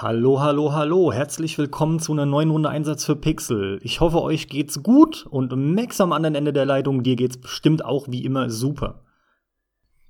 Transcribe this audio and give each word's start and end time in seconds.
Hallo, 0.00 0.38
hallo, 0.40 0.72
hallo. 0.74 1.12
Herzlich 1.12 1.58
willkommen 1.58 1.98
zu 1.98 2.12
einer 2.12 2.24
neuen 2.24 2.50
Runde 2.50 2.68
Einsatz 2.68 3.04
für 3.04 3.16
Pixel. 3.16 3.80
Ich 3.82 3.98
hoffe, 4.00 4.22
euch 4.22 4.46
geht's 4.48 4.84
gut 4.84 5.26
und 5.28 5.50
Max 5.74 6.00
am 6.00 6.12
anderen 6.12 6.36
Ende 6.36 6.52
der 6.52 6.66
Leitung, 6.66 7.02
dir 7.02 7.16
geht's 7.16 7.36
bestimmt 7.36 7.84
auch 7.84 8.06
wie 8.08 8.24
immer 8.24 8.48
super. 8.48 9.02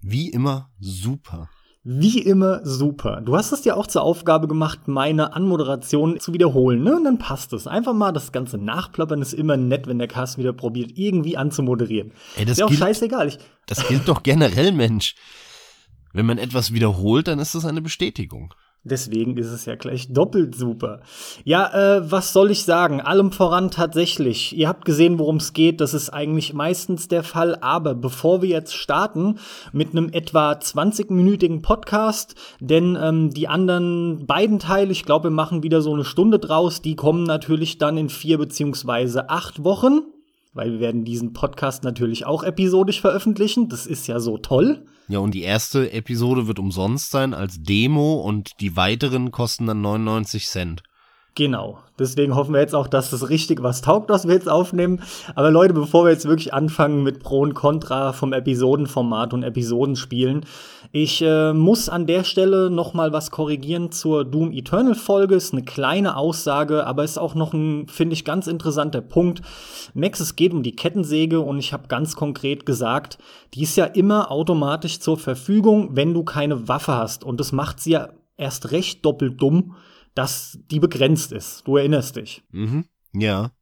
Wie 0.02 0.28
immer 0.28 0.68
super. 0.78 1.48
Wie 1.84 2.18
immer 2.18 2.60
super. 2.66 3.22
Du 3.22 3.34
hast 3.34 3.50
es 3.52 3.62
dir 3.62 3.78
auch 3.78 3.86
zur 3.86 4.02
Aufgabe 4.02 4.46
gemacht, 4.46 4.88
meine 4.88 5.32
Anmoderation 5.32 6.20
zu 6.20 6.34
wiederholen, 6.34 6.82
ne? 6.82 6.94
Und 6.96 7.04
dann 7.04 7.16
passt 7.18 7.54
es. 7.54 7.66
Einfach 7.66 7.94
mal 7.94 8.12
das 8.12 8.30
ganze 8.30 8.58
Nachplappern 8.58 9.22
ist 9.22 9.32
immer 9.32 9.56
nett, 9.56 9.86
wenn 9.86 9.98
der 9.98 10.08
Cast 10.08 10.36
wieder 10.36 10.52
probiert, 10.52 10.92
irgendwie 10.96 11.38
anzumoderieren. 11.38 12.12
Ey, 12.36 12.44
das 12.44 12.52
ist 12.52 12.58
ja 12.58 12.64
auch 12.66 12.68
gilt- 12.68 12.80
scheißegal. 12.80 13.28
Ich, 13.28 13.38
Das 13.66 13.88
gilt 13.88 14.06
doch 14.06 14.22
generell, 14.22 14.72
Mensch. 14.72 15.14
Wenn 16.12 16.26
man 16.26 16.36
etwas 16.36 16.74
wiederholt, 16.74 17.26
dann 17.28 17.38
ist 17.38 17.54
das 17.54 17.64
eine 17.64 17.80
Bestätigung. 17.80 18.52
Deswegen 18.88 19.36
ist 19.36 19.50
es 19.50 19.64
ja 19.64 19.76
gleich 19.76 20.12
doppelt 20.12 20.54
super. 20.54 21.00
Ja, 21.44 21.98
äh, 21.98 22.10
was 22.10 22.32
soll 22.32 22.50
ich 22.50 22.64
sagen? 22.64 23.00
Allem 23.00 23.32
voran 23.32 23.70
tatsächlich. 23.70 24.56
Ihr 24.56 24.68
habt 24.68 24.84
gesehen, 24.84 25.18
worum 25.18 25.36
es 25.36 25.52
geht. 25.52 25.80
Das 25.80 25.94
ist 25.94 26.10
eigentlich 26.10 26.54
meistens 26.54 27.08
der 27.08 27.22
Fall. 27.22 27.56
Aber 27.60 27.94
bevor 27.94 28.42
wir 28.42 28.48
jetzt 28.48 28.74
starten 28.74 29.38
mit 29.72 29.92
einem 29.92 30.10
etwa 30.10 30.52
20-minütigen 30.52 31.62
Podcast, 31.62 32.34
denn 32.60 32.98
ähm, 33.00 33.30
die 33.30 33.48
anderen 33.48 34.26
beiden 34.26 34.58
Teile, 34.58 34.92
ich 34.92 35.04
glaube, 35.04 35.24
wir 35.24 35.30
machen 35.30 35.62
wieder 35.62 35.82
so 35.82 35.94
eine 35.94 36.04
Stunde 36.04 36.38
draus, 36.38 36.82
die 36.82 36.96
kommen 36.96 37.24
natürlich 37.24 37.78
dann 37.78 37.98
in 37.98 38.08
vier 38.08 38.38
beziehungsweise 38.38 39.30
acht 39.30 39.64
Wochen. 39.64 40.02
Weil 40.58 40.72
wir 40.72 40.80
werden 40.80 41.04
diesen 41.04 41.34
Podcast 41.34 41.84
natürlich 41.84 42.26
auch 42.26 42.42
episodisch 42.42 43.00
veröffentlichen. 43.00 43.68
Das 43.68 43.86
ist 43.86 44.08
ja 44.08 44.18
so 44.18 44.38
toll. 44.38 44.84
Ja, 45.06 45.20
und 45.20 45.32
die 45.32 45.42
erste 45.42 45.92
Episode 45.92 46.48
wird 46.48 46.58
umsonst 46.58 47.12
sein 47.12 47.32
als 47.32 47.62
Demo 47.62 48.14
und 48.14 48.50
die 48.60 48.74
weiteren 48.74 49.30
kosten 49.30 49.66
dann 49.66 49.82
99 49.82 50.48
Cent. 50.48 50.82
Genau. 51.38 51.78
Deswegen 52.00 52.34
hoffen 52.34 52.52
wir 52.52 52.60
jetzt 52.60 52.74
auch, 52.74 52.88
dass 52.88 53.10
das 53.10 53.30
richtig 53.30 53.62
was 53.62 53.80
taugt, 53.80 54.10
was 54.10 54.26
wir 54.26 54.34
jetzt 54.34 54.48
aufnehmen. 54.48 55.02
Aber 55.36 55.52
Leute, 55.52 55.72
bevor 55.72 56.04
wir 56.04 56.10
jetzt 56.10 56.26
wirklich 56.26 56.52
anfangen 56.52 57.04
mit 57.04 57.20
Pro 57.20 57.42
und 57.42 57.54
Contra 57.54 58.12
vom 58.12 58.32
Episodenformat 58.32 59.32
und 59.32 59.44
Episodenspielen, 59.44 60.44
ich 60.90 61.22
äh, 61.22 61.52
muss 61.52 61.88
an 61.88 62.08
der 62.08 62.24
Stelle 62.24 62.70
noch 62.70 62.92
mal 62.92 63.12
was 63.12 63.30
korrigieren 63.30 63.92
zur 63.92 64.24
Doom 64.24 64.50
Eternal 64.50 64.96
Folge. 64.96 65.36
Ist 65.36 65.52
eine 65.52 65.62
kleine 65.62 66.16
Aussage, 66.16 66.84
aber 66.84 67.04
ist 67.04 67.20
auch 67.20 67.36
noch 67.36 67.52
ein, 67.52 67.86
finde 67.86 68.14
ich, 68.14 68.24
ganz 68.24 68.48
interessanter 68.48 69.00
Punkt. 69.00 69.40
Max, 69.94 70.18
es 70.18 70.34
geht 70.34 70.52
um 70.52 70.64
die 70.64 70.74
Kettensäge 70.74 71.38
und 71.38 71.60
ich 71.60 71.72
habe 71.72 71.86
ganz 71.86 72.16
konkret 72.16 72.66
gesagt, 72.66 73.18
die 73.54 73.62
ist 73.62 73.76
ja 73.76 73.84
immer 73.84 74.32
automatisch 74.32 74.98
zur 74.98 75.16
Verfügung, 75.16 75.90
wenn 75.92 76.14
du 76.14 76.24
keine 76.24 76.66
Waffe 76.66 76.94
hast. 76.94 77.22
Und 77.22 77.38
das 77.38 77.52
macht 77.52 77.78
sie 77.78 77.92
ja 77.92 78.08
erst 78.36 78.72
recht 78.72 79.04
doppelt 79.04 79.40
dumm, 79.40 79.76
dass 80.18 80.58
die 80.68 80.80
begrenzt 80.80 81.30
ist. 81.30 81.62
Du 81.64 81.76
erinnerst 81.76 82.16
dich. 82.16 82.42
Mhm. 82.50 82.86
Ja. 83.12 83.52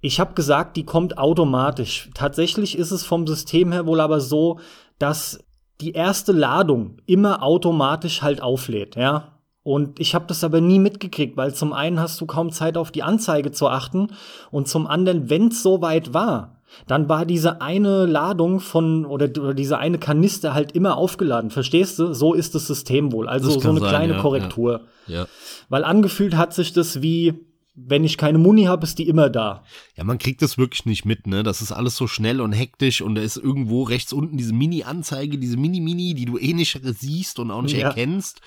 Ich 0.00 0.18
habe 0.18 0.32
gesagt, 0.32 0.78
die 0.78 0.86
kommt 0.86 1.18
automatisch. 1.18 2.08
Tatsächlich 2.14 2.78
ist 2.78 2.90
es 2.90 3.04
vom 3.04 3.26
System 3.26 3.70
her 3.70 3.84
wohl 3.84 4.00
aber 4.00 4.20
so, 4.20 4.60
dass 4.98 5.44
die 5.82 5.92
erste 5.92 6.32
Ladung 6.32 6.96
immer 7.04 7.42
automatisch 7.42 8.22
halt 8.22 8.40
auflädt, 8.40 8.96
ja. 8.96 9.42
Und 9.62 10.00
ich 10.00 10.14
habe 10.14 10.24
das 10.26 10.42
aber 10.42 10.62
nie 10.62 10.78
mitgekriegt, 10.78 11.36
weil 11.36 11.52
zum 11.54 11.74
einen 11.74 12.00
hast 12.00 12.18
du 12.18 12.24
kaum 12.24 12.50
Zeit 12.50 12.78
auf 12.78 12.90
die 12.90 13.02
Anzeige 13.02 13.52
zu 13.52 13.68
achten 13.68 14.08
und 14.50 14.68
zum 14.68 14.86
anderen, 14.86 15.28
wenn 15.28 15.48
es 15.48 15.62
soweit 15.62 16.14
war, 16.14 16.59
dann 16.86 17.08
war 17.08 17.26
diese 17.26 17.60
eine 17.60 18.06
Ladung 18.06 18.60
von 18.60 19.04
oder, 19.06 19.26
oder 19.26 19.54
diese 19.54 19.78
eine 19.78 19.98
Kanister 19.98 20.54
halt 20.54 20.72
immer 20.72 20.96
aufgeladen. 20.96 21.50
Verstehst 21.50 21.98
du? 21.98 22.12
So 22.12 22.34
ist 22.34 22.54
das 22.54 22.66
System 22.66 23.12
wohl. 23.12 23.28
Also 23.28 23.58
so 23.58 23.68
eine 23.68 23.80
sein, 23.80 23.88
kleine 23.88 24.12
ja, 24.14 24.20
Korrektur. 24.20 24.86
Ja. 25.06 25.26
Weil 25.68 25.84
angefühlt 25.84 26.36
hat 26.36 26.54
sich 26.54 26.72
das 26.72 27.02
wie, 27.02 27.34
wenn 27.74 28.04
ich 28.04 28.16
keine 28.18 28.38
Muni 28.38 28.64
habe, 28.64 28.84
ist 28.84 28.98
die 28.98 29.08
immer 29.08 29.30
da. 29.30 29.64
Ja, 29.96 30.04
man 30.04 30.18
kriegt 30.18 30.42
das 30.42 30.58
wirklich 30.58 30.84
nicht 30.86 31.04
mit, 31.04 31.26
ne? 31.26 31.42
Das 31.42 31.62
ist 31.62 31.72
alles 31.72 31.96
so 31.96 32.06
schnell 32.06 32.40
und 32.40 32.52
hektisch 32.52 33.00
und 33.00 33.14
da 33.14 33.22
ist 33.22 33.36
irgendwo 33.36 33.82
rechts 33.82 34.12
unten 34.12 34.36
diese 34.36 34.52
Mini-Anzeige, 34.52 35.38
diese 35.38 35.56
Mini-Mini, 35.56 36.14
die 36.14 36.24
du 36.24 36.36
eh 36.38 36.52
nicht 36.52 36.80
siehst 36.82 37.38
und 37.38 37.50
auch 37.50 37.62
nicht 37.62 37.76
Ja. 37.76 37.88
erkennst, 37.88 38.40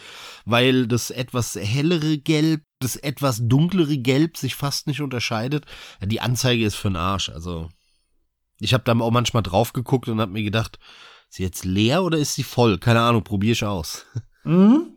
weil 0.45 0.87
das 0.87 1.09
etwas 1.09 1.55
hellere 1.55 2.17
Gelb, 2.17 2.61
das 2.79 2.95
etwas 2.95 3.39
dunklere 3.47 3.97
Gelb 3.97 4.37
sich 4.37 4.55
fast 4.55 4.87
nicht 4.87 5.01
unterscheidet. 5.01 5.65
Ja, 6.01 6.07
die 6.07 6.21
Anzeige 6.21 6.65
ist 6.65 6.75
für 6.75 6.89
den 6.89 6.97
Arsch, 6.97 7.29
also. 7.29 7.69
Ich 8.59 8.73
habe 8.73 8.83
da 8.85 8.97
auch 8.97 9.11
manchmal 9.11 9.43
drauf 9.43 9.73
geguckt 9.73 10.07
und 10.07 10.21
habe 10.21 10.31
mir 10.31 10.43
gedacht, 10.43 10.79
ist 11.29 11.37
sie 11.37 11.43
jetzt 11.43 11.65
leer 11.65 12.03
oder 12.03 12.17
ist 12.17 12.35
sie 12.35 12.43
voll? 12.43 12.77
Keine 12.77 13.01
Ahnung, 13.01 13.23
probier 13.23 13.53
ich 13.53 13.63
aus. 13.63 14.05
Mhm. 14.45 14.93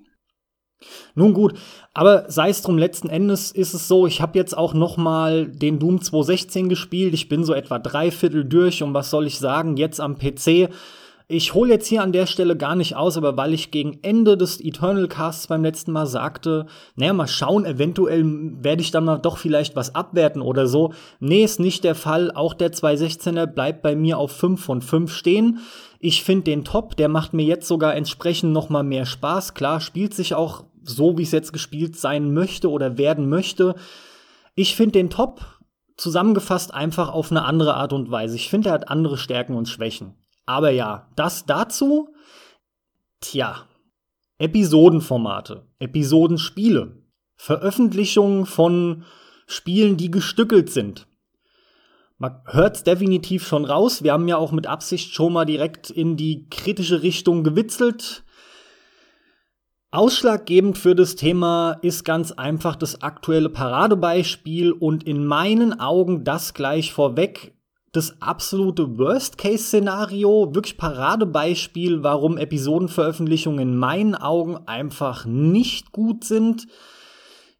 Nun 1.14 1.32
gut, 1.32 1.54
aber 1.94 2.30
sei 2.30 2.50
es 2.50 2.62
drum, 2.62 2.78
letzten 2.78 3.08
Endes 3.08 3.50
ist 3.52 3.74
es 3.74 3.88
so, 3.88 4.06
ich 4.06 4.20
habe 4.20 4.36
jetzt 4.36 4.58
auch 4.58 4.74
noch 4.74 4.96
mal 4.96 5.46
den 5.46 5.78
Doom 5.78 6.02
216 6.02 6.68
gespielt. 6.68 7.14
Ich 7.14 7.28
bin 7.28 7.44
so 7.44 7.54
etwa 7.54 7.78
drei 7.78 8.10
Viertel 8.10 8.44
durch 8.44 8.82
und 8.82 8.92
was 8.92 9.10
soll 9.10 9.26
ich 9.26 9.38
sagen, 9.38 9.76
jetzt 9.76 10.00
am 10.00 10.18
PC. 10.18 10.68
Ich 11.28 11.54
hole 11.54 11.72
jetzt 11.72 11.88
hier 11.88 12.04
an 12.04 12.12
der 12.12 12.26
Stelle 12.26 12.56
gar 12.56 12.76
nicht 12.76 12.94
aus, 12.94 13.16
aber 13.16 13.37
weil 13.37 13.53
ich 13.53 13.72
gegen 13.72 13.98
Ende 14.03 14.37
des 14.37 14.60
Eternal 14.60 15.09
Casts 15.09 15.48
beim 15.48 15.64
letzten 15.64 15.91
Mal 15.91 16.06
sagte, 16.06 16.66
naja, 16.94 17.12
mal 17.14 17.26
schauen, 17.26 17.64
eventuell 17.64 18.22
werde 18.62 18.81
ich 18.81 18.92
dann 18.92 19.06
mal 19.06 19.19
doch 19.19 19.36
vielleicht 19.36 19.75
was 19.75 19.92
abwerten 19.97 20.41
oder 20.41 20.69
so. 20.69 20.92
Nee, 21.19 21.42
ist 21.42 21.59
nicht 21.59 21.82
der 21.82 21.97
Fall. 21.97 22.31
Auch 22.31 22.54
der 22.54 22.72
216er 22.72 23.47
bleibt 23.47 23.82
bei 23.82 23.97
mir 23.97 24.19
auf 24.19 24.31
5 24.31 24.65
von 24.65 24.81
5 24.81 25.12
stehen. 25.12 25.59
Ich 25.98 26.22
finde 26.22 26.44
den 26.44 26.65
top, 26.65 26.97
der 26.97 27.09
macht 27.09 27.34
mir 27.34 27.44
jetzt 27.44 27.66
sogar 27.66 27.97
entsprechend 27.97 28.53
noch 28.53 28.69
mal 28.69 28.84
mehr 28.84 29.04
Spaß. 29.04 29.54
Klar, 29.54 29.81
spielt 29.81 30.15
sich 30.15 30.36
auch 30.36 30.62
so, 30.84 31.19
wie 31.19 31.25
es 31.25 31.32
jetzt 31.32 31.53
gespielt 31.53 31.97
sein 31.97 32.34
möchte 32.34 32.70
oder 32.70 32.98
werden 32.98 33.28
möchte. 33.28 33.75
Ich 34.54 34.76
finde 34.76 34.92
den 34.92 35.10
top, 35.10 35.44
zusammengefasst 35.97 36.72
einfach 36.72 37.12
auf 37.12 37.32
eine 37.32 37.44
andere 37.44 37.75
Art 37.75 37.92
und 37.92 38.12
Weise. 38.12 38.36
Ich 38.36 38.48
finde, 38.48 38.69
er 38.69 38.75
hat 38.75 38.91
andere 38.91 39.16
Stärken 39.16 39.56
und 39.56 39.69
Schwächen. 39.69 40.15
Aber 40.46 40.70
ja, 40.70 41.10
das 41.16 41.44
dazu. 41.44 42.14
Tja, 43.20 43.66
Episodenformate, 44.38 45.66
Episodenspiele, 45.78 47.02
Veröffentlichungen 47.34 48.46
von 48.46 49.04
Spielen, 49.46 49.96
die 49.96 50.10
gestückelt 50.10 50.70
sind. 50.70 51.06
Man 52.18 52.40
hört's 52.46 52.82
definitiv 52.82 53.46
schon 53.46 53.64
raus. 53.64 54.02
Wir 54.02 54.12
haben 54.12 54.28
ja 54.28 54.36
auch 54.38 54.52
mit 54.52 54.66
Absicht 54.66 55.12
schon 55.12 55.32
mal 55.32 55.44
direkt 55.44 55.90
in 55.90 56.16
die 56.16 56.48
kritische 56.48 57.02
Richtung 57.02 57.44
gewitzelt. 57.44 58.24
Ausschlaggebend 59.90 60.78
für 60.78 60.94
das 60.94 61.16
Thema 61.16 61.78
ist 61.82 62.04
ganz 62.04 62.32
einfach 62.32 62.76
das 62.76 63.02
aktuelle 63.02 63.48
Paradebeispiel 63.48 64.72
und 64.72 65.04
in 65.04 65.24
meinen 65.26 65.78
Augen 65.78 66.24
das 66.24 66.54
gleich 66.54 66.92
vorweg 66.92 67.55
das 67.96 68.20
absolute 68.20 68.98
Worst-Case-Szenario, 68.98 70.54
wirklich 70.54 70.76
Paradebeispiel, 70.76 72.02
warum 72.02 72.36
Episodenveröffentlichungen 72.36 73.60
in 73.60 73.76
meinen 73.76 74.14
Augen 74.14 74.58
einfach 74.66 75.24
nicht 75.24 75.92
gut 75.92 76.24
sind. 76.24 76.66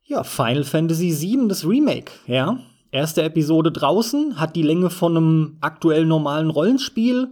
Ja, 0.05 0.23
Final 0.23 0.65
Fantasy 0.65 1.11
VII, 1.19 1.49
das 1.49 1.67
Remake, 1.67 2.13
ja. 2.27 2.59
Erste 2.93 3.23
Episode 3.23 3.73
draußen, 3.73 4.39
hat 4.39 4.55
die 4.57 4.63
Länge 4.63 4.91
von 4.91 5.17
einem 5.17 5.57
aktuell 5.61 6.07
normalen 6.07 6.51
Rollenspiel, 6.51 7.31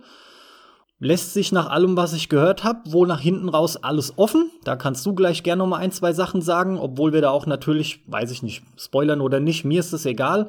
lässt 0.98 1.34
sich 1.34 1.53
nach 1.53 1.69
allem, 1.69 1.97
was 1.97 2.12
ich 2.14 2.28
gehört 2.28 2.64
habe, 2.64 2.93
wohl 2.93 3.06
nach 3.06 3.20
hinten 3.20 3.48
raus 3.48 3.76
alles 3.76 4.14
offen. 4.16 4.50
Da 4.64 4.76
kannst 4.76 5.04
du 5.06 5.14
gleich 5.14 5.43
gerne 5.43 5.60
noch 5.60 5.69
mal 5.69 5.78
ein, 5.78 5.93
zwei 5.93 6.12
Sachen 6.12 6.41
sagen, 6.41 6.78
obwohl 6.78 7.12
wir 7.12 7.20
da 7.20 7.31
auch 7.31 7.47
natürlich, 7.47 8.00
weiß 8.06 8.31
ich 8.31 8.43
nicht, 8.43 8.62
spoilern 8.76 9.20
oder 9.20 9.41
nicht, 9.41 9.64
mir 9.64 9.81
ist 9.81 9.93
es 9.93 10.06
egal. 10.06 10.48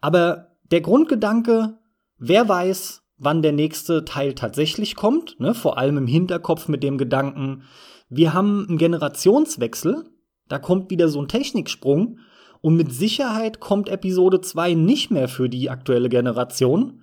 Aber 0.00 0.55
der 0.70 0.80
Grundgedanke, 0.80 1.78
wer 2.18 2.48
weiß, 2.48 3.02
wann 3.18 3.42
der 3.42 3.52
nächste 3.52 4.04
Teil 4.04 4.34
tatsächlich 4.34 4.96
kommt, 4.96 5.38
ne? 5.40 5.54
vor 5.54 5.78
allem 5.78 5.96
im 5.96 6.06
Hinterkopf 6.06 6.68
mit 6.68 6.82
dem 6.82 6.98
Gedanken, 6.98 7.62
wir 8.08 8.34
haben 8.34 8.66
einen 8.68 8.78
Generationswechsel, 8.78 10.04
da 10.48 10.58
kommt 10.58 10.90
wieder 10.90 11.08
so 11.08 11.20
ein 11.20 11.28
Techniksprung 11.28 12.18
und 12.60 12.76
mit 12.76 12.92
Sicherheit 12.92 13.60
kommt 13.60 13.88
Episode 13.88 14.40
2 14.40 14.74
nicht 14.74 15.10
mehr 15.10 15.28
für 15.28 15.48
die 15.48 15.70
aktuelle 15.70 16.08
Generation. 16.08 17.02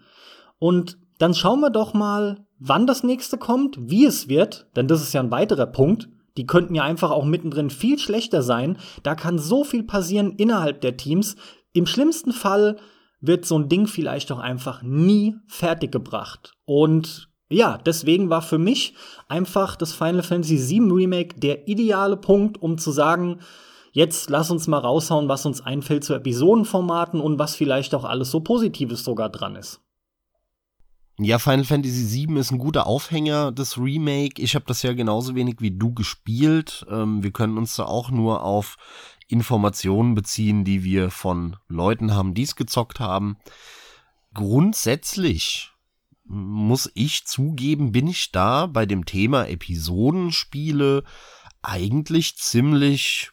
Und 0.59 0.97
dann 1.19 1.33
schauen 1.33 1.59
wir 1.59 1.69
doch 1.69 1.93
mal, 1.93 2.45
wann 2.59 2.87
das 2.87 3.03
nächste 3.03 3.37
kommt, 3.37 3.77
wie 3.79 4.05
es 4.05 4.29
wird, 4.29 4.67
denn 4.75 4.87
das 4.87 5.01
ist 5.01 5.13
ja 5.13 5.21
ein 5.21 5.31
weiterer 5.31 5.67
Punkt. 5.67 6.09
Die 6.37 6.47
könnten 6.47 6.73
ja 6.73 6.83
einfach 6.83 7.11
auch 7.11 7.25
mittendrin 7.25 7.69
viel 7.69 7.99
schlechter 7.99 8.41
sein. 8.41 8.77
Da 9.03 9.13
kann 9.13 9.37
so 9.37 9.63
viel 9.63 9.83
passieren 9.83 10.31
innerhalb 10.37 10.81
der 10.81 10.97
Teams. 10.97 11.35
Im 11.73 11.85
schlimmsten 11.85 12.31
Fall 12.31 12.77
wird 13.25 13.45
so 13.45 13.57
ein 13.57 13.69
Ding 13.69 13.87
vielleicht 13.87 14.31
auch 14.31 14.39
einfach 14.39 14.83
nie 14.83 15.35
fertiggebracht. 15.47 16.53
Und 16.65 17.29
ja, 17.49 17.77
deswegen 17.77 18.29
war 18.29 18.41
für 18.41 18.57
mich 18.57 18.95
einfach 19.27 19.75
das 19.75 19.93
Final 19.93 20.23
Fantasy 20.23 20.57
VII 20.57 20.91
Remake 20.91 21.39
der 21.39 21.67
ideale 21.67 22.17
Punkt, 22.17 22.61
um 22.61 22.77
zu 22.77 22.91
sagen, 22.91 23.39
jetzt 23.93 24.29
lass 24.29 24.51
uns 24.51 24.67
mal 24.67 24.79
raushauen, 24.79 25.29
was 25.29 25.45
uns 25.45 25.61
einfällt 25.61 26.03
zu 26.03 26.13
Episodenformaten 26.13 27.21
und 27.21 27.39
was 27.39 27.55
vielleicht 27.55 27.95
auch 27.95 28.03
alles 28.03 28.29
so 28.29 28.41
Positives 28.41 29.03
sogar 29.03 29.29
dran 29.29 29.55
ist. 29.55 29.79
Ja, 31.19 31.37
Final 31.37 31.63
Fantasy 31.63 32.27
VII 32.27 32.39
ist 32.39 32.51
ein 32.51 32.57
guter 32.57 32.87
Aufhänger 32.87 33.51
des 33.51 33.77
Remake. 33.77 34.41
Ich 34.41 34.55
habe 34.55 34.65
das 34.67 34.81
ja 34.81 34.93
genauso 34.93 35.35
wenig 35.35 35.57
wie 35.59 35.69
du 35.69 35.93
gespielt. 35.93 36.85
Ähm, 36.89 37.21
wir 37.21 37.31
können 37.31 37.59
uns 37.59 37.75
da 37.75 37.85
auch 37.85 38.09
nur 38.09 38.43
auf 38.43 38.77
Informationen 39.33 40.15
beziehen, 40.15 40.63
die 40.63 40.83
wir 40.83 41.09
von 41.09 41.57
Leuten 41.67 42.13
haben, 42.13 42.33
die 42.33 42.43
es 42.43 42.55
gezockt 42.55 42.99
haben. 42.99 43.37
Grundsätzlich 44.33 45.71
muss 46.23 46.89
ich 46.93 47.25
zugeben, 47.25 47.91
bin 47.91 48.07
ich 48.07 48.31
da 48.31 48.67
bei 48.67 48.85
dem 48.85 49.05
Thema 49.05 49.47
Episodenspiele 49.47 51.03
eigentlich 51.61 52.37
ziemlich 52.37 53.31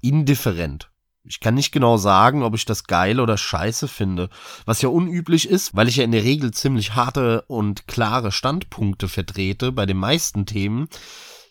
indifferent. 0.00 0.90
Ich 1.24 1.38
kann 1.38 1.54
nicht 1.54 1.70
genau 1.70 1.98
sagen, 1.98 2.42
ob 2.42 2.54
ich 2.54 2.64
das 2.64 2.84
geil 2.84 3.20
oder 3.20 3.36
scheiße 3.36 3.86
finde, 3.86 4.28
was 4.64 4.82
ja 4.82 4.88
unüblich 4.88 5.48
ist, 5.48 5.74
weil 5.76 5.88
ich 5.88 5.96
ja 5.96 6.04
in 6.04 6.10
der 6.10 6.24
Regel 6.24 6.52
ziemlich 6.52 6.94
harte 6.94 7.42
und 7.42 7.86
klare 7.86 8.32
Standpunkte 8.32 9.08
vertrete 9.08 9.70
bei 9.70 9.86
den 9.86 9.98
meisten 9.98 10.46
Themen. 10.46 10.88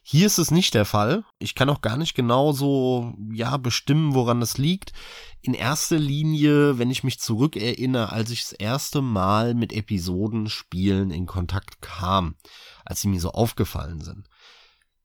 Hier 0.04 0.26
ist 0.26 0.40
es 0.40 0.50
nicht 0.50 0.74
der 0.74 0.86
Fall. 0.86 1.24
Ich 1.38 1.54
kann 1.54 1.70
auch 1.70 1.82
gar 1.82 1.96
nicht 1.96 2.16
genau 2.16 2.54
so, 2.54 3.14
ja, 3.32 3.58
bestimmen, 3.58 4.16
woran 4.16 4.40
das 4.40 4.58
liegt. 4.58 4.94
In 5.42 5.54
erster 5.54 6.00
Linie, 6.00 6.80
wenn 6.80 6.90
ich 6.90 7.04
mich 7.04 7.20
zurückerinnere, 7.20 8.12
als 8.12 8.32
ich 8.32 8.42
das 8.42 8.54
erste 8.54 9.02
Mal 9.02 9.54
mit 9.54 9.74
Episodenspielen 9.74 11.12
in 11.12 11.28
Kontakt 11.28 11.82
kam, 11.82 12.36
als 12.84 13.02
sie 13.02 13.10
mir 13.10 13.22
so 13.22 13.32
aufgefallen 13.32 14.02
sind. 14.02 14.28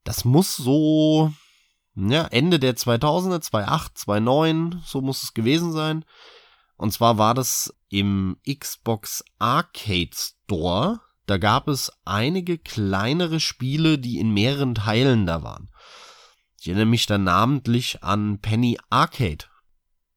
Das 0.05 0.25
muss 0.25 0.57
so 0.57 1.33
ja, 1.97 2.27
Ende 2.27 2.59
der 2.59 2.77
2000er, 2.77 3.41
2008, 3.41 3.99
2009, 3.99 4.83
so 4.85 5.01
muss 5.01 5.23
es 5.23 5.35
gewesen 5.35 5.73
sein. 5.73 6.05
Und 6.77 6.93
zwar 6.93 7.17
war 7.17 7.35
das 7.35 7.75
im 7.89 8.37
Xbox 8.47 9.25
Arcade 9.39 10.11
Store. 10.15 11.01
Da 11.27 11.39
gab 11.39 11.69
es 11.69 11.93
einige 12.05 12.57
kleinere 12.57 13.41
Spiele, 13.41 13.99
die 13.99 14.19
in 14.19 14.33
mehreren 14.33 14.75
Teilen 14.75 15.27
da 15.27 15.43
waren. 15.43 15.69
Ich 16.61 16.69
erinnere 16.69 16.87
mich 16.87 17.07
da 17.07 17.19
namentlich 17.19 18.03
an 18.03 18.41
Penny 18.41 18.79
Arcade. 18.91 19.47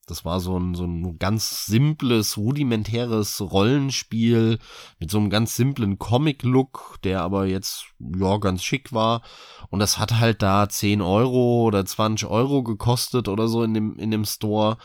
Das 0.09 0.25
war 0.25 0.39
so 0.39 0.57
ein, 0.57 0.73
so 0.73 0.85
ein 0.85 1.19
ganz 1.19 1.67
simples, 1.67 2.38
rudimentäres 2.38 3.41
Rollenspiel 3.41 4.57
mit 5.00 5.11
so 5.11 5.19
einem 5.19 5.29
ganz 5.29 5.56
simplen 5.56 6.00
Comic-Look, 6.00 6.97
der 7.03 7.21
aber 7.21 7.45
jetzt, 7.45 7.85
ja, 8.00 8.38
ganz 8.38 8.63
schick 8.63 8.91
war. 8.91 9.21
Und 9.69 9.79
das 9.79 10.00
hat 10.00 10.19
halt 10.19 10.41
da 10.41 10.67
10 10.67 11.01
Euro 11.01 11.63
oder 11.63 11.85
20 11.85 12.27
Euro 12.27 12.63
gekostet 12.63 13.27
oder 13.27 13.47
so 13.47 13.63
in 13.63 13.75
dem, 13.75 13.97
in 13.97 14.09
dem 14.09 14.25
Store. 14.25 14.77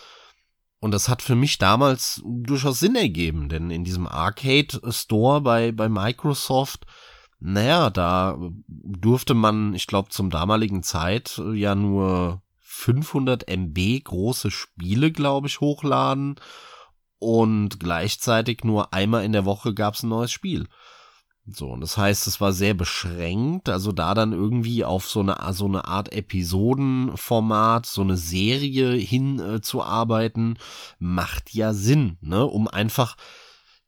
Und 0.84 0.90
das 0.90 1.08
hat 1.08 1.22
für 1.22 1.34
mich 1.34 1.56
damals 1.56 2.20
durchaus 2.26 2.78
Sinn 2.78 2.94
ergeben, 2.94 3.48
denn 3.48 3.70
in 3.70 3.84
diesem 3.84 4.06
Arcade 4.06 4.82
Store 4.92 5.40
bei, 5.40 5.72
bei 5.72 5.88
Microsoft, 5.88 6.84
naja, 7.40 7.88
da 7.88 8.36
durfte 8.68 9.32
man, 9.32 9.72
ich 9.72 9.86
glaube, 9.86 10.10
zum 10.10 10.28
damaligen 10.28 10.82
Zeit 10.82 11.40
ja 11.54 11.74
nur 11.74 12.42
500 12.58 13.48
MB 13.48 14.04
große 14.04 14.50
Spiele, 14.50 15.10
glaube 15.10 15.46
ich, 15.46 15.60
hochladen 15.60 16.34
und 17.18 17.80
gleichzeitig 17.80 18.62
nur 18.62 18.92
einmal 18.92 19.24
in 19.24 19.32
der 19.32 19.46
Woche 19.46 19.72
gab 19.72 19.94
es 19.94 20.02
ein 20.02 20.10
neues 20.10 20.32
Spiel. 20.32 20.68
So, 21.46 21.68
und 21.68 21.82
das 21.82 21.98
heißt, 21.98 22.26
es 22.26 22.40
war 22.40 22.54
sehr 22.54 22.72
beschränkt, 22.72 23.68
also 23.68 23.92
da 23.92 24.14
dann 24.14 24.32
irgendwie 24.32 24.82
auf 24.82 25.06
so 25.06 25.20
eine, 25.20 25.36
so 25.52 25.66
eine 25.66 25.84
Art 25.84 26.10
Episodenformat, 26.10 27.84
so 27.84 28.00
eine 28.00 28.16
Serie 28.16 28.92
hinzuarbeiten, 28.92 30.56
äh, 30.56 30.58
macht 30.98 31.52
ja 31.52 31.74
Sinn, 31.74 32.16
ne, 32.22 32.46
um 32.46 32.66
einfach, 32.66 33.16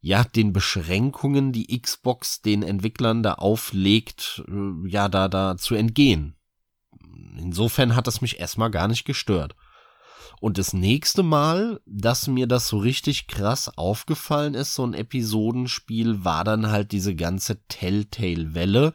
ja, 0.02 0.22
den 0.22 0.52
Beschränkungen, 0.52 1.52
die 1.52 1.80
Xbox 1.80 2.42
den 2.42 2.62
Entwicklern 2.62 3.22
da 3.22 3.34
auflegt, 3.34 4.44
äh, 4.48 4.88
ja, 4.88 5.08
da, 5.08 5.28
da 5.28 5.56
zu 5.56 5.74
entgehen. 5.74 6.36
Insofern 7.38 7.96
hat 7.96 8.06
das 8.06 8.20
mich 8.20 8.38
erstmal 8.38 8.70
gar 8.70 8.86
nicht 8.86 9.06
gestört. 9.06 9.56
Und 10.40 10.58
das 10.58 10.72
nächste 10.72 11.22
Mal, 11.22 11.80
dass 11.86 12.26
mir 12.26 12.46
das 12.46 12.68
so 12.68 12.78
richtig 12.78 13.26
krass 13.26 13.76
aufgefallen 13.76 14.54
ist, 14.54 14.74
so 14.74 14.84
ein 14.84 14.94
Episodenspiel, 14.94 16.24
war 16.24 16.44
dann 16.44 16.70
halt 16.70 16.92
diese 16.92 17.14
ganze 17.14 17.62
Telltale-Welle, 17.68 18.92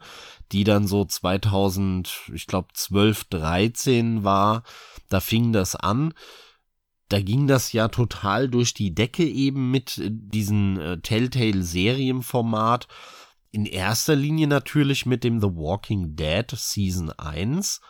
die 0.52 0.64
dann 0.64 0.86
so 0.86 1.04
2000, 1.04 2.30
ich 2.32 2.46
glaube 2.46 2.68
12, 2.74 3.24
13 3.24 4.24
war. 4.24 4.62
Da 5.08 5.20
fing 5.20 5.52
das 5.52 5.74
an. 5.74 6.14
Da 7.08 7.20
ging 7.20 7.46
das 7.46 7.72
ja 7.72 7.88
total 7.88 8.48
durch 8.48 8.72
die 8.72 8.94
Decke 8.94 9.24
eben 9.24 9.70
mit 9.70 10.00
diesem 10.00 10.78
äh, 10.80 10.98
Telltale-Serienformat. 10.98 12.88
In 13.50 13.66
erster 13.66 14.16
Linie 14.16 14.46
natürlich 14.46 15.04
mit 15.04 15.24
dem 15.24 15.40
The 15.40 15.48
Walking 15.48 16.16
Dead 16.16 16.50
Season 16.50 17.10
1 17.10 17.80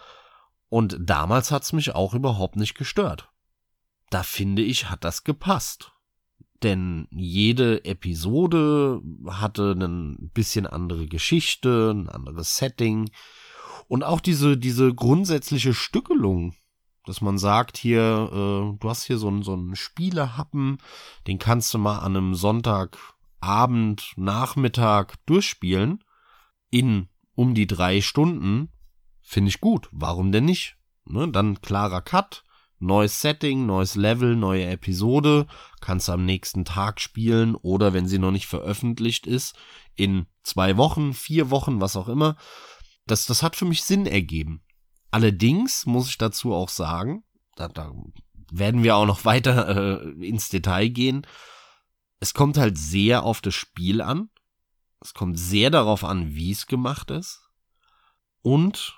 und 0.68 0.96
damals 0.98 1.50
hat's 1.50 1.72
mich 1.72 1.94
auch 1.94 2.14
überhaupt 2.14 2.56
nicht 2.56 2.74
gestört. 2.74 3.31
Da 4.12 4.22
finde 4.22 4.62
ich, 4.62 4.90
hat 4.90 5.04
das 5.04 5.24
gepasst. 5.24 5.92
Denn 6.62 7.08
jede 7.10 7.84
Episode 7.84 9.00
hatte 9.26 9.72
ein 9.72 10.30
bisschen 10.32 10.66
andere 10.66 11.06
Geschichte, 11.06 11.92
ein 11.92 12.08
anderes 12.08 12.56
Setting. 12.56 13.10
Und 13.88 14.04
auch 14.04 14.20
diese, 14.20 14.56
diese 14.56 14.94
grundsätzliche 14.94 15.74
Stückelung, 15.74 16.54
dass 17.04 17.20
man 17.20 17.38
sagt 17.38 17.78
hier, 17.78 18.28
äh, 18.30 18.78
du 18.78 18.88
hast 18.88 19.04
hier 19.04 19.18
so 19.18 19.28
einen, 19.28 19.42
so 19.42 19.54
einen 19.54 19.74
Spielehappen, 19.74 20.78
den 21.26 21.38
kannst 21.38 21.74
du 21.74 21.78
mal 21.78 21.98
an 21.98 22.16
einem 22.16 22.34
Sonntagabend, 22.34 24.12
Nachmittag 24.16 25.14
durchspielen, 25.26 26.04
in 26.70 27.08
um 27.34 27.54
die 27.54 27.66
drei 27.66 28.00
Stunden, 28.02 28.68
Finde 29.22 29.48
ich 29.48 29.60
gut. 29.60 29.88
Warum 29.92 30.32
denn 30.32 30.44
nicht? 30.44 30.76
Ne? 31.04 31.28
Dann 31.28 31.62
klarer 31.62 32.02
Cut, 32.02 32.44
neues 32.82 33.20
Setting, 33.20 33.66
neues 33.66 33.94
Level, 33.94 34.36
neue 34.36 34.66
Episode, 34.66 35.46
kannst 35.80 36.10
am 36.10 36.24
nächsten 36.24 36.64
Tag 36.64 37.00
spielen 37.00 37.54
oder 37.54 37.92
wenn 37.92 38.06
sie 38.06 38.18
noch 38.18 38.32
nicht 38.32 38.46
veröffentlicht 38.46 39.26
ist, 39.26 39.56
in 39.94 40.26
zwei 40.42 40.76
Wochen, 40.76 41.14
vier 41.14 41.50
Wochen, 41.50 41.80
was 41.80 41.96
auch 41.96 42.08
immer. 42.08 42.36
Das, 43.06 43.26
das 43.26 43.42
hat 43.42 43.56
für 43.56 43.64
mich 43.64 43.84
Sinn 43.84 44.06
ergeben. 44.06 44.62
Allerdings 45.10 45.86
muss 45.86 46.08
ich 46.08 46.18
dazu 46.18 46.54
auch 46.54 46.68
sagen, 46.68 47.24
da, 47.56 47.68
da 47.68 47.92
werden 48.50 48.82
wir 48.82 48.96
auch 48.96 49.06
noch 49.06 49.24
weiter 49.24 50.02
äh, 50.02 50.26
ins 50.26 50.48
Detail 50.48 50.88
gehen. 50.88 51.26
Es 52.20 52.34
kommt 52.34 52.58
halt 52.58 52.78
sehr 52.78 53.22
auf 53.22 53.40
das 53.40 53.54
Spiel 53.54 54.00
an. 54.00 54.30
Es 55.00 55.14
kommt 55.14 55.38
sehr 55.38 55.70
darauf 55.70 56.04
an, 56.04 56.34
wie 56.34 56.52
es 56.52 56.66
gemacht 56.66 57.10
ist. 57.10 57.40
Und 58.42 58.96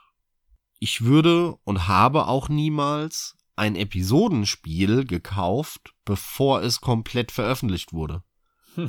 ich 0.78 1.02
würde 1.02 1.56
und 1.64 1.88
habe 1.88 2.28
auch 2.28 2.48
niemals 2.48 3.36
ein 3.56 3.76
Episodenspiel 3.76 5.04
gekauft, 5.04 5.94
bevor 6.04 6.62
es 6.62 6.80
komplett 6.80 7.32
veröffentlicht 7.32 7.92
wurde. 7.92 8.22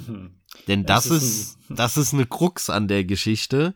Denn 0.68 0.86
das, 0.86 1.10
das 1.10 1.18
ist, 1.18 1.24
ist 1.24 1.60
das 1.70 1.98
ist 1.98 2.14
eine 2.14 2.26
Krux 2.26 2.70
an 2.70 2.88
der 2.88 3.04
Geschichte. 3.04 3.76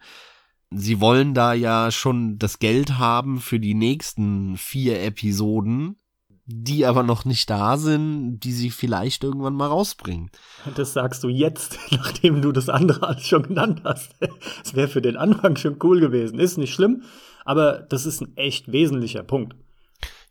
Sie 0.72 1.02
wollen 1.02 1.34
da 1.34 1.54
ja 1.54 1.92
schon 1.92 2.38
das 2.38 2.60
Geld 2.60 2.98
haben 2.98 3.40
für 3.40 3.60
die 3.60 3.74
nächsten 3.74 4.56
vier 4.58 5.02
Episoden, 5.02 5.98
die 6.46 6.86
aber 6.86 7.04
noch 7.04 7.26
nicht 7.26 7.50
da 7.50 7.78
sind, 7.78 8.40
die 8.40 8.52
sie 8.52 8.72
vielleicht 8.72 9.24
irgendwann 9.24 9.54
mal 9.54 9.68
rausbringen. 9.68 10.32
Das 10.76 10.94
sagst 10.94 11.24
du 11.24 11.30
jetzt, 11.30 11.78
nachdem 11.92 12.42
du 12.42 12.52
das 12.52 12.70
andere 12.70 13.08
alles 13.08 13.28
schon 13.28 13.44
genannt 13.44 13.82
hast. 13.84 14.16
Es 14.64 14.76
wäre 14.76 14.88
für 14.88 15.02
den 15.02 15.18
Anfang 15.18 15.56
schon 15.56 15.78
cool 15.84 16.00
gewesen. 16.00 16.40
Ist 16.40 16.58
nicht 16.58 16.74
schlimm. 16.74 17.04
Aber 17.46 17.80
das 17.80 18.06
ist 18.06 18.22
ein 18.22 18.36
echt 18.36 18.72
wesentlicher 18.72 19.24
Punkt. 19.24 19.56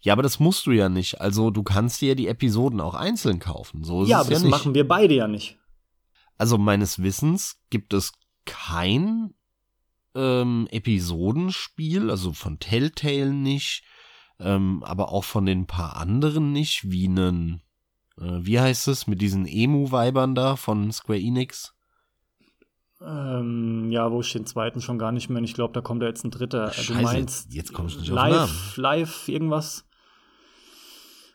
Ja, 0.00 0.12
aber 0.12 0.23
das 0.23 0.38
musst 0.38 0.67
du 0.67 0.73
ja 0.73 0.88
nicht. 0.88 1.21
Also 1.21 1.50
du 1.50 1.62
kannst 1.62 2.00
dir 2.00 2.14
die 2.14 2.28
Episoden 2.28 2.81
auch 2.81 2.95
einzeln 2.95 3.40
kaufen. 3.40 3.83
So 3.85 4.02
ist 4.02 4.09
ja, 4.09 4.21
es 4.21 4.26
aber 4.26 4.31
ja 4.31 4.37
das 4.37 4.43
nicht. 4.45 4.50
machen 4.50 4.75
wir 4.75 4.87
beide 4.87 5.14
ja 5.14 5.28
nicht. 5.28 5.59
Also 6.37 6.57
meines 6.57 7.02
Wissens 7.02 7.61
gibt 7.69 7.93
es 7.93 8.12
kein 8.45 9.35
ähm, 10.14 10.69
Episodenspiel, 10.71 12.11
also 12.11 12.33
von 12.33 12.61
Telltale 12.61 13.33
nicht, 13.33 13.85
ähm, 14.38 14.83
aber 14.85 15.11
auch 15.11 15.25
von 15.25 15.47
den 15.47 15.67
paar 15.67 15.97
anderen 15.97 16.52
nicht, 16.52 16.90
wie 16.90 17.07
einen, 17.07 17.62
äh, 18.19 18.38
wie 18.40 18.61
heißt 18.61 18.87
es, 18.88 19.09
mit 19.09 19.21
diesen 19.21 19.47
Emu-Weibern 19.47 20.37
da 20.37 20.55
von 20.55 20.93
Square 20.93 21.19
Enix? 21.21 21.75
Ähm, 23.00 23.90
ja, 23.90 24.11
wo 24.11 24.21
ich 24.21 24.33
den 24.33 24.47
zweiten 24.47 24.81
schon 24.81 24.99
gar 24.99 25.12
nicht 25.12 25.28
mehr. 25.28 25.43
Ich 25.43 25.55
glaube, 25.55 25.73
da 25.73 25.81
kommt 25.81 26.02
ja 26.02 26.09
jetzt 26.09 26.25
ein 26.25 26.33
dritter. 26.33 26.73
Scheiße, 26.73 26.95
du 26.95 27.02
meinst 27.02 27.55
jetzt 27.55 27.73
kommst 27.73 27.97
du 27.97 28.00
nicht 28.00 28.11
live, 28.11 28.35
auf 28.35 28.76
Namen. 28.76 28.83
live, 28.83 29.28
irgendwas. 29.28 29.88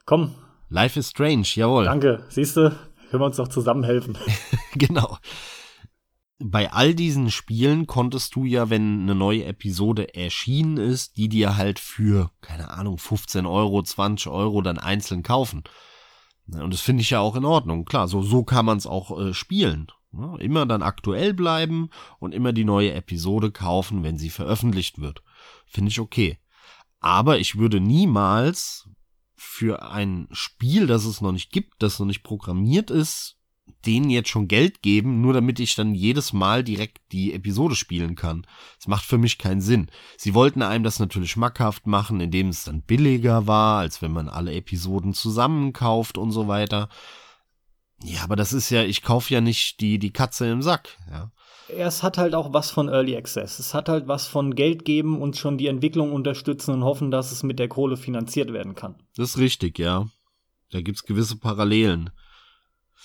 Komm. 0.05 0.35
Life 0.69 0.99
is 0.99 1.09
strange, 1.09 1.47
jawohl. 1.53 1.85
Danke. 1.85 2.25
Siehst 2.29 2.57
du, 2.57 2.69
können 3.09 3.21
wir 3.21 3.27
uns 3.27 3.37
doch 3.37 3.47
zusammenhelfen. 3.47 4.17
genau. 4.73 5.17
Bei 6.39 6.73
all 6.73 6.93
diesen 6.93 7.31
Spielen 7.31 7.87
konntest 7.87 8.35
du 8.35 8.43
ja, 8.43 8.69
wenn 8.69 9.03
eine 9.03 9.15
neue 9.15 9.45
Episode 9.45 10.15
erschienen 10.15 10.77
ist, 10.77 11.15
die 11.15 11.29
dir 11.29 11.57
halt 11.57 11.79
für, 11.79 12.31
keine 12.41 12.71
Ahnung, 12.71 12.97
15 12.97 13.45
Euro, 13.45 13.81
20 13.81 14.27
Euro 14.27 14.61
dann 14.61 14.77
einzeln 14.77 15.23
kaufen. 15.23 15.63
Und 16.47 16.73
das 16.73 16.81
finde 16.81 17.01
ich 17.01 17.11
ja 17.11 17.19
auch 17.19 17.35
in 17.35 17.45
Ordnung. 17.45 17.85
Klar, 17.85 18.07
so, 18.07 18.21
so 18.21 18.43
kann 18.43 18.65
man 18.65 18.77
es 18.77 18.87
auch 18.87 19.17
äh, 19.17 19.33
spielen. 19.33 19.87
Ja, 20.11 20.35
immer 20.37 20.65
dann 20.65 20.83
aktuell 20.83 21.33
bleiben 21.33 21.89
und 22.19 22.33
immer 22.33 22.51
die 22.51 22.65
neue 22.65 22.93
Episode 22.93 23.51
kaufen, 23.51 24.03
wenn 24.03 24.17
sie 24.17 24.29
veröffentlicht 24.29 24.99
wird. 24.99 25.23
Finde 25.65 25.89
ich 25.89 25.99
okay. 25.99 26.37
Aber 26.99 27.39
ich 27.39 27.57
würde 27.57 27.79
niemals 27.79 28.89
für 29.43 29.83
ein 29.83 30.27
Spiel, 30.31 30.87
das 30.87 31.05
es 31.05 31.21
noch 31.21 31.31
nicht 31.31 31.51
gibt, 31.51 31.83
das 31.83 31.99
noch 31.99 32.05
nicht 32.05 32.23
programmiert 32.23 32.89
ist, 32.89 33.37
denen 33.85 34.09
jetzt 34.09 34.29
schon 34.29 34.47
Geld 34.47 34.81
geben, 34.81 35.21
nur 35.21 35.33
damit 35.33 35.59
ich 35.59 35.75
dann 35.75 35.93
jedes 35.93 36.33
Mal 36.33 36.63
direkt 36.63 36.99
die 37.11 37.33
Episode 37.33 37.75
spielen 37.75 38.15
kann. 38.15 38.47
Das 38.77 38.87
macht 38.87 39.05
für 39.05 39.17
mich 39.17 39.37
keinen 39.37 39.61
Sinn. 39.61 39.89
Sie 40.17 40.33
wollten 40.33 40.61
einem 40.61 40.83
das 40.83 40.99
natürlich 40.99 41.31
schmackhaft 41.31 41.85
machen, 41.85 42.19
indem 42.19 42.49
es 42.49 42.63
dann 42.63 42.81
billiger 42.81 43.45
war, 43.45 43.79
als 43.79 44.01
wenn 44.01 44.11
man 44.11 44.29
alle 44.29 44.53
Episoden 44.53 45.13
zusammenkauft 45.13 46.17
und 46.17 46.31
so 46.31 46.47
weiter. 46.47 46.89
Ja, 48.03 48.23
aber 48.23 48.35
das 48.35 48.53
ist 48.53 48.69
ja, 48.69 48.83
ich 48.83 49.01
kaufe 49.01 49.33
ja 49.33 49.41
nicht 49.41 49.79
die, 49.79 49.99
die 49.99 50.11
Katze 50.11 50.49
im 50.49 50.61
Sack, 50.61 50.97
ja. 51.09 51.31
Es 51.69 52.03
hat 52.03 52.17
halt 52.17 52.35
auch 52.35 52.53
was 52.53 52.71
von 52.71 52.89
Early 52.89 53.15
Access. 53.15 53.59
Es 53.59 53.73
hat 53.73 53.89
halt 53.89 54.07
was 54.07 54.27
von 54.27 54.55
Geld 54.55 54.85
geben 54.85 55.21
und 55.21 55.37
schon 55.37 55.57
die 55.57 55.67
Entwicklung 55.67 56.11
unterstützen 56.11 56.73
und 56.73 56.83
hoffen, 56.83 57.11
dass 57.11 57.31
es 57.31 57.43
mit 57.43 57.59
der 57.59 57.67
Kohle 57.67 57.97
finanziert 57.97 58.51
werden 58.53 58.75
kann. 58.75 58.95
Das 59.15 59.31
ist 59.31 59.37
richtig, 59.37 59.79
ja. 59.79 60.07
Da 60.71 60.81
gibt's 60.81 61.03
gewisse 61.03 61.37
Parallelen. 61.37 62.09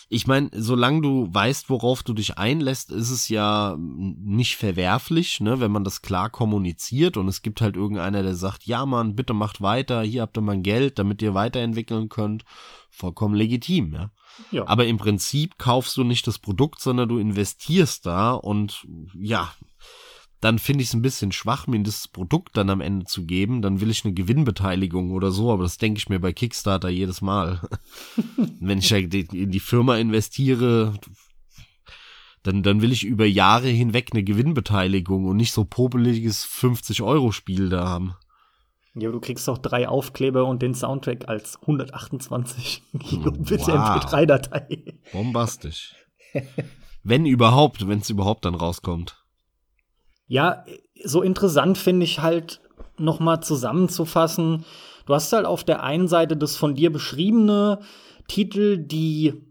Ich 0.08 0.26
meine, 0.26 0.50
solange 0.54 1.02
du 1.02 1.28
weißt, 1.32 1.68
worauf 1.70 2.02
du 2.02 2.14
dich 2.14 2.38
einlässt, 2.38 2.90
ist 2.92 3.10
es 3.10 3.28
ja 3.28 3.76
nicht 3.78 4.56
verwerflich, 4.56 5.40
ne, 5.40 5.60
wenn 5.60 5.72
man 5.72 5.84
das 5.84 6.02
klar 6.02 6.30
kommuniziert 6.30 7.16
und 7.16 7.28
es 7.28 7.42
gibt 7.42 7.60
halt 7.60 7.76
irgendeiner, 7.76 8.22
der 8.22 8.34
sagt, 8.34 8.64
ja 8.64 8.86
Mann, 8.86 9.16
bitte 9.16 9.34
macht 9.34 9.60
weiter, 9.60 10.02
hier 10.02 10.22
habt 10.22 10.38
ihr 10.38 10.42
mal 10.42 10.60
Geld, 10.60 10.98
damit 10.98 11.20
ihr 11.20 11.34
weiterentwickeln 11.34 12.08
könnt. 12.08 12.44
Vollkommen 12.90 13.34
legitim, 13.34 13.92
ja. 13.92 14.10
Ja. 14.50 14.66
Aber 14.66 14.87
im 14.87 14.99
Prinzip 14.99 15.59
kaufst 15.59 15.97
du 15.97 16.04
nicht 16.04 16.26
das 16.26 16.38
Produkt, 16.38 16.80
sondern 16.80 17.09
du 17.09 17.18
investierst 17.18 18.07
da 18.07 18.33
und 18.33 18.87
ja, 19.14 19.52
dann 20.40 20.59
finde 20.59 20.83
ich 20.83 20.88
es 20.88 20.95
ein 20.95 21.02
bisschen 21.02 21.33
schwach, 21.33 21.66
mir 21.66 21.83
das 21.83 22.07
Produkt 22.07 22.57
dann 22.57 22.71
am 22.71 22.80
Ende 22.80 23.07
zu 23.07 23.26
geben. 23.26 23.61
Dann 23.61 23.80
will 23.80 23.90
ich 23.90 24.04
eine 24.04 24.14
Gewinnbeteiligung 24.14 25.11
oder 25.11 25.33
so, 25.33 25.52
aber 25.52 25.64
das 25.64 25.78
denke 25.78 25.99
ich 25.99 26.09
mir 26.09 26.21
bei 26.21 26.33
Kickstarter 26.33 26.88
jedes 26.88 27.21
Mal. 27.21 27.61
Wenn 28.61 28.78
ich 28.78 28.92
in 28.92 29.50
die 29.50 29.61
Firma 29.61 29.97
investiere, 29.97 30.95
dann, 32.45 32.62
dann 32.62 32.83
will 32.83 32.92
ich 32.92 33.04
über 33.04 33.26
Jahre 33.26 33.68
hinweg 33.68 34.11
eine 34.12 34.23
Gewinnbeteiligung 34.23 35.26
und 35.26 35.37
nicht 35.37 35.52
so 35.52 35.64
popeliges 35.64 36.47
50-Euro-Spiel 36.47 37.68
da 37.68 37.88
haben. 37.88 38.14
Ja, 38.95 39.11
du 39.11 39.21
kriegst 39.21 39.49
auch 39.49 39.59
drei 39.59 39.88
Aufkleber 39.88 40.47
und 40.47 40.62
den 40.62 40.75
Soundtrack 40.75 41.28
als 41.28 41.59
128 41.62 42.83
Gigabit 42.92 43.61
wow. 43.61 43.68
MP3-Datei. 43.68 44.95
Bombastisch. 45.12 45.95
wenn 47.02 47.26
überhaupt, 47.26 47.87
wenn 47.87 48.00
es 48.00 48.11
überhaupt 48.11 48.45
dann 48.45 48.54
rauskommt. 48.54 49.25
Ja, 50.26 50.64
so 51.04 51.23
interessant 51.23 51.78
finde 51.78 52.04
ich 52.04 52.21
halt 52.21 52.61
noch 52.99 53.21
mal 53.21 53.40
zusammenzufassen. 53.40 54.64
Du 55.07 55.14
hast 55.14 55.33
halt 55.33 55.47
auf 55.47 55.64
der 55.64 55.83
einen 55.83 56.09
Seite 56.09 56.37
das 56.37 56.57
von 56.57 56.75
dir 56.75 56.92
beschriebene 56.92 57.80
Titel, 58.26 58.76
die 58.76 59.47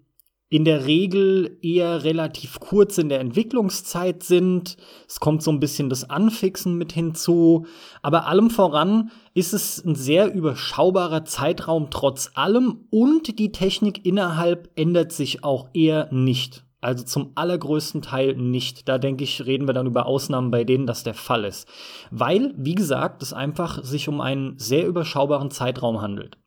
in 0.50 0.64
der 0.64 0.86
Regel 0.86 1.58
eher 1.62 2.04
relativ 2.04 2.60
kurz 2.60 2.98
in 2.98 3.10
der 3.10 3.20
Entwicklungszeit 3.20 4.24
sind. 4.24 4.78
Es 5.08 5.20
kommt 5.20 5.44
so 5.44 5.52
ein 5.52 5.60
bisschen 5.60 5.90
das 5.90 6.10
Anfixen 6.10 6.78
mit 6.78 6.94
hinzu. 6.94 7.66
Aber 8.02 8.28
allem 8.28 8.50
voran 8.50 9.12
ist 9.34 9.54
es 9.54 9.84
ein 9.84 9.96
sehr 9.96 10.34
überschaubarer 10.34 11.26
Zeitraum 11.26 11.90
trotz 11.90 12.32
allem 12.36 12.86
und 12.90 13.40
die 13.40 13.52
Technik 13.52 14.06
innerhalb 14.06 14.70
ändert 14.76 15.12
sich 15.12 15.44
auch 15.44 15.70
eher 15.74 16.08
nicht. 16.14 16.64
Also 16.80 17.04
zum 17.04 17.32
allergrößten 17.36 18.02
Teil 18.02 18.36
nicht. 18.36 18.88
Da 18.88 19.00
denke 19.00 19.26
ich, 19.26 19.46
reden 19.46 19.68
wir 19.68 19.74
dann 19.74 19.88
über 19.88 20.06
Ausnahmen, 20.06 20.52
bei 20.52 20.64
denen 20.64 20.88
das 20.88 21.04
der 21.04 21.16
Fall 21.16 21.44
ist. 21.44 21.68
Weil, 22.12 22.54
wie 22.56 22.76
gesagt, 22.76 23.22
es 23.22 23.34
einfach 23.34 23.84
sich 23.84 24.08
um 24.08 24.22
einen 24.22 24.58
sehr 24.58 24.88
überschaubaren 24.88 25.52
Zeitraum 25.52 26.02
handelt. 26.02 26.38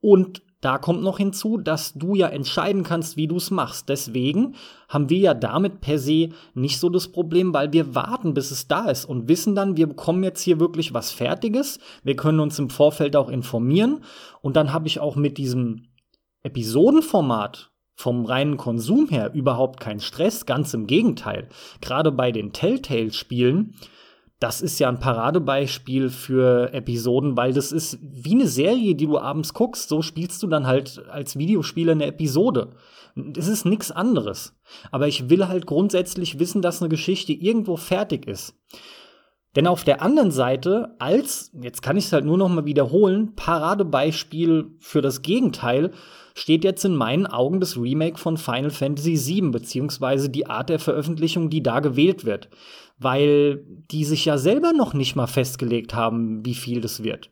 Und 0.00 0.42
da 0.62 0.78
kommt 0.78 1.02
noch 1.02 1.18
hinzu, 1.18 1.58
dass 1.58 1.92
du 1.94 2.14
ja 2.14 2.28
entscheiden 2.28 2.84
kannst, 2.84 3.16
wie 3.16 3.26
du 3.26 3.36
es 3.36 3.50
machst. 3.50 3.88
Deswegen 3.88 4.54
haben 4.88 5.10
wir 5.10 5.18
ja 5.18 5.34
damit 5.34 5.80
per 5.80 5.98
se 5.98 6.28
nicht 6.54 6.78
so 6.78 6.88
das 6.88 7.08
Problem, 7.08 7.52
weil 7.52 7.72
wir 7.72 7.96
warten, 7.96 8.32
bis 8.32 8.52
es 8.52 8.68
da 8.68 8.88
ist 8.88 9.04
und 9.04 9.28
wissen 9.28 9.56
dann, 9.56 9.76
wir 9.76 9.88
bekommen 9.88 10.22
jetzt 10.22 10.40
hier 10.40 10.60
wirklich 10.60 10.94
was 10.94 11.10
Fertiges. 11.10 11.80
Wir 12.04 12.14
können 12.14 12.38
uns 12.38 12.60
im 12.60 12.70
Vorfeld 12.70 13.16
auch 13.16 13.28
informieren. 13.28 14.04
Und 14.40 14.54
dann 14.54 14.72
habe 14.72 14.86
ich 14.86 15.00
auch 15.00 15.16
mit 15.16 15.36
diesem 15.36 15.88
Episodenformat 16.44 17.72
vom 17.96 18.24
reinen 18.24 18.56
Konsum 18.56 19.08
her 19.08 19.32
überhaupt 19.34 19.80
kein 19.80 19.98
Stress, 19.98 20.46
ganz 20.46 20.74
im 20.74 20.86
Gegenteil. 20.86 21.48
Gerade 21.80 22.12
bei 22.12 22.30
den 22.30 22.52
Telltale-Spielen, 22.52 23.74
das 24.42 24.60
ist 24.60 24.80
ja 24.80 24.88
ein 24.88 24.98
Paradebeispiel 24.98 26.10
für 26.10 26.72
Episoden, 26.72 27.36
weil 27.36 27.52
das 27.52 27.70
ist 27.70 27.98
wie 28.02 28.32
eine 28.32 28.48
Serie, 28.48 28.96
die 28.96 29.06
du 29.06 29.18
abends 29.18 29.54
guckst, 29.54 29.88
so 29.88 30.02
spielst 30.02 30.42
du 30.42 30.48
dann 30.48 30.66
halt 30.66 31.00
als 31.08 31.38
Videospieler 31.38 31.92
eine 31.92 32.06
Episode. 32.06 32.70
Es 33.36 33.46
ist 33.46 33.66
nichts 33.66 33.92
anderes. 33.92 34.58
Aber 34.90 35.06
ich 35.06 35.30
will 35.30 35.46
halt 35.46 35.66
grundsätzlich 35.66 36.40
wissen, 36.40 36.60
dass 36.60 36.82
eine 36.82 36.88
Geschichte 36.88 37.32
irgendwo 37.32 37.76
fertig 37.76 38.26
ist. 38.26 38.54
Denn 39.54 39.66
auf 39.66 39.84
der 39.84 40.00
anderen 40.00 40.30
Seite, 40.30 40.96
als, 40.98 41.52
jetzt 41.60 41.82
kann 41.82 41.98
ich 41.98 42.06
es 42.06 42.12
halt 42.12 42.24
nur 42.24 42.38
noch 42.38 42.48
mal 42.48 42.64
wiederholen, 42.64 43.34
Paradebeispiel 43.36 44.70
für 44.80 45.02
das 45.02 45.22
Gegenteil, 45.22 45.92
steht 46.34 46.64
jetzt 46.64 46.84
in 46.86 46.96
meinen 46.96 47.26
Augen 47.26 47.60
das 47.60 47.76
Remake 47.76 48.16
von 48.18 48.38
Final 48.38 48.70
Fantasy 48.70 49.16
VII, 49.16 49.50
beziehungsweise 49.50 50.30
die 50.30 50.46
Art 50.46 50.70
der 50.70 50.78
Veröffentlichung, 50.78 51.50
die 51.50 51.62
da 51.62 51.80
gewählt 51.80 52.24
wird. 52.24 52.48
Weil 53.02 53.64
die 53.90 54.04
sich 54.04 54.24
ja 54.24 54.38
selber 54.38 54.72
noch 54.72 54.94
nicht 54.94 55.16
mal 55.16 55.26
festgelegt 55.26 55.94
haben, 55.94 56.44
wie 56.44 56.54
viel 56.54 56.80
das 56.80 57.02
wird. 57.02 57.30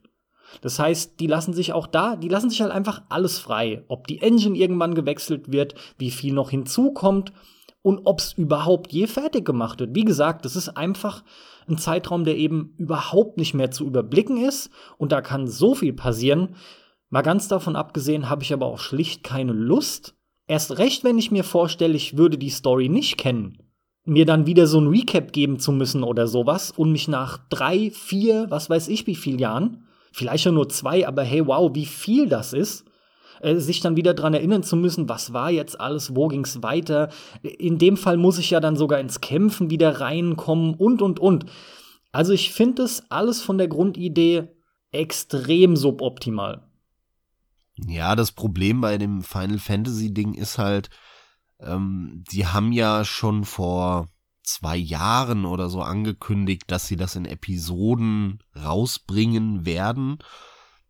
Das 0.63 0.79
heißt, 0.79 1.21
die 1.21 1.29
lassen 1.29 1.55
sich 1.55 1.73
auch 1.73 1.87
da, 1.87 2.17
die 2.17 2.29
lassen 2.29 2.51
sich 2.51 2.61
halt 2.61 2.73
einfach 2.73 3.03
alles 3.09 3.39
frei. 3.39 3.85
Ob 3.89 4.07
die 4.07 4.21
Engine 4.21 4.57
irgendwann 4.57 4.95
gewechselt 4.95 5.53
wird, 5.53 5.75
wie 5.99 6.11
viel 6.11 6.35
noch 6.35 6.51
hinzukommt 6.51 7.33
und 7.83 8.01
ob 8.05 8.19
es 8.19 8.33
überhaupt 8.33 8.93
je 8.93 9.07
fertig 9.07 9.45
gemacht 9.45 9.79
wird. 9.79 9.95
Wie 9.95 10.05
gesagt, 10.05 10.45
das 10.45 10.57
ist 10.57 10.71
einfach 10.71 11.23
ein 11.69 11.79
Zeitraum, 11.79 12.25
der 12.25 12.37
eben 12.37 12.75
überhaupt 12.79 13.37
nicht 13.37 13.55
mehr 13.55 13.71
zu 13.71 13.87
überblicken 13.87 14.45
ist 14.45 14.71
und 14.99 15.13
da 15.13 15.21
kann 15.21 15.47
so 15.47 15.77
viel 15.77 15.93
passieren, 15.93 16.57
Mal 17.11 17.23
ganz 17.23 17.49
davon 17.49 17.75
abgesehen 17.75 18.31
habe 18.31 18.45
ich 18.45 18.53
aber 18.53 18.67
auch 18.67 18.79
schlicht 18.79 19.25
keine 19.25 19.53
Lust. 19.53 20.15
Erst 20.47 20.79
recht, 20.79 21.03
wenn 21.03 21.19
ich 21.19 21.33
mir 21.33 21.43
vorstelle, 21.43 21.95
ich 21.95 22.17
würde 22.17 22.39
die 22.39 22.51
Story 22.51 22.89
nicht 22.89 23.19
kennen. 23.19 23.59
Mir 24.05 24.25
dann 24.25 24.47
wieder 24.47 24.67
so 24.67 24.81
ein 24.81 24.89
Recap 24.89 25.33
geben 25.33 25.59
zu 25.59 25.73
müssen 25.73 26.03
oder 26.03 26.27
sowas 26.27 26.71
und 26.71 26.93
mich 26.93 27.07
nach 27.07 27.39
drei, 27.51 27.91
vier, 27.91 28.47
was 28.49 28.71
weiß 28.71 28.89
ich 28.89 29.07
wie 29.07 29.15
viel 29.15 29.41
Jahren, 29.41 29.85
vielleicht 30.13 30.45
schon 30.45 30.55
nur 30.55 30.69
zwei, 30.69 31.07
aber 31.07 31.23
hey, 31.23 31.47
wow, 31.47 31.71
wie 31.75 31.87
viel 31.87 32.29
das 32.29 32.53
ist, 32.53 32.85
äh, 33.41 33.57
sich 33.57 33.81
dann 33.81 33.97
wieder 33.97 34.15
dran 34.15 34.35
erinnern 34.35 34.63
zu 34.63 34.77
müssen, 34.77 35.09
was 35.09 35.33
war 35.33 35.51
jetzt 35.51 35.81
alles, 35.81 36.15
wo 36.15 36.29
ging's 36.29 36.63
weiter. 36.63 37.11
In 37.43 37.79
dem 37.79 37.97
Fall 37.97 38.17
muss 38.17 38.39
ich 38.39 38.51
ja 38.51 38.61
dann 38.61 38.77
sogar 38.77 39.01
ins 39.01 39.21
Kämpfen 39.21 39.71
wieder 39.71 40.01
reinkommen 40.01 40.75
und 40.75 41.03
und 41.03 41.19
und. 41.19 41.47
Also 42.13 42.33
ich 42.33 42.53
finde 42.53 42.83
es 42.83 43.05
alles 43.11 43.41
von 43.41 43.59
der 43.59 43.69
Grundidee 43.69 44.49
extrem 44.93 45.77
suboptimal. 45.77 46.67
Ja, 47.87 48.17
das 48.17 48.33
Problem 48.33 48.81
bei 48.81 48.99
dem 48.99 49.23
Final 49.23 49.59
Fantasy 49.59 50.13
Ding 50.13 50.35
ist 50.35 50.59
halt, 50.59 50.91
ähm, 51.63 52.25
die 52.31 52.47
haben 52.47 52.73
ja 52.73 53.05
schon 53.05 53.45
vor 53.45 54.09
zwei 54.43 54.77
Jahren 54.77 55.45
oder 55.45 55.69
so 55.69 55.83
angekündigt, 55.83 56.65
dass 56.69 56.87
sie 56.87 56.97
das 56.97 57.17
in 57.17 57.25
Episoden 57.25 58.43
rausbringen 58.57 59.65
werden. 59.65 60.19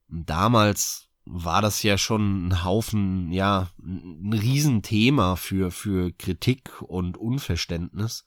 Damals 0.09 1.09
war 1.25 1.63
das 1.63 1.83
ja 1.83 1.99
schon 1.99 2.49
ein 2.49 2.65
Haufen, 2.65 3.31
ja, 3.31 3.71
ein 3.79 4.33
Riesenthema 4.33 5.37
für, 5.37 5.71
für 5.71 6.13
Kritik 6.13 6.83
und 6.83 7.17
Unverständnis, 7.17 8.25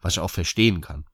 was 0.00 0.14
ich 0.14 0.20
auch 0.20 0.30
verstehen 0.30 0.80
kann. 0.80 1.04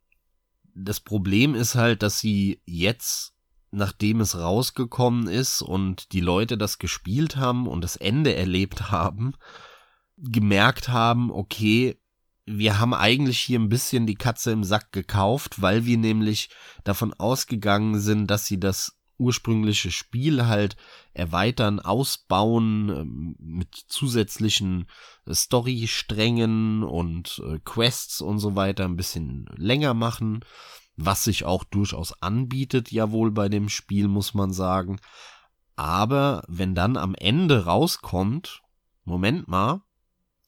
Das 0.75 1.01
Problem 1.01 1.55
ist 1.55 1.75
halt, 1.75 2.03
dass 2.03 2.19
sie 2.19 2.61
jetzt 2.65 3.33
nachdem 3.73 4.21
es 4.21 4.39
rausgekommen 4.39 5.27
ist 5.27 5.63
und 5.63 6.13
die 6.13 6.21
Leute 6.21 6.59
das 6.59 6.79
gespielt 6.79 7.37
haben 7.37 7.67
und 7.67 7.83
das 7.83 7.97
Ende 7.97 8.35
erlebt 8.35 8.91
haben, 8.91 9.33
gemerkt 10.23 10.89
haben, 10.89 11.31
okay, 11.31 11.99
wir 12.47 12.81
haben 12.81 12.95
eigentlich 12.95 13.41
hier 13.41 13.59
ein 13.59 13.69
bisschen 13.69 14.07
die 14.07 14.17
Katze 14.17 14.51
im 14.51 14.65
Sack 14.65 14.93
gekauft, 14.93 15.63
weil 15.63 15.85
wir 15.85 15.99
nämlich 15.99 16.51
davon 16.85 17.13
ausgegangen 17.15 18.01
sind, 18.01 18.29
dass 18.29 18.47
sie 18.47 18.59
das 18.59 18.99
ursprüngliche 19.19 19.93
Spiel 19.93 20.47
halt 20.47 20.77
erweitern, 21.13 21.79
ausbauen 21.79 22.89
ähm, 22.89 23.37
mit 23.39 23.75
zusätzlichen 23.75 24.87
Storysträngen 25.31 26.83
und 26.83 27.41
äh, 27.47 27.61
Quests 27.65 28.21
und 28.21 28.39
so 28.39 28.57
weiter 28.57 28.85
ein 28.85 28.97
bisschen 28.97 29.47
länger 29.57 29.95
machen 29.95 30.41
was 30.97 31.25
sich 31.25 31.45
auch 31.45 31.65
durchaus 31.65 32.21
anbietet, 32.23 32.93
ja 32.93 33.11
wohl 33.11 33.31
bei 33.31 33.49
dem 33.49 33.69
Spiel, 33.69 34.09
muss 34.09 34.35
man 34.35 34.53
sagen. 34.53 35.01
Aber 35.77 36.43
wenn 36.49 36.75
dann 36.75 36.97
am 36.97 37.15
Ende 37.15 37.65
rauskommt, 37.65 38.63
Moment 39.05 39.49
mal, 39.49 39.83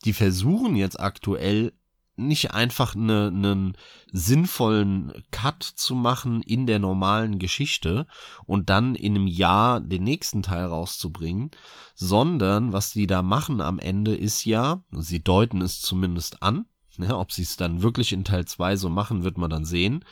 die 0.04 0.12
versuchen 0.12 0.76
jetzt 0.76 0.98
aktuell 1.00 1.72
nicht 2.16 2.52
einfach 2.52 2.94
einen 2.94 3.40
ne 3.40 3.72
sinnvollen 4.12 5.12
Cut 5.32 5.64
zu 5.64 5.96
machen 5.96 6.42
in 6.42 6.66
der 6.66 6.78
normalen 6.78 7.40
Geschichte 7.40 8.06
und 8.46 8.70
dann 8.70 8.94
in 8.94 9.16
einem 9.16 9.26
Jahr 9.26 9.80
den 9.80 10.04
nächsten 10.04 10.42
Teil 10.42 10.66
rauszubringen, 10.66 11.50
sondern 11.96 12.72
was 12.72 12.92
die 12.92 13.08
da 13.08 13.22
machen 13.22 13.60
am 13.60 13.80
Ende 13.80 14.14
ist 14.14 14.44
ja, 14.44 14.84
sie 14.92 15.24
deuten 15.24 15.60
es 15.60 15.80
zumindest 15.80 16.42
an, 16.42 16.66
ja, 16.98 17.18
ob 17.18 17.32
sie 17.32 17.42
es 17.42 17.56
dann 17.56 17.82
wirklich 17.82 18.12
in 18.12 18.24
Teil 18.24 18.44
2 18.44 18.76
so 18.76 18.88
machen, 18.88 19.24
wird 19.24 19.36
man 19.36 19.50
dann 19.50 19.64
sehen, 19.64 20.04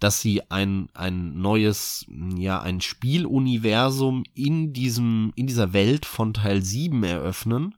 dass 0.00 0.20
sie 0.20 0.48
ein, 0.50 0.88
ein 0.94 1.40
neues, 1.40 2.06
ja, 2.36 2.60
ein 2.60 2.80
Spieluniversum 2.80 4.24
in 4.34 4.72
diesem, 4.72 5.32
in 5.34 5.46
dieser 5.46 5.72
Welt 5.72 6.06
von 6.06 6.32
Teil 6.32 6.62
7 6.62 7.02
eröffnen. 7.02 7.74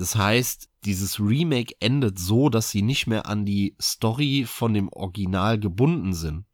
Das 0.00 0.16
heißt, 0.16 0.68
dieses 0.86 1.20
Remake 1.20 1.74
endet 1.78 2.18
so, 2.18 2.48
dass 2.48 2.70
sie 2.70 2.80
nicht 2.80 3.06
mehr 3.06 3.26
an 3.26 3.44
die 3.44 3.76
Story 3.78 4.46
von 4.48 4.72
dem 4.72 4.88
Original 4.88 5.60
gebunden 5.60 6.14
sind. 6.14 6.46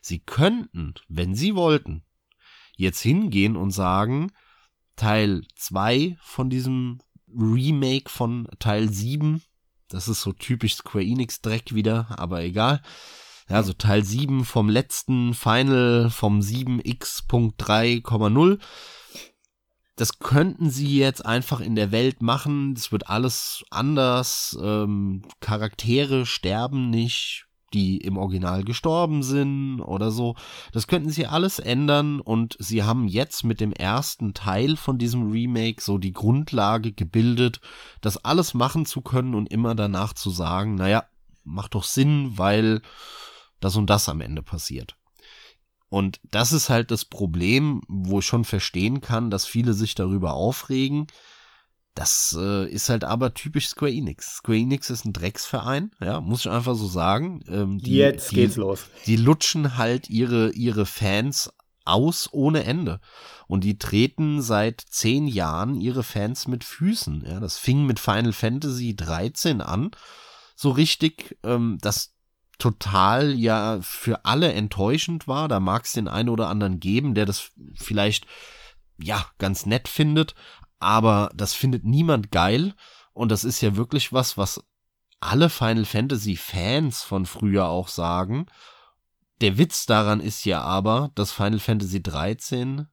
Sie 0.00 0.20
könnten, 0.20 0.94
wenn 1.06 1.34
sie 1.34 1.54
wollten, 1.54 2.04
jetzt 2.74 3.02
hingehen 3.02 3.54
und 3.54 3.72
sagen, 3.72 4.32
Teil 4.96 5.42
2 5.56 6.16
von 6.22 6.48
diesem 6.48 7.00
Remake 7.28 8.08
von 8.08 8.48
Teil 8.60 8.90
7, 8.90 9.42
das 9.88 10.08
ist 10.08 10.22
so 10.22 10.32
typisch 10.32 10.76
Square 10.76 11.04
Enix 11.04 11.42
Dreck 11.42 11.74
wieder, 11.74 12.18
aber 12.18 12.44
egal. 12.44 12.80
Ja, 13.50 13.62
so 13.62 13.74
Teil 13.74 14.04
7 14.04 14.46
vom 14.46 14.70
letzten 14.70 15.34
Final 15.34 16.08
vom 16.08 16.40
7x.3,0 16.40 18.58
das 19.96 20.18
könnten 20.18 20.70
sie 20.70 20.98
jetzt 20.98 21.24
einfach 21.24 21.60
in 21.60 21.74
der 21.74 21.90
Welt 21.90 22.22
machen. 22.22 22.74
Das 22.74 22.92
wird 22.92 23.08
alles 23.08 23.64
anders. 23.70 24.56
Ähm, 24.62 25.22
Charaktere 25.40 26.26
sterben 26.26 26.90
nicht, 26.90 27.46
die 27.72 27.96
im 27.96 28.18
Original 28.18 28.62
gestorben 28.62 29.22
sind 29.22 29.80
oder 29.80 30.10
so. 30.10 30.36
Das 30.72 30.86
könnten 30.86 31.08
sie 31.08 31.26
alles 31.26 31.58
ändern 31.58 32.20
und 32.20 32.56
sie 32.58 32.82
haben 32.82 33.08
jetzt 33.08 33.42
mit 33.42 33.58
dem 33.58 33.72
ersten 33.72 34.34
Teil 34.34 34.76
von 34.76 34.98
diesem 34.98 35.30
Remake 35.30 35.82
so 35.82 35.96
die 35.96 36.12
Grundlage 36.12 36.92
gebildet, 36.92 37.60
das 38.02 38.22
alles 38.22 38.52
machen 38.52 38.84
zu 38.84 39.00
können 39.00 39.34
und 39.34 39.50
immer 39.50 39.74
danach 39.74 40.12
zu 40.12 40.28
sagen, 40.28 40.74
naja, 40.74 41.04
macht 41.42 41.74
doch 41.74 41.84
Sinn, 41.84 42.36
weil 42.36 42.82
das 43.60 43.76
und 43.76 43.88
das 43.88 44.10
am 44.10 44.20
Ende 44.20 44.42
passiert. 44.42 44.96
Und 45.88 46.20
das 46.24 46.52
ist 46.52 46.68
halt 46.68 46.90
das 46.90 47.04
Problem, 47.04 47.80
wo 47.88 48.18
ich 48.18 48.26
schon 48.26 48.44
verstehen 48.44 49.00
kann, 49.00 49.30
dass 49.30 49.46
viele 49.46 49.72
sich 49.72 49.94
darüber 49.94 50.34
aufregen. 50.34 51.06
Das 51.94 52.36
äh, 52.38 52.68
ist 52.68 52.90
halt 52.90 53.04
aber 53.04 53.32
typisch 53.32 53.68
Square 53.68 53.92
Enix. 53.92 54.36
Square 54.36 54.58
Enix 54.58 54.90
ist 54.90 55.04
ein 55.06 55.14
Drecksverein, 55.14 55.92
ja, 56.00 56.20
muss 56.20 56.40
ich 56.40 56.50
einfach 56.50 56.74
so 56.74 56.86
sagen. 56.86 57.42
Ähm, 57.48 57.78
die, 57.78 57.94
Jetzt 57.94 58.30
geht's 58.30 58.54
die, 58.54 58.60
los. 58.60 58.86
Die 59.06 59.16
lutschen 59.16 59.78
halt 59.78 60.10
ihre, 60.10 60.50
ihre 60.52 60.84
Fans 60.84 61.50
aus 61.86 62.28
ohne 62.32 62.64
Ende. 62.64 63.00
Und 63.46 63.64
die 63.64 63.78
treten 63.78 64.42
seit 64.42 64.82
zehn 64.90 65.26
Jahren 65.26 65.80
ihre 65.80 66.02
Fans 66.02 66.48
mit 66.48 66.64
Füßen. 66.64 67.24
Ja, 67.26 67.40
das 67.40 67.56
fing 67.56 67.86
mit 67.86 68.00
Final 68.00 68.32
Fantasy 68.32 68.94
13 68.94 69.62
an. 69.62 69.92
So 70.54 70.70
richtig, 70.70 71.38
ähm, 71.44 71.78
das 71.80 72.15
total 72.58 73.34
ja 73.34 73.78
für 73.82 74.24
alle 74.24 74.52
enttäuschend 74.52 75.28
war. 75.28 75.48
Da 75.48 75.60
mag 75.60 75.84
es 75.84 75.92
den 75.92 76.08
einen 76.08 76.28
oder 76.28 76.48
anderen 76.48 76.80
geben, 76.80 77.14
der 77.14 77.26
das 77.26 77.52
vielleicht 77.74 78.26
ja 78.98 79.26
ganz 79.38 79.66
nett 79.66 79.88
findet, 79.88 80.34
aber 80.78 81.30
das 81.34 81.54
findet 81.54 81.84
niemand 81.84 82.30
geil 82.30 82.74
und 83.12 83.30
das 83.30 83.44
ist 83.44 83.60
ja 83.60 83.76
wirklich 83.76 84.12
was, 84.12 84.36
was 84.38 84.64
alle 85.20 85.48
Final 85.48 85.84
Fantasy 85.84 86.36
Fans 86.36 87.02
von 87.02 87.26
früher 87.26 87.66
auch 87.68 87.88
sagen. 87.88 88.46
Der 89.40 89.58
Witz 89.58 89.86
daran 89.86 90.20
ist 90.20 90.44
ja 90.44 90.62
aber, 90.62 91.10
dass 91.14 91.32
Final 91.32 91.58
Fantasy 91.58 92.02
13 92.02 92.86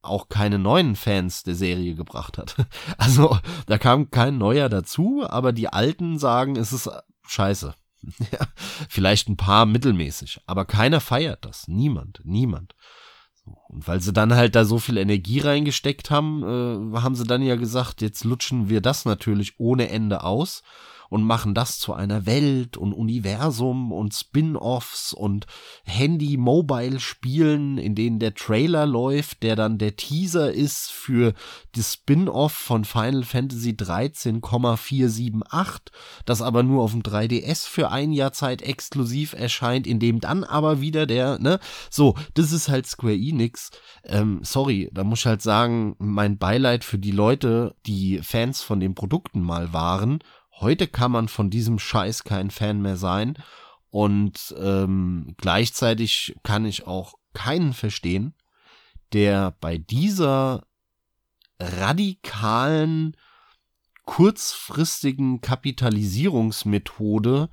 auch 0.00 0.28
keine 0.28 0.58
neuen 0.58 0.96
Fans 0.96 1.42
der 1.42 1.54
Serie 1.54 1.94
gebracht 1.94 2.38
hat. 2.38 2.56
Also 2.98 3.38
da 3.66 3.78
kam 3.78 4.10
kein 4.10 4.38
neuer 4.38 4.68
dazu, 4.68 5.24
aber 5.28 5.52
die 5.52 5.68
Alten 5.68 6.18
sagen, 6.18 6.56
es 6.56 6.72
ist 6.72 6.90
scheiße. 7.26 7.74
Ja, 8.32 8.46
vielleicht 8.88 9.28
ein 9.28 9.36
paar 9.36 9.66
mittelmäßig, 9.66 10.40
aber 10.46 10.64
keiner 10.64 11.00
feiert 11.00 11.44
das. 11.44 11.68
Niemand, 11.68 12.20
niemand. 12.24 12.74
Und 13.68 13.86
weil 13.88 14.00
sie 14.00 14.12
dann 14.12 14.34
halt 14.34 14.54
da 14.54 14.64
so 14.64 14.78
viel 14.78 14.98
Energie 14.98 15.40
reingesteckt 15.40 16.10
haben, 16.10 16.42
äh, 16.94 16.98
haben 17.00 17.14
sie 17.14 17.24
dann 17.24 17.42
ja 17.42 17.56
gesagt, 17.56 18.02
jetzt 18.02 18.24
lutschen 18.24 18.68
wir 18.68 18.80
das 18.80 19.04
natürlich 19.04 19.58
ohne 19.58 19.88
Ende 19.88 20.22
aus 20.22 20.62
und 21.08 21.22
machen 21.22 21.54
das 21.54 21.78
zu 21.78 21.94
einer 21.94 22.26
Welt 22.26 22.76
und 22.76 22.92
Universum 22.92 23.92
und 23.92 24.14
Spin-offs 24.14 25.12
und 25.12 25.46
Handy-Mobile-Spielen, 25.84 27.78
in 27.78 27.94
denen 27.94 28.18
der 28.18 28.34
Trailer 28.34 28.86
läuft, 28.86 29.42
der 29.42 29.56
dann 29.56 29.78
der 29.78 29.96
Teaser 29.96 30.52
ist 30.52 30.90
für 30.90 31.32
die 31.74 31.82
Spin-off 31.82 32.52
von 32.52 32.84
Final 32.84 33.24
Fantasy 33.24 33.76
13,478, 33.76 35.92
das 36.26 36.42
aber 36.42 36.62
nur 36.62 36.82
auf 36.82 36.92
dem 36.92 37.02
3DS 37.02 37.66
für 37.66 37.90
ein 37.90 38.12
Jahr 38.12 38.32
Zeit 38.32 38.62
exklusiv 38.62 39.32
erscheint, 39.32 39.86
in 39.86 40.00
dem 40.00 40.20
dann 40.20 40.44
aber 40.44 40.80
wieder 40.80 41.06
der, 41.06 41.38
ne, 41.38 41.58
so, 41.90 42.14
das 42.34 42.52
ist 42.52 42.68
halt 42.68 42.86
Square 42.86 43.14
Enix. 43.14 43.70
Ähm, 44.04 44.40
sorry, 44.42 44.90
da 44.92 45.04
muss 45.04 45.20
ich 45.20 45.26
halt 45.26 45.42
sagen, 45.42 45.94
mein 45.98 46.38
Beileid 46.38 46.84
für 46.84 46.98
die 46.98 47.12
Leute, 47.12 47.74
die 47.86 48.20
Fans 48.22 48.62
von 48.62 48.80
den 48.80 48.94
Produkten 48.94 49.40
mal 49.40 49.72
waren 49.72 50.20
Heute 50.60 50.88
kann 50.88 51.12
man 51.12 51.28
von 51.28 51.50
diesem 51.50 51.78
Scheiß 51.78 52.24
kein 52.24 52.50
Fan 52.50 52.82
mehr 52.82 52.96
sein. 52.96 53.38
Und 53.90 54.54
ähm, 54.58 55.34
gleichzeitig 55.38 56.34
kann 56.42 56.66
ich 56.66 56.86
auch 56.86 57.14
keinen 57.32 57.72
verstehen, 57.72 58.34
der 59.12 59.52
bei 59.60 59.78
dieser 59.78 60.66
radikalen, 61.60 63.16
kurzfristigen 64.04 65.40
Kapitalisierungsmethode 65.40 67.48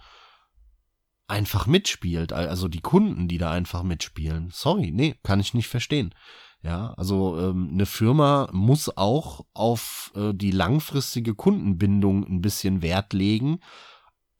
einfach 1.28 1.68
mitspielt. 1.68 2.34
Also 2.34 2.68
die 2.68 2.82
Kunden, 2.82 3.28
die 3.28 3.38
da 3.38 3.52
einfach 3.52 3.84
mitspielen. 3.84 4.50
Sorry, 4.52 4.89
nee, 4.91 5.13
kann 5.24 5.39
ich 5.39 5.54
nicht 5.54 5.68
verstehen. 5.68 6.15
Ja, 6.65 6.95
also 6.97 7.39
ähm, 7.39 7.69
eine 7.73 7.86
Firma 7.86 8.49
muss 8.51 8.89
auch 8.97 9.45
auf 9.54 10.12
äh, 10.15 10.34
die 10.34 10.49
langfristige 10.49 11.36
Kundenbindung 11.36 12.25
ein 12.25 12.41
bisschen 12.41 12.82
Wert 12.82 13.13
legen. 13.13 13.60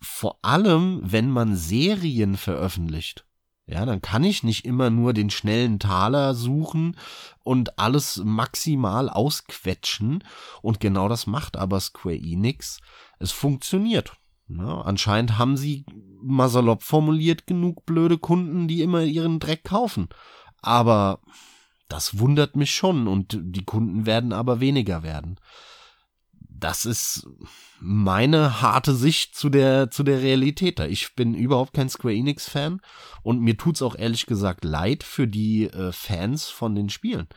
Vor 0.01 0.39
allem, 0.41 1.01
wenn 1.03 1.29
man 1.29 1.55
Serien 1.55 2.35
veröffentlicht. 2.35 3.27
Ja, 3.67 3.85
dann 3.85 4.01
kann 4.01 4.23
ich 4.23 4.41
nicht 4.41 4.65
immer 4.65 4.89
nur 4.89 5.13
den 5.13 5.29
schnellen 5.29 5.77
Taler 5.77 6.33
suchen 6.33 6.97
und 7.43 7.77
alles 7.77 8.19
maximal 8.25 9.07
ausquetschen. 9.07 10.23
Und 10.63 10.79
genau 10.79 11.07
das 11.07 11.27
macht 11.27 11.57
aber 11.57 11.79
Square 11.79 12.17
Enix. 12.17 12.79
Es 13.19 13.31
funktioniert. 13.31 14.13
Ja, 14.47 14.81
anscheinend 14.81 15.38
haben 15.38 15.57
sie 15.57 15.85
mal 16.23 16.49
formuliert 16.79 17.45
genug 17.45 17.85
blöde 17.85 18.17
Kunden, 18.17 18.67
die 18.67 18.81
immer 18.81 19.03
ihren 19.03 19.39
Dreck 19.39 19.63
kaufen. 19.63 20.09
Aber 20.63 21.19
das 21.87 22.19
wundert 22.19 22.55
mich 22.55 22.73
schon 22.73 23.07
und 23.07 23.37
die 23.39 23.63
Kunden 23.65 24.05
werden 24.05 24.33
aber 24.33 24.59
weniger 24.59 25.03
werden. 25.03 25.39
Das 26.57 26.85
ist 26.85 27.27
meine 27.79 28.61
harte 28.61 28.95
Sicht 28.95 29.35
zu 29.35 29.49
der, 29.49 29.91
zu 29.91 30.03
der 30.03 30.21
Realität 30.21 30.79
da. 30.79 30.85
Ich 30.85 31.13
bin 31.15 31.33
überhaupt 31.33 31.73
kein 31.73 31.89
Square 31.89 32.15
Enix 32.15 32.47
Fan 32.47 32.81
und 33.23 33.41
mir 33.41 33.57
tut's 33.57 33.81
auch 33.81 33.95
ehrlich 33.95 34.25
gesagt 34.25 34.63
leid 34.63 35.03
für 35.03 35.27
die 35.27 35.65
äh, 35.65 35.91
Fans 35.91 36.45
von 36.45 36.73
den 36.73 36.89
Spielen. 36.89 37.27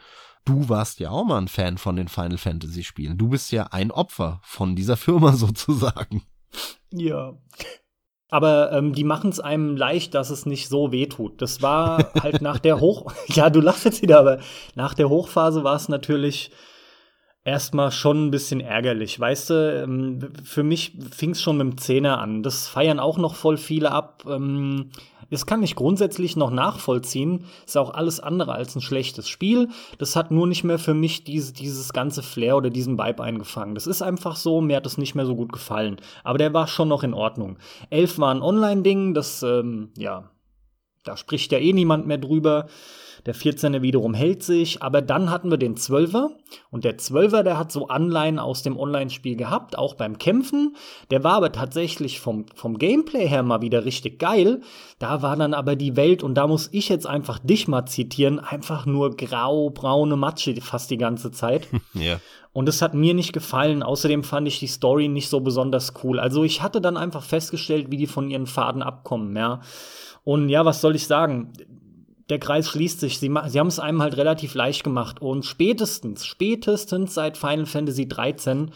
Du 0.45 0.69
warst 0.69 1.01
ja 1.01 1.11
auch 1.11 1.25
mal 1.25 1.39
ein 1.39 1.49
Fan 1.49 1.77
von 1.77 1.97
den 1.97 2.09
Final 2.09 2.39
Fantasy 2.39 2.85
Spielen. 2.85 3.19
Du 3.19 3.29
bist 3.29 3.53
ja 3.53 3.65
ein 3.65 3.91
Opfer 3.91 4.41
von 4.45 4.77
dieser 4.77 4.97
Firma 4.97 5.33
sozusagen. 5.37 6.23
Ja. 6.91 7.35
Aber 8.31 8.73
ähm, 8.73 8.93
die 8.93 9.05
machen 9.05 9.31
es 9.31 9.41
einem 9.41 9.77
leicht, 9.77 10.15
dass 10.15 10.31
es 10.31 10.45
nicht 10.45 10.69
so 10.69 10.93
weh 10.93 11.07
tut. 11.07 11.41
Das 11.41 11.63
war 11.63 12.13
halt 12.23 12.43
nach 12.43 12.59
der 12.59 12.81
Hoch. 12.81 13.13
ja, 13.29 13.51
du 13.51 13.61
lachst 13.61 13.85
jetzt 13.85 14.03
wieder, 14.03 14.21
aber 14.21 14.39
nach 14.75 14.95
der 14.95 15.09
Hochphase 15.09 15.65
war 15.65 15.77
es 15.77 15.89
natürlich 15.89 16.51
erstmal 17.45 17.91
schon 17.91 18.27
ein 18.27 18.31
bisschen 18.31 18.61
ärgerlich. 18.61 19.19
Weißt 19.19 19.51
du, 19.51 19.83
ähm, 19.83 20.33
für 20.45 20.63
mich 20.63 20.99
fing 21.11 21.31
es 21.31 21.41
schon 21.41 21.57
mit 21.57 21.67
dem 21.67 21.79
Zehner 21.79 22.19
an. 22.19 22.43
Das 22.43 22.69
feiern 22.69 23.01
auch 23.01 23.17
noch 23.17 23.35
voll 23.35 23.57
viele 23.57 23.93
ab. 23.93 24.25
Ähm, 24.29 24.91
das 25.31 25.47
kann 25.47 25.63
ich 25.63 25.77
grundsätzlich 25.77 26.37
noch 26.37 26.51
nachvollziehen. 26.51 27.45
Ist 27.67 27.77
auch 27.77 27.93
alles 27.93 28.21
andere 28.21 28.53
als 28.53 28.75
ein 28.75 28.81
schlechtes 28.81 29.29
Spiel. 29.29 29.69
Das 29.99 30.17
hat 30.17 30.31
nur 30.31 30.47
nicht 30.47 30.65
mehr 30.65 30.79
für 30.79 30.95
mich 30.95 31.25
diese, 31.25 31.53
dieses 31.53 31.93
ganze 31.93 32.23
Flair 32.23 32.57
oder 32.57 32.71
diesen 32.71 32.99
Vibe 32.99 33.23
eingefangen. 33.23 33.75
Das 33.75 33.87
ist 33.87 34.03
einfach 34.03 34.37
so, 34.37 34.61
mir 34.61 34.77
hat 34.77 34.87
es 34.87 34.99
nicht 34.99 35.15
mehr 35.15 35.27
so 35.27 35.37
gut 35.37 35.53
gefallen. 35.53 36.01
Aber 36.25 36.39
der 36.39 36.55
war 36.55 36.67
schon 36.67 36.89
noch 36.89 37.03
in 37.03 37.15
Ordnung. 37.15 37.59
Elf 37.91 38.19
war 38.19 38.35
ein 38.35 38.43
Online-Ding, 38.43 39.15
das, 39.15 39.43
ähm, 39.43 39.91
ja, 39.97 40.31
Da 41.05 41.17
spricht 41.17 41.53
ja 41.53 41.59
eh 41.59 41.73
niemand 41.73 42.07
mehr 42.07 42.19
drüber. 42.19 42.67
Der 43.29 43.35
14er 43.35 43.83
wiederum 43.83 44.15
hält 44.15 44.43
sich, 44.43 44.83
aber 44.83 45.03
dann 45.03 45.31
hatten 45.31 45.51
wir 45.51 45.59
den 45.59 45.77
12er 45.77 46.31
und 46.71 46.85
der 46.85 46.97
12er, 46.97 47.43
der 47.43 47.59
hat 47.59 47.71
so 47.71 47.89
Anleihen 47.89 48.39
aus 48.39 48.63
dem 48.63 48.79
Online-Spiel 48.79 49.37
gehabt, 49.37 49.77
auch 49.77 49.97
beim 49.97 50.17
Kämpfen. 50.17 50.77
Der 51.11 51.25
war 51.25 51.35
aber 51.35 51.53
tatsächlich 51.53 52.21
vom, 52.21 52.47
vom 52.55 52.79
Gameplay 52.79 53.29
her 53.29 53.43
mal 53.43 53.61
wieder 53.61 53.85
richtig 53.85 54.19
geil. 54.19 54.63
Da 54.99 55.21
war 55.21 55.37
dann 55.37 55.53
aber 55.53 55.77
die 55.77 55.95
Welt, 55.95 56.23
und 56.23 56.37
da 56.37 56.47
muss 56.47 56.71
ich 56.73 56.89
jetzt 56.89 57.07
einfach 57.07 57.39
dich 57.39 57.69
mal 57.69 57.85
zitieren, 57.85 58.39
einfach 58.39 58.87
nur 58.87 59.15
grau, 59.15 59.69
braune 59.69 60.17
Matsche 60.17 60.59
fast 60.63 60.91
die 60.91 60.97
ganze 60.97 61.31
Zeit. 61.31 61.69
ja. 61.93 62.21
Und 62.55 62.67
es 62.67 62.81
hat 62.81 62.95
mir 62.95 63.13
nicht 63.13 63.35
gefallen. 63.35 63.83
Außerdem 63.83 64.25
fand 64.25 64.49
ich 64.49 64.59
die 64.59 64.69
Story 64.69 65.09
nicht 65.09 65.29
so 65.29 65.41
besonders 65.41 65.93
cool. 66.03 66.19
Also 66.19 66.45
ich 66.45 66.63
hatte 66.63 66.81
dann 66.81 66.97
einfach 66.97 67.25
festgestellt, 67.25 67.91
wie 67.91 67.99
die 67.99 68.07
von 68.07 68.31
ihren 68.31 68.47
Faden 68.47 68.83
abkommen, 68.83 69.37
ja. 69.37 69.61
Und 70.25 70.49
ja, 70.49 70.65
was 70.65 70.81
soll 70.81 70.97
ich 70.97 71.07
sagen? 71.07 71.53
Der 72.29 72.39
Kreis 72.39 72.69
schließt 72.69 73.01
sich. 73.01 73.19
Sie, 73.19 73.33
sie 73.47 73.59
haben 73.59 73.69
es 73.69 73.79
einem 73.79 74.03
halt 74.03 74.17
relativ 74.17 74.55
leicht 74.55 74.85
gemacht. 74.85 75.21
Und 75.23 75.45
spätestens, 75.45 76.27
spätestens 76.27 77.15
seit 77.15 77.39
Final 77.39 77.67
Fantasy 77.67 78.07
13 78.07 78.71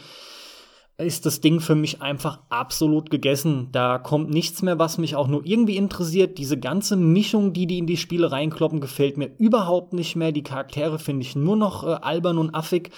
ist 0.97 1.25
das 1.25 1.41
Ding 1.41 1.59
für 1.59 1.75
mich 1.75 2.01
einfach 2.01 2.39
absolut 2.49 3.09
gegessen. 3.09 3.69
Da 3.71 3.97
kommt 3.97 4.29
nichts 4.29 4.61
mehr, 4.61 4.77
was 4.77 4.97
mich 4.97 5.15
auch 5.15 5.27
nur 5.27 5.45
irgendwie 5.45 5.77
interessiert. 5.77 6.37
Diese 6.37 6.59
ganze 6.59 6.95
Mischung, 6.95 7.53
die 7.53 7.67
die 7.67 7.79
in 7.79 7.87
die 7.87 7.97
Spiele 7.97 8.31
reinkloppen, 8.31 8.79
gefällt 8.79 9.17
mir 9.17 9.31
überhaupt 9.37 9.93
nicht 9.93 10.15
mehr. 10.15 10.31
Die 10.31 10.43
Charaktere 10.43 10.99
finde 10.99 11.23
ich 11.23 11.35
nur 11.35 11.55
noch 11.55 11.83
äh, 11.83 11.93
albern 12.01 12.37
und 12.37 12.53
affig. 12.53 12.91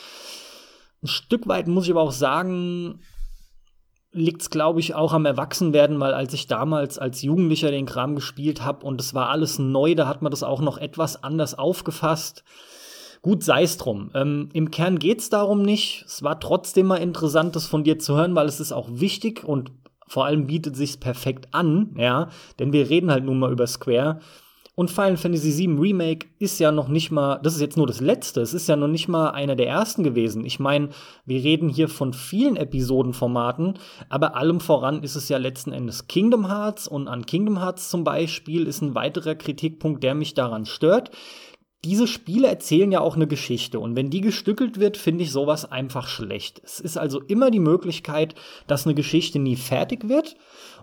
Ein 1.04 1.08
Stück 1.08 1.48
weit 1.48 1.68
muss 1.68 1.86
ich 1.86 1.92
aber 1.92 2.02
auch 2.02 2.12
sagen, 2.12 3.00
liegt 4.16 4.42
es, 4.42 4.50
glaube 4.50 4.80
ich, 4.80 4.96
auch 4.96 5.14
am 5.14 5.26
Erwachsenwerden, 5.26 6.00
weil 6.00 6.14
als 6.14 6.34
ich 6.34 6.48
damals 6.48 6.98
als 6.98 7.22
Jugendlicher 7.22 7.70
den 7.70 7.86
Kram 7.86 8.16
gespielt 8.16 8.64
habe 8.64 8.86
und 8.86 9.00
es 9.02 9.14
war 9.14 9.30
alles 9.30 9.60
neu, 9.60 9.94
da 9.94 10.08
hat 10.08 10.22
man 10.22 10.32
das 10.32 10.44
auch 10.44 10.62
noch 10.62 10.78
etwas 10.78 11.24
anders 11.24 11.58
aufgefasst. 11.58 12.44
Gut, 13.22 13.44
sei 13.44 13.64
es 13.64 13.78
drum. 13.78 14.12
Ähm, 14.14 14.50
Im 14.54 14.72
Kern 14.72 15.00
geht 15.00 15.20
es 15.20 15.30
darum 15.30 15.62
nicht. 15.62 16.06
Es 16.08 16.24
war 16.24 16.40
trotzdem 16.40 16.88
mal 16.88 16.98
interessant, 16.98 17.56
das 17.56 17.66
von 17.66 17.84
dir 17.84 18.00
zu 18.00 18.16
hören, 18.16 18.36
weil 18.36 18.48
es 18.48 18.60
ist 18.60 18.72
auch 18.72 18.88
wichtig 18.92 19.44
und 19.44 19.72
vor 20.08 20.26
allem 20.26 20.48
bietet 20.48 20.76
sich's 20.76 20.98
perfekt 20.98 21.48
an, 21.52 21.96
ja, 21.98 22.30
denn 22.60 22.72
wir 22.72 22.90
reden 22.90 23.12
halt 23.12 23.26
nun 23.26 23.40
mal 23.40 23.52
über 23.52 23.66
Square. 23.66 24.20
Und 24.76 24.92
Final 24.92 25.16
Fantasy 25.16 25.58
VII 25.58 25.80
Remake 25.80 26.28
ist 26.38 26.60
ja 26.60 26.70
noch 26.70 26.90
nicht 26.90 27.10
mal, 27.10 27.40
das 27.42 27.56
ist 27.56 27.62
jetzt 27.62 27.78
nur 27.78 27.88
das 27.88 28.02
letzte, 28.02 28.42
es 28.42 28.54
ist 28.54 28.68
ja 28.68 28.76
noch 28.76 28.90
nicht 28.90 29.08
mal 29.08 29.30
einer 29.30 29.56
der 29.56 29.68
ersten 29.68 30.04
gewesen. 30.04 30.46
Ich 30.46 30.60
meine, 30.60 30.90
wir 31.26 31.42
reden 31.42 31.70
hier 31.70 31.88
von 31.88 32.12
vielen 32.12 32.58
Episodenformaten, 32.58 33.80
aber 34.10 34.36
allem 34.36 34.60
voran 34.60 35.02
ist 35.02 35.16
es 35.16 35.30
ja 35.30 35.38
letzten 35.38 35.72
Endes 35.72 36.08
Kingdom 36.08 36.48
Hearts 36.48 36.90
und 36.90 37.08
an 37.08 37.26
Kingdom 37.26 37.60
Hearts 37.60 37.90
zum 37.90 38.04
Beispiel 38.04 38.68
ist 38.68 38.82
ein 38.82 38.96
weiterer 38.96 39.36
Kritikpunkt, 39.36 40.04
der 40.04 40.14
mich 40.14 40.34
daran 40.34 40.66
stört. 40.66 41.12
Diese 41.86 42.08
Spiele 42.08 42.48
erzählen 42.48 42.92
ja 42.92 43.00
auch 43.00 43.16
eine 43.16 43.28
Geschichte 43.28 43.80
und 43.80 43.96
wenn 43.96 44.10
die 44.10 44.22
gestückelt 44.22 44.80
wird, 44.80 44.98
finde 44.98 45.24
ich 45.24 45.32
sowas 45.32 45.72
einfach 45.72 46.08
schlecht. 46.08 46.60
Es 46.66 46.82
ist 46.82 46.98
also 46.98 47.22
immer 47.22 47.50
die 47.50 47.60
Möglichkeit, 47.60 48.36
dass 48.68 48.86
eine 48.86 48.96
Geschichte 48.96 49.40
nie 49.40 49.56
fertig 49.56 50.10
wird 50.10 50.36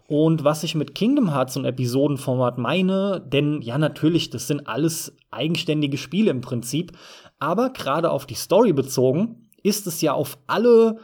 und 0.09 0.45
was 0.45 0.62
ich 0.62 0.75
mit 0.75 0.95
Kingdom 0.95 1.33
Hearts 1.33 1.57
und 1.57 1.65
Episodenformat 1.65 2.59
meine, 2.59 3.21
denn 3.27 3.62
ja, 3.62 3.79
natürlich, 3.79 4.31
das 4.31 4.47
sind 4.47 4.67
alles 4.67 5.17
eigenständige 5.31 5.97
Spiele 5.97 6.31
im 6.31 6.41
Prinzip, 6.41 6.93
aber 7.38 7.71
gerade 7.71 8.11
auf 8.11 8.27
die 8.27 8.35
Story 8.35 8.73
bezogen, 8.73 9.49
ist 9.62 9.87
es 9.87 10.01
ja 10.01 10.12
auf 10.12 10.38
alle, 10.47 10.99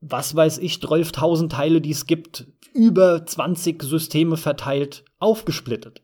was 0.00 0.36
weiß 0.36 0.58
ich, 0.58 0.74
12.000 0.76 1.48
Teile, 1.48 1.80
die 1.80 1.90
es 1.90 2.06
gibt, 2.06 2.46
über 2.74 3.24
20 3.24 3.82
Systeme 3.82 4.36
verteilt, 4.36 5.04
aufgesplittet. 5.18 6.02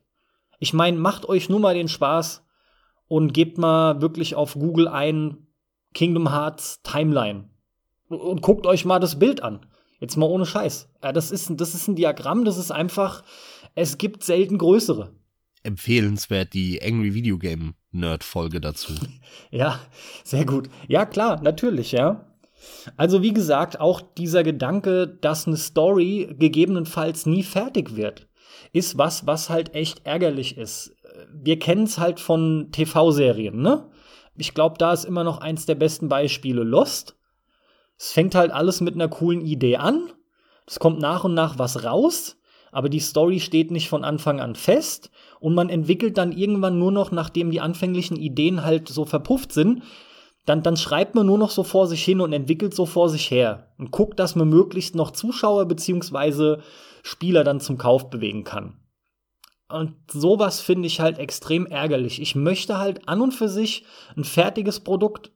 Ich 0.59 0.73
meine, 0.73 0.97
macht 0.97 1.27
euch 1.27 1.49
nur 1.49 1.59
mal 1.59 1.73
den 1.73 1.87
Spaß 1.87 2.45
und 3.07 3.33
gebt 3.33 3.57
mal 3.57 4.01
wirklich 4.01 4.35
auf 4.35 4.53
Google 4.53 4.87
ein 4.87 5.47
Kingdom 5.93 6.31
Hearts 6.31 6.81
Timeline 6.83 7.49
und 8.07 8.41
guckt 8.41 8.65
euch 8.65 8.85
mal 8.85 8.99
das 8.99 9.19
Bild 9.19 9.43
an. 9.43 9.65
Jetzt 10.01 10.17
mal 10.17 10.25
ohne 10.25 10.47
Scheiß. 10.47 10.89
Ja, 11.03 11.13
das, 11.13 11.31
ist, 11.31 11.51
das 11.55 11.75
ist 11.75 11.87
ein 11.87 11.95
Diagramm, 11.95 12.43
das 12.43 12.57
ist 12.57 12.71
einfach, 12.71 13.23
es 13.75 13.99
gibt 13.99 14.23
selten 14.23 14.57
größere. 14.57 15.13
Empfehlenswert 15.63 16.53
die 16.53 16.81
Angry 16.83 17.13
Video 17.13 17.37
Game 17.37 17.75
Nerd 17.91 18.23
Folge 18.23 18.59
dazu. 18.59 18.93
ja, 19.51 19.79
sehr 20.23 20.45
gut. 20.45 20.69
Ja, 20.87 21.05
klar, 21.05 21.39
natürlich, 21.43 21.91
ja. 21.91 22.25
Also 22.97 23.21
wie 23.21 23.33
gesagt, 23.33 23.79
auch 23.79 24.01
dieser 24.01 24.43
Gedanke, 24.43 25.07
dass 25.07 25.45
eine 25.45 25.57
Story 25.57 26.35
gegebenenfalls 26.37 27.27
nie 27.27 27.43
fertig 27.43 27.95
wird, 27.95 28.27
ist 28.73 28.97
was, 28.97 29.27
was 29.27 29.49
halt 29.49 29.75
echt 29.75 30.05
ärgerlich 30.05 30.57
ist. 30.57 30.95
Wir 31.31 31.59
kennen 31.59 31.83
es 31.83 31.99
halt 31.99 32.19
von 32.19 32.69
TV-Serien, 32.71 33.61
ne? 33.61 33.87
Ich 34.35 34.55
glaube, 34.55 34.77
da 34.79 34.93
ist 34.93 35.05
immer 35.05 35.23
noch 35.23 35.39
eins 35.39 35.67
der 35.67 35.75
besten 35.75 36.09
Beispiele 36.09 36.63
Lost. 36.63 37.15
Es 38.03 38.13
fängt 38.13 38.33
halt 38.33 38.49
alles 38.49 38.81
mit 38.81 38.95
einer 38.95 39.09
coolen 39.09 39.41
Idee 39.41 39.77
an. 39.77 40.11
Es 40.65 40.79
kommt 40.79 40.99
nach 40.99 41.23
und 41.23 41.35
nach 41.35 41.59
was 41.59 41.83
raus, 41.83 42.35
aber 42.71 42.89
die 42.89 42.99
Story 42.99 43.39
steht 43.39 43.69
nicht 43.69 43.89
von 43.89 44.03
Anfang 44.03 44.39
an 44.39 44.55
fest 44.55 45.11
und 45.39 45.53
man 45.53 45.69
entwickelt 45.69 46.17
dann 46.17 46.31
irgendwann 46.31 46.79
nur 46.79 46.91
noch, 46.91 47.11
nachdem 47.11 47.51
die 47.51 47.61
anfänglichen 47.61 48.17
Ideen 48.17 48.65
halt 48.65 48.89
so 48.89 49.05
verpufft 49.05 49.53
sind, 49.53 49.83
dann, 50.47 50.63
dann 50.63 50.77
schreibt 50.77 51.13
man 51.13 51.27
nur 51.27 51.37
noch 51.37 51.51
so 51.51 51.61
vor 51.63 51.85
sich 51.85 52.03
hin 52.03 52.21
und 52.21 52.33
entwickelt 52.33 52.73
so 52.73 52.87
vor 52.87 53.07
sich 53.07 53.29
her 53.29 53.67
und 53.77 53.91
guckt, 53.91 54.19
dass 54.19 54.35
man 54.35 54.49
möglichst 54.49 54.95
noch 54.95 55.11
Zuschauer 55.11 55.67
beziehungsweise 55.67 56.63
Spieler 57.03 57.43
dann 57.43 57.59
zum 57.59 57.77
Kauf 57.77 58.09
bewegen 58.09 58.43
kann. 58.43 58.79
Und 59.69 59.93
sowas 60.11 60.59
finde 60.59 60.87
ich 60.87 61.01
halt 61.01 61.19
extrem 61.19 61.67
ärgerlich. 61.67 62.19
Ich 62.19 62.33
möchte 62.33 62.79
halt 62.79 63.07
an 63.07 63.21
und 63.21 63.33
für 63.33 63.47
sich 63.47 63.85
ein 64.17 64.23
fertiges 64.23 64.79
Produkt. 64.79 65.31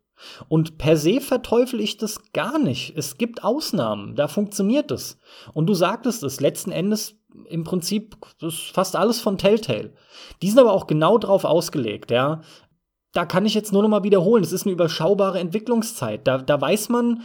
Und 0.47 0.77
per 0.77 0.97
se 0.97 1.21
verteufel 1.21 1.79
ich 1.79 1.97
das 1.97 2.31
gar 2.33 2.59
nicht. 2.59 2.97
Es 2.97 3.17
gibt 3.17 3.43
Ausnahmen, 3.43 4.15
da 4.15 4.27
funktioniert 4.27 4.91
es. 4.91 5.17
Und 5.53 5.67
du 5.67 5.73
sagtest 5.73 6.23
es, 6.23 6.39
letzten 6.39 6.71
Endes 6.71 7.15
im 7.49 7.63
Prinzip 7.63 8.15
ist 8.41 8.71
fast 8.71 8.95
alles 8.95 9.19
von 9.19 9.37
Telltale. 9.37 9.93
Die 10.41 10.49
sind 10.49 10.59
aber 10.59 10.73
auch 10.73 10.87
genau 10.87 11.17
drauf 11.17 11.43
ausgelegt, 11.43 12.11
ja. 12.11 12.41
Da 13.11 13.25
kann 13.25 13.45
ich 13.45 13.53
jetzt 13.53 13.71
nur 13.71 13.81
noch 13.81 13.89
mal 13.89 14.03
wiederholen, 14.03 14.43
es 14.43 14.51
ist 14.51 14.65
eine 14.65 14.73
überschaubare 14.73 15.39
Entwicklungszeit. 15.39 16.27
Da, 16.27 16.37
da 16.37 16.59
weiß 16.59 16.89
man, 16.89 17.23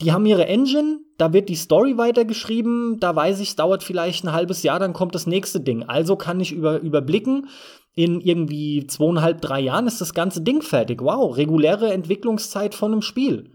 die 0.00 0.12
haben 0.12 0.26
ihre 0.26 0.46
Engine, 0.46 1.00
da 1.16 1.32
wird 1.32 1.48
die 1.48 1.56
Story 1.56 1.98
weitergeschrieben, 1.98 3.00
da 3.00 3.14
weiß 3.14 3.40
ich, 3.40 3.50
es 3.50 3.56
dauert 3.56 3.82
vielleicht 3.82 4.24
ein 4.24 4.32
halbes 4.32 4.62
Jahr, 4.62 4.78
dann 4.78 4.92
kommt 4.92 5.14
das 5.14 5.26
nächste 5.26 5.60
Ding. 5.60 5.82
Also 5.82 6.16
kann 6.16 6.40
ich 6.40 6.52
über, 6.52 6.78
überblicken, 6.80 7.48
in 7.94 8.20
irgendwie 8.20 8.86
zweieinhalb, 8.86 9.40
drei 9.40 9.58
Jahren 9.58 9.88
ist 9.88 10.00
das 10.00 10.14
ganze 10.14 10.40
Ding 10.40 10.62
fertig. 10.62 11.02
Wow, 11.02 11.36
reguläre 11.36 11.92
Entwicklungszeit 11.92 12.76
von 12.76 12.92
einem 12.92 13.02
Spiel. 13.02 13.50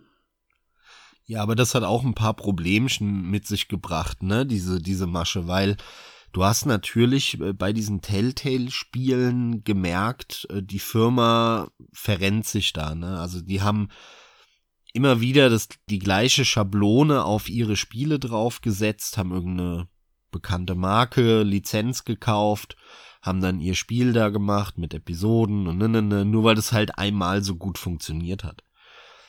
Ja, 1.25 1.41
aber 1.41 1.55
das 1.55 1.73
hat 1.73 1.83
auch 1.83 2.03
ein 2.03 2.15
paar 2.15 2.33
Problemchen 2.33 3.29
mit 3.29 3.47
sich 3.47 3.69
gebracht, 3.69 4.21
ne, 4.21 4.45
diese, 4.45 4.81
diese 4.81 5.07
Masche, 5.07 5.47
weil 5.47 5.77
du 6.33 6.43
hast 6.43 6.65
natürlich 6.65 7.39
äh, 7.39 7.53
bei 7.53 7.71
diesen 7.71 8.01
Telltale-Spielen 8.01 9.63
gemerkt, 9.63 10.45
äh, 10.49 10.61
die 10.61 10.79
Firma 10.79 11.69
verrennt 11.93 12.45
sich 12.45 12.73
da, 12.73 12.93
ne, 12.95 13.21
also 13.21 13.39
die 13.39 13.61
haben 13.61 13.87
immer 14.93 15.21
wieder 15.21 15.49
das, 15.49 15.67
die 15.89 15.99
gleiche 15.99 16.45
Schablone 16.45 17.25
auf 17.25 17.49
ihre 17.49 17.75
Spiele 17.75 18.19
draufgesetzt, 18.19 19.17
haben 19.17 19.31
irgendeine 19.31 19.87
bekannte 20.31 20.75
Marke, 20.75 21.43
Lizenz 21.43 22.05
gekauft 22.05 22.75
haben 23.23 23.39
dann 23.39 23.61
ihr 23.61 23.73
Spiel 23.73 24.11
da 24.11 24.29
gemacht 24.29 24.77
mit 24.77 24.93
Episoden 24.93 25.65
und 25.67 25.77
ne, 25.77 25.87
ne, 25.87 26.01
ne, 26.01 26.25
nur 26.25 26.43
weil 26.43 26.55
das 26.55 26.73
halt 26.73 26.97
einmal 26.97 27.41
so 27.41 27.55
gut 27.55 27.77
funktioniert 27.77 28.43
hat. 28.43 28.63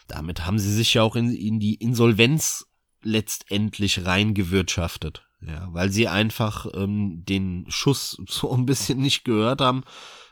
Damit 0.09 0.44
haben 0.44 0.59
sie 0.59 0.72
sich 0.72 0.94
ja 0.94 1.03
auch 1.03 1.14
in, 1.14 1.33
in 1.33 1.61
die 1.61 1.77
Insolvenz 1.77 2.66
letztendlich 3.03 4.05
reingewirtschaftet. 4.05 5.27
Ja, 5.40 5.68
weil 5.72 5.90
sie 5.90 6.09
einfach 6.09 6.66
ähm, 6.74 7.24
den 7.24 7.66
Schuss 7.68 8.20
so 8.29 8.53
ein 8.53 8.66
bisschen 8.66 8.98
nicht 8.98 9.24
gehört 9.24 9.61
haben, 9.61 9.85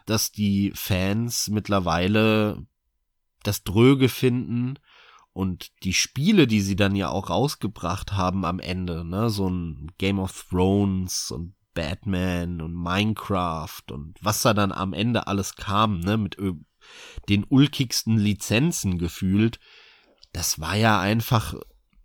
dass 0.07 0.33
die 0.33 0.73
Fans 0.75 1.49
mittlerweile 1.49 2.67
das 3.45 3.63
Dröge 3.63 4.09
finden 4.09 4.75
und 5.33 5.71
die 5.83 5.95
Spiele, 5.95 6.47
die 6.47 6.61
sie 6.61 6.77
dann 6.77 6.95
ja 6.95 7.09
auch 7.09 7.31
rausgebracht 7.31 8.13
haben 8.13 8.45
am 8.45 8.61
Ende, 8.61 9.05
ne, 9.05 9.31
so 9.31 9.49
ein 9.49 9.93
Game 9.99 10.19
of 10.19 10.47
Thrones 10.51 11.31
und 11.31 11.55
Batman 11.75 12.61
und 12.61 12.75
Minecraft 12.75 13.83
und 13.91 14.19
was 14.21 14.43
da 14.43 14.53
dann 14.53 14.73
am 14.73 14.93
Ende 14.93 15.27
alles 15.27 15.57
kam, 15.57 16.01
ne, 16.01 16.17
mit 16.19 16.37
den 17.29 17.45
ulkigsten 17.49 18.19
Lizenzen 18.19 18.99
gefühlt, 18.99 19.59
das 20.33 20.61
war 20.61 20.77
ja 20.77 21.01
einfach 21.01 21.55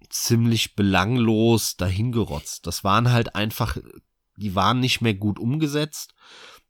ziemlich 0.10 0.76
belanglos 0.76 1.76
dahingerotzt. 1.76 2.66
Das 2.68 2.84
waren 2.84 3.12
halt 3.12 3.36
einfach, 3.36 3.78
die 4.38 4.56
waren 4.56 4.80
nicht 4.80 5.02
mehr 5.02 5.14
gut 5.14 5.40
umgesetzt. 5.40 6.14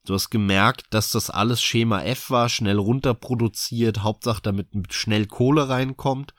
Du 0.06 0.14
hast 0.14 0.30
gemerkt, 0.30 0.86
dass 0.92 1.12
das 1.12 1.30
alles 1.30 1.62
Schema 1.62 2.02
F 2.02 2.30
war, 2.30 2.50
schnell 2.50 2.78
runterproduziert, 2.78 4.04
Hauptsache 4.04 4.42
damit 4.42 4.70
schnell 4.92 5.26
Kohle 5.26 5.68
reinkommt. 5.68 6.34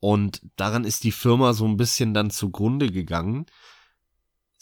Und 0.00 0.42
daran 0.56 0.84
ist 0.84 1.04
die 1.04 1.12
Firma 1.12 1.52
so 1.52 1.66
ein 1.66 1.76
bisschen 1.76 2.14
dann 2.14 2.30
zugrunde 2.30 2.90
gegangen 2.90 3.46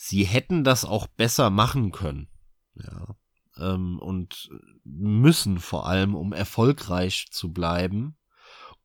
sie 0.00 0.24
hätten 0.24 0.62
das 0.62 0.84
auch 0.84 1.08
besser 1.08 1.50
machen 1.50 1.90
können. 1.90 2.28
Ja. 2.74 3.16
ähm, 3.56 3.98
und 3.98 4.48
müssen 4.84 5.58
vor 5.58 5.86
allem, 5.88 6.14
um 6.14 6.32
erfolgreich 6.32 7.26
zu 7.32 7.52
bleiben. 7.52 8.16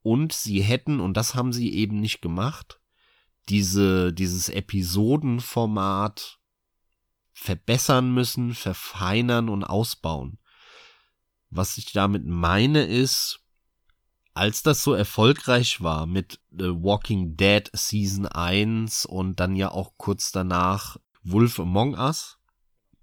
Und 0.02 0.34
sie 0.34 0.64
hätten, 0.64 1.00
und 1.00 1.16
das 1.16 1.36
haben 1.36 1.54
sie 1.54 1.72
eben 1.72 2.00
nicht 2.00 2.22
gemacht, 2.22 2.82
diese, 3.50 4.12
dieses 4.12 4.50
Episodenformat 4.50 6.40
verbessern 7.32 8.12
müssen, 8.12 8.56
verfeinern 8.56 9.50
und 9.50 9.64
ausbauen. 9.64 10.40
Was 11.52 11.78
ich 11.78 11.92
damit 11.92 12.26
meine 12.26 12.86
ist, 12.86 13.43
als 14.34 14.64
das 14.64 14.84
so 14.84 14.94
erfolgreich 14.94 15.82
war 15.82 16.06
mit 16.06 16.40
The 16.52 16.70
Walking 16.70 17.38
Dead 17.38 17.70
Season 17.74 18.26
1 18.26 19.06
und 19.06 19.40
dann 19.40 19.56
ja 19.56 19.72
auch 19.72 19.94
kurz 19.98 20.32
danach 20.32 20.98
Wolf 21.24 21.60
Among 21.60 21.94
Us, 21.94 22.38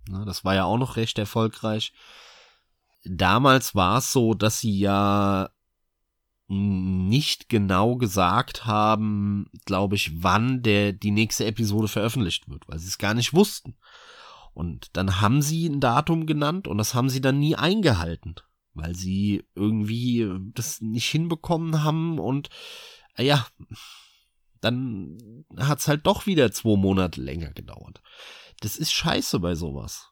ne, 0.09 0.25
das 0.25 0.45
war 0.45 0.55
ja 0.55 0.65
auch 0.65 0.79
noch 0.79 0.97
recht 0.97 1.19
erfolgreich. 1.19 1.93
Damals 3.05 3.75
war 3.75 3.99
es 3.99 4.13
so, 4.13 4.35
dass 4.35 4.61
sie 4.61 4.79
ja 4.79 5.51
nicht 6.49 7.49
genau 7.49 7.95
gesagt 7.95 8.67
haben, 8.67 9.49
glaube 9.67 9.95
ich, 9.95 10.23
wann 10.23 10.63
der 10.63 10.93
die 10.93 11.13
nächste 11.13 11.47
Episode 11.47 11.87
veröffentlicht 11.87 12.49
wird, 12.49 12.69
weil 12.69 12.81
sie 12.81 12.89
es 12.89 12.99
gar 12.99 13.15
nicht 13.15 13.33
wussten. 13.33 13.77
Und 14.53 14.89
dann 14.97 15.21
haben 15.21 15.43
sie 15.43 15.69
ein 15.69 15.79
Datum 15.79 16.27
genannt 16.27 16.67
und 16.67 16.77
das 16.79 16.93
haben 16.93 17.09
sie 17.09 17.21
dann 17.21 17.39
nie 17.39 17.55
eingehalten, 17.55 18.35
weil 18.75 18.95
sie 18.95 19.45
irgendwie 19.55 20.29
das 20.55 20.81
nicht 20.81 21.11
hinbekommen 21.11 21.83
haben 21.83 22.19
und 22.19 22.49
äh, 23.17 23.25
ja, 23.25 23.47
dann 24.61 25.45
hat's 25.57 25.89
halt 25.89 26.07
doch 26.07 26.27
wieder 26.27 26.53
zwei 26.53 26.77
Monate 26.77 27.21
länger 27.21 27.53
gedauert. 27.53 28.03
Das 28.61 28.77
ist 28.77 28.93
scheiße 28.93 29.41
bei 29.41 29.55
sowas. 29.55 30.11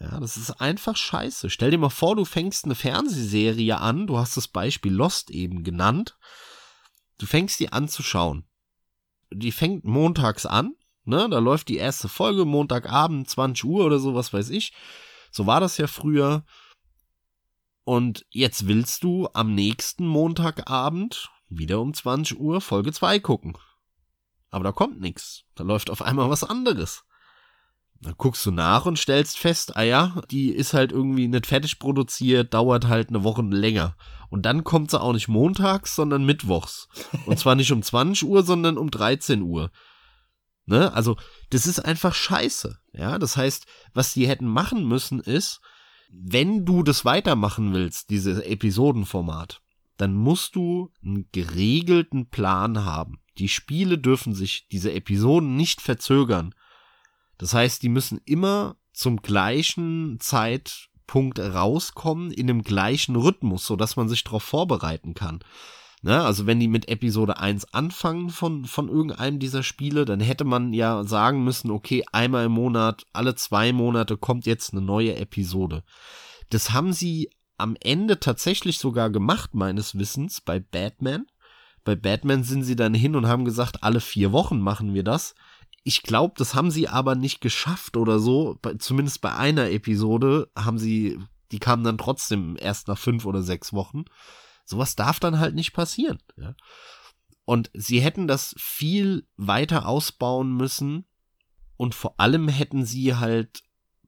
Ja, 0.00 0.18
das 0.18 0.36
ist 0.36 0.50
einfach 0.60 0.96
scheiße. 0.96 1.50
Stell 1.50 1.70
dir 1.70 1.78
mal 1.78 1.88
vor, 1.88 2.16
du 2.16 2.24
fängst 2.24 2.64
eine 2.64 2.74
Fernsehserie 2.74 3.78
an, 3.78 4.08
du 4.08 4.18
hast 4.18 4.36
das 4.36 4.48
Beispiel 4.48 4.92
Lost 4.92 5.30
eben 5.30 5.62
genannt. 5.62 6.18
Du 7.18 7.26
fängst 7.26 7.60
die 7.60 7.72
an 7.72 7.88
zu 7.88 8.02
schauen. 8.02 8.44
Die 9.32 9.52
fängt 9.52 9.84
montags 9.84 10.46
an, 10.46 10.74
ne? 11.04 11.28
Da 11.30 11.38
läuft 11.38 11.68
die 11.68 11.76
erste 11.76 12.08
Folge, 12.08 12.44
Montagabend, 12.44 13.30
20 13.30 13.64
Uhr 13.64 13.84
oder 13.84 14.00
so, 14.00 14.14
was 14.14 14.32
weiß 14.32 14.50
ich. 14.50 14.72
So 15.30 15.46
war 15.46 15.60
das 15.60 15.78
ja 15.78 15.86
früher. 15.86 16.44
Und 17.84 18.24
jetzt 18.30 18.66
willst 18.66 19.04
du 19.04 19.28
am 19.34 19.54
nächsten 19.54 20.06
Montagabend 20.06 21.30
wieder 21.48 21.80
um 21.80 21.92
20 21.92 22.40
Uhr 22.40 22.60
Folge 22.60 22.92
2 22.92 23.20
gucken. 23.20 23.56
Aber 24.50 24.64
da 24.64 24.72
kommt 24.72 25.00
nichts. 25.00 25.44
Da 25.54 25.64
läuft 25.64 25.90
auf 25.90 26.00
einmal 26.00 26.30
was 26.30 26.44
anderes. 26.44 27.04
Dann 28.00 28.14
guckst 28.16 28.44
du 28.44 28.50
nach 28.50 28.86
und 28.86 28.98
stellst 28.98 29.38
fest, 29.38 29.76
ah 29.76 29.82
ja, 29.82 30.22
die 30.30 30.50
ist 30.50 30.74
halt 30.74 30.92
irgendwie 30.92 31.28
nicht 31.28 31.46
fertig 31.46 31.78
produziert, 31.78 32.52
dauert 32.52 32.86
halt 32.86 33.08
eine 33.08 33.24
Woche 33.24 33.42
länger. 33.42 33.96
Und 34.30 34.42
dann 34.42 34.64
kommt 34.64 34.90
sie 34.90 35.00
auch 35.00 35.12
nicht 35.12 35.28
montags, 35.28 35.94
sondern 35.94 36.24
mittwochs. 36.24 36.88
Und 37.26 37.38
zwar 37.38 37.54
nicht 37.54 37.72
um 37.72 37.82
20 37.84 38.28
Uhr, 38.28 38.42
sondern 38.42 38.78
um 38.78 38.90
13 38.90 39.42
Uhr. 39.42 39.70
Ne? 40.66 40.92
Also, 40.92 41.16
das 41.50 41.66
ist 41.66 41.80
einfach 41.80 42.14
scheiße. 42.14 42.78
Ja, 42.92 43.18
das 43.18 43.36
heißt, 43.36 43.66
was 43.92 44.12
die 44.12 44.26
hätten 44.26 44.46
machen 44.46 44.86
müssen 44.86 45.20
ist, 45.20 45.60
wenn 46.16 46.64
du 46.64 46.82
das 46.82 47.04
weitermachen 47.04 47.72
willst, 47.72 48.10
dieses 48.10 48.38
Episodenformat, 48.38 49.60
dann 49.96 50.14
musst 50.14 50.56
du 50.56 50.92
einen 51.02 51.28
geregelten 51.32 52.28
Plan 52.28 52.84
haben. 52.84 53.20
Die 53.38 53.48
Spiele 53.48 53.98
dürfen 53.98 54.34
sich 54.34 54.68
diese 54.68 54.92
Episoden 54.92 55.56
nicht 55.56 55.80
verzögern. 55.80 56.54
Das 57.38 57.54
heißt, 57.54 57.82
die 57.82 57.88
müssen 57.88 58.20
immer 58.24 58.76
zum 58.92 59.22
gleichen 59.22 60.18
Zeitpunkt 60.20 61.38
rauskommen, 61.40 62.30
in 62.30 62.46
dem 62.46 62.62
gleichen 62.62 63.16
Rhythmus, 63.16 63.66
so 63.66 63.76
dass 63.76 63.96
man 63.96 64.08
sich 64.08 64.22
darauf 64.24 64.44
vorbereiten 64.44 65.14
kann. 65.14 65.40
Ne? 66.04 66.22
Also 66.22 66.44
wenn 66.44 66.60
die 66.60 66.68
mit 66.68 66.90
Episode 66.90 67.38
1 67.38 67.72
anfangen 67.72 68.28
von, 68.28 68.66
von 68.66 68.90
irgendeinem 68.90 69.38
dieser 69.38 69.62
Spiele, 69.62 70.04
dann 70.04 70.20
hätte 70.20 70.44
man 70.44 70.74
ja 70.74 71.02
sagen 71.04 71.42
müssen, 71.44 71.70
okay, 71.70 72.04
einmal 72.12 72.44
im 72.44 72.52
Monat, 72.52 73.06
alle 73.14 73.36
zwei 73.36 73.72
Monate 73.72 74.18
kommt 74.18 74.44
jetzt 74.44 74.74
eine 74.74 74.82
neue 74.82 75.16
Episode. 75.16 75.82
Das 76.50 76.72
haben 76.72 76.92
sie 76.92 77.30
am 77.56 77.74
Ende 77.80 78.20
tatsächlich 78.20 78.76
sogar 78.76 79.08
gemacht, 79.08 79.54
meines 79.54 79.98
Wissens, 79.98 80.42
bei 80.42 80.60
Batman. 80.60 81.24
Bei 81.84 81.96
Batman 81.96 82.44
sind 82.44 82.64
sie 82.64 82.76
dann 82.76 82.92
hin 82.92 83.16
und 83.16 83.26
haben 83.26 83.46
gesagt, 83.46 83.82
alle 83.82 84.00
vier 84.00 84.30
Wochen 84.30 84.60
machen 84.60 84.92
wir 84.92 85.04
das. 85.04 85.34
Ich 85.84 86.02
glaube, 86.02 86.34
das 86.36 86.54
haben 86.54 86.70
sie 86.70 86.86
aber 86.86 87.14
nicht 87.14 87.40
geschafft 87.40 87.96
oder 87.96 88.18
so. 88.18 88.58
Bei, 88.60 88.74
zumindest 88.74 89.22
bei 89.22 89.34
einer 89.34 89.70
Episode 89.70 90.50
haben 90.54 90.78
sie, 90.78 91.18
die 91.50 91.60
kam 91.60 91.82
dann 91.82 91.96
trotzdem 91.96 92.58
erst 92.60 92.88
nach 92.88 92.98
fünf 92.98 93.24
oder 93.24 93.42
sechs 93.42 93.72
Wochen. 93.72 94.04
Sowas 94.64 94.96
darf 94.96 95.20
dann 95.20 95.38
halt 95.38 95.54
nicht 95.54 95.72
passieren. 95.72 96.18
Ja? 96.36 96.54
Und 97.44 97.70
sie 97.74 98.00
hätten 98.00 98.26
das 98.26 98.54
viel 98.58 99.26
weiter 99.36 99.86
ausbauen 99.86 100.54
müssen 100.56 101.04
und 101.76 101.94
vor 101.94 102.18
allem 102.18 102.48
hätten 102.48 102.84
sie 102.84 103.16
halt 103.16 103.62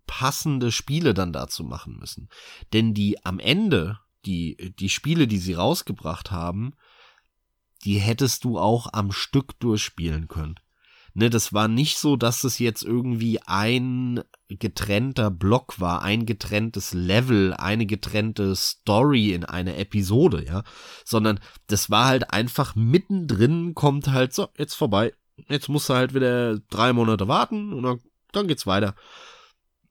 passende 0.06 0.72
Spiele 0.72 1.14
dann 1.14 1.32
dazu 1.32 1.64
machen 1.64 1.98
müssen. 1.98 2.28
Denn 2.72 2.94
die 2.94 3.24
am 3.24 3.38
Ende, 3.38 3.98
die, 4.24 4.74
die 4.78 4.88
Spiele, 4.88 5.26
die 5.26 5.38
sie 5.38 5.54
rausgebracht 5.54 6.30
haben, 6.30 6.74
die 7.84 7.98
hättest 7.98 8.44
du 8.44 8.58
auch 8.58 8.92
am 8.92 9.12
Stück 9.12 9.58
durchspielen 9.60 10.28
können. 10.28 10.56
Ne, 11.18 11.30
das 11.30 11.54
war 11.54 11.66
nicht 11.66 11.96
so, 11.96 12.16
dass 12.16 12.44
es 12.44 12.58
jetzt 12.58 12.82
irgendwie 12.82 13.40
ein 13.46 14.22
getrennter 14.50 15.30
Block 15.30 15.80
war, 15.80 16.02
ein 16.02 16.26
getrenntes 16.26 16.92
Level, 16.92 17.54
eine 17.54 17.86
getrennte 17.86 18.54
Story 18.54 19.32
in 19.32 19.46
einer 19.46 19.78
Episode, 19.78 20.44
ja, 20.44 20.62
sondern 21.06 21.40
das 21.68 21.88
war 21.88 22.04
halt 22.04 22.34
einfach 22.34 22.74
mittendrin 22.74 23.74
kommt 23.74 24.08
halt 24.08 24.34
so, 24.34 24.48
jetzt 24.58 24.74
vorbei. 24.74 25.14
Jetzt 25.48 25.70
musst 25.70 25.88
du 25.88 25.94
halt 25.94 26.12
wieder 26.12 26.58
drei 26.68 26.92
Monate 26.92 27.28
warten 27.28 27.72
und 27.72 27.84
dann, 27.84 28.00
dann 28.32 28.46
geht's 28.46 28.66
weiter. 28.66 28.94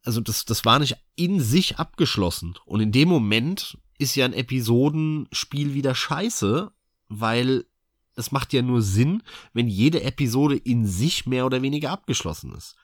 Also 0.04 0.22
das, 0.22 0.46
das 0.46 0.64
war 0.64 0.78
nicht 0.78 0.96
in 1.16 1.40
sich 1.40 1.80
abgeschlossen. 1.80 2.54
Und 2.66 2.82
in 2.82 2.92
dem 2.92 3.10
Moment 3.10 3.80
ist 3.98 4.16
ja 4.16 4.26
ein 4.26 4.34
Episodenspiel 4.34 5.74
wieder 5.74 5.96
scheiße, 5.96 6.72
weil 7.08 7.66
es 8.16 8.32
macht 8.32 8.54
ja 8.54 8.62
nur 8.62 8.82
Sinn, 8.82 9.24
wenn 9.54 9.68
jede 9.68 10.04
Episode 10.04 10.56
in 10.56 10.86
sich 10.86 11.26
mehr 11.26 11.46
oder 11.46 11.62
weniger 11.62 11.92
abgeschlossen 11.92 12.54
ist. 12.56 12.76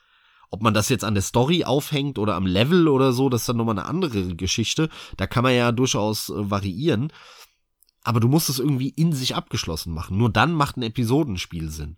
Ob 0.50 0.62
man 0.62 0.74
das 0.74 0.90
jetzt 0.90 1.06
an 1.06 1.14
der 1.14 1.24
Story 1.24 1.64
aufhängt 1.64 2.20
oder 2.20 2.36
am 2.36 2.46
Level 2.46 2.90
oder 2.90 3.14
so, 3.14 3.30
das 3.30 3.44
ist 3.44 3.50
dann 3.50 3.58
nochmal 3.58 3.80
eine 3.80 3.88
andere 3.88 4.36
Geschichte. 4.36 4.90
Da 5.16 5.26
kann 5.26 5.44
man 5.44 5.56
ja 5.56 5.72
durchaus 5.72 6.30
äh, 6.30 6.50
variieren. 6.50 7.14
Aber 8.04 8.20
du 8.20 8.28
musst 8.28 8.50
es 8.50 8.60
irgendwie 8.60 8.90
in 8.90 9.14
sich 9.14 9.36
abgeschlossen 9.36 9.94
machen. 9.94 10.18
Nur 10.18 10.30
dann 10.30 10.54
macht 10.54 10.76
ein 10.76 10.84
Episodenspiel 10.84 11.70
Sinn. 11.70 11.96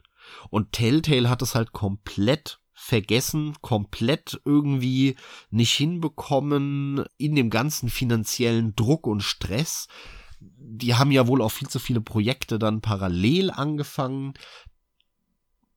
Und 0.49 0.71
Telltale 0.71 1.29
hat 1.29 1.41
es 1.41 1.55
halt 1.55 1.71
komplett 1.71 2.59
vergessen, 2.73 3.55
komplett 3.61 4.41
irgendwie 4.45 5.15
nicht 5.49 5.73
hinbekommen 5.73 7.05
in 7.17 7.35
dem 7.35 7.49
ganzen 7.49 7.89
finanziellen 7.89 8.75
Druck 8.75 9.07
und 9.07 9.21
Stress 9.21 9.87
die 10.57 10.95
haben 10.95 11.11
ja 11.11 11.27
wohl 11.27 11.41
auch 11.41 11.51
viel 11.51 11.67
zu 11.67 11.79
viele 11.79 12.01
Projekte 12.01 12.59
dann 12.59 12.81
parallel 12.81 13.51
angefangen. 13.51 14.33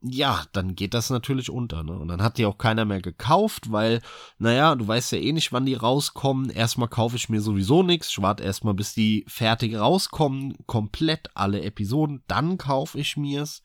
Ja, 0.02 0.44
dann 0.52 0.74
geht 0.74 0.94
das 0.94 1.10
natürlich 1.10 1.50
unter, 1.50 1.82
ne? 1.82 1.98
Und 1.98 2.08
dann 2.08 2.22
hat 2.22 2.38
die 2.38 2.46
auch 2.46 2.58
keiner 2.58 2.84
mehr 2.84 3.00
gekauft, 3.00 3.72
weil, 3.72 4.00
naja, 4.38 4.74
du 4.74 4.86
weißt 4.86 5.12
ja 5.12 5.18
eh 5.18 5.32
nicht, 5.32 5.52
wann 5.52 5.66
die 5.66 5.74
rauskommen. 5.74 6.50
Erstmal 6.50 6.88
kaufe 6.88 7.16
ich 7.16 7.28
mir 7.28 7.40
sowieso 7.40 7.82
nichts. 7.82 8.08
Ich 8.10 8.22
warte 8.22 8.42
erstmal, 8.44 8.74
bis 8.74 8.94
die 8.94 9.24
fertig 9.26 9.76
rauskommen. 9.76 10.56
Komplett 10.66 11.30
alle 11.34 11.62
Episoden. 11.62 12.22
Dann 12.28 12.58
kaufe 12.58 12.98
ich 12.98 13.16
mir's. 13.16 13.62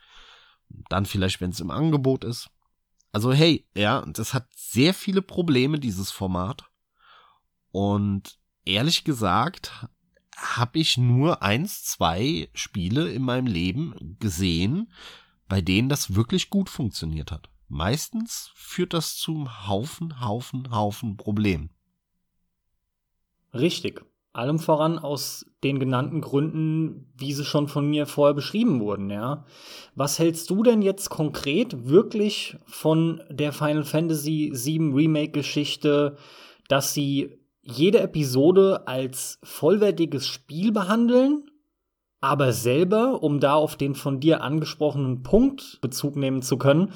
Dann 0.89 1.05
vielleicht, 1.05 1.41
wenn 1.41 1.51
es 1.51 1.59
im 1.59 1.69
Angebot 1.69 2.23
ist. 2.23 2.49
Also, 3.11 3.33
hey, 3.33 3.67
ja, 3.75 4.03
das 4.07 4.33
hat 4.33 4.47
sehr 4.55 4.93
viele 4.93 5.21
Probleme, 5.21 5.79
dieses 5.79 6.11
Format. 6.11 6.63
Und 7.71 8.39
ehrlich 8.65 9.03
gesagt, 9.03 9.87
habe 10.41 10.79
ich 10.79 10.97
nur 10.97 11.41
eins, 11.41 11.83
zwei 11.83 12.49
Spiele 12.53 13.11
in 13.11 13.21
meinem 13.21 13.47
Leben 13.47 14.17
gesehen, 14.19 14.91
bei 15.47 15.61
denen 15.61 15.89
das 15.89 16.15
wirklich 16.15 16.49
gut 16.49 16.69
funktioniert 16.69 17.31
hat. 17.31 17.49
Meistens 17.67 18.51
führt 18.55 18.93
das 18.93 19.15
zum 19.15 19.67
Haufen, 19.67 20.19
Haufen, 20.21 20.71
Haufen 20.71 21.15
Problem. 21.17 21.69
Richtig. 23.53 24.05
Allem 24.33 24.59
voran 24.59 24.97
aus 24.97 25.45
den 25.61 25.79
genannten 25.79 26.21
Gründen, 26.21 27.11
wie 27.17 27.33
sie 27.33 27.43
schon 27.43 27.67
von 27.67 27.89
mir 27.89 28.05
vorher 28.05 28.33
beschrieben 28.33 28.79
wurden, 28.79 29.09
ja. 29.09 29.45
Was 29.93 30.19
hältst 30.19 30.49
du 30.49 30.63
denn 30.63 30.81
jetzt 30.81 31.09
konkret 31.09 31.85
wirklich 31.89 32.55
von 32.65 33.21
der 33.29 33.51
Final 33.51 33.83
Fantasy 33.83 34.51
VII 34.53 34.93
Remake 34.93 35.31
Geschichte, 35.31 36.17
dass 36.69 36.93
sie 36.93 37.40
jede 37.61 37.99
Episode 37.99 38.87
als 38.87 39.39
vollwertiges 39.43 40.27
Spiel 40.27 40.71
behandeln, 40.71 41.49
aber 42.19 42.53
selber, 42.53 43.23
um 43.23 43.39
da 43.39 43.55
auf 43.55 43.75
den 43.75 43.95
von 43.95 44.19
dir 44.19 44.41
angesprochenen 44.41 45.23
Punkt 45.23 45.79
Bezug 45.81 46.15
nehmen 46.15 46.41
zu 46.41 46.57
können, 46.57 46.93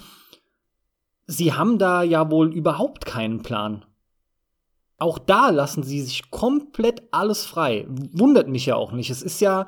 sie 1.26 1.54
haben 1.54 1.78
da 1.78 2.04
ja 2.04 2.30
wohl 2.30 2.54
überhaupt 2.54 3.06
keinen 3.06 3.42
Plan. 3.42 3.86
Auch 4.98 5.20
da 5.20 5.50
lassen 5.50 5.84
sie 5.84 6.02
sich 6.02 6.32
komplett 6.32 7.04
alles 7.12 7.46
frei. 7.46 7.86
Wundert 7.90 8.48
mich 8.48 8.66
ja 8.66 8.76
auch 8.76 8.92
nicht. 8.92 9.10
Es 9.10 9.22
ist 9.22 9.42
ja 9.42 9.68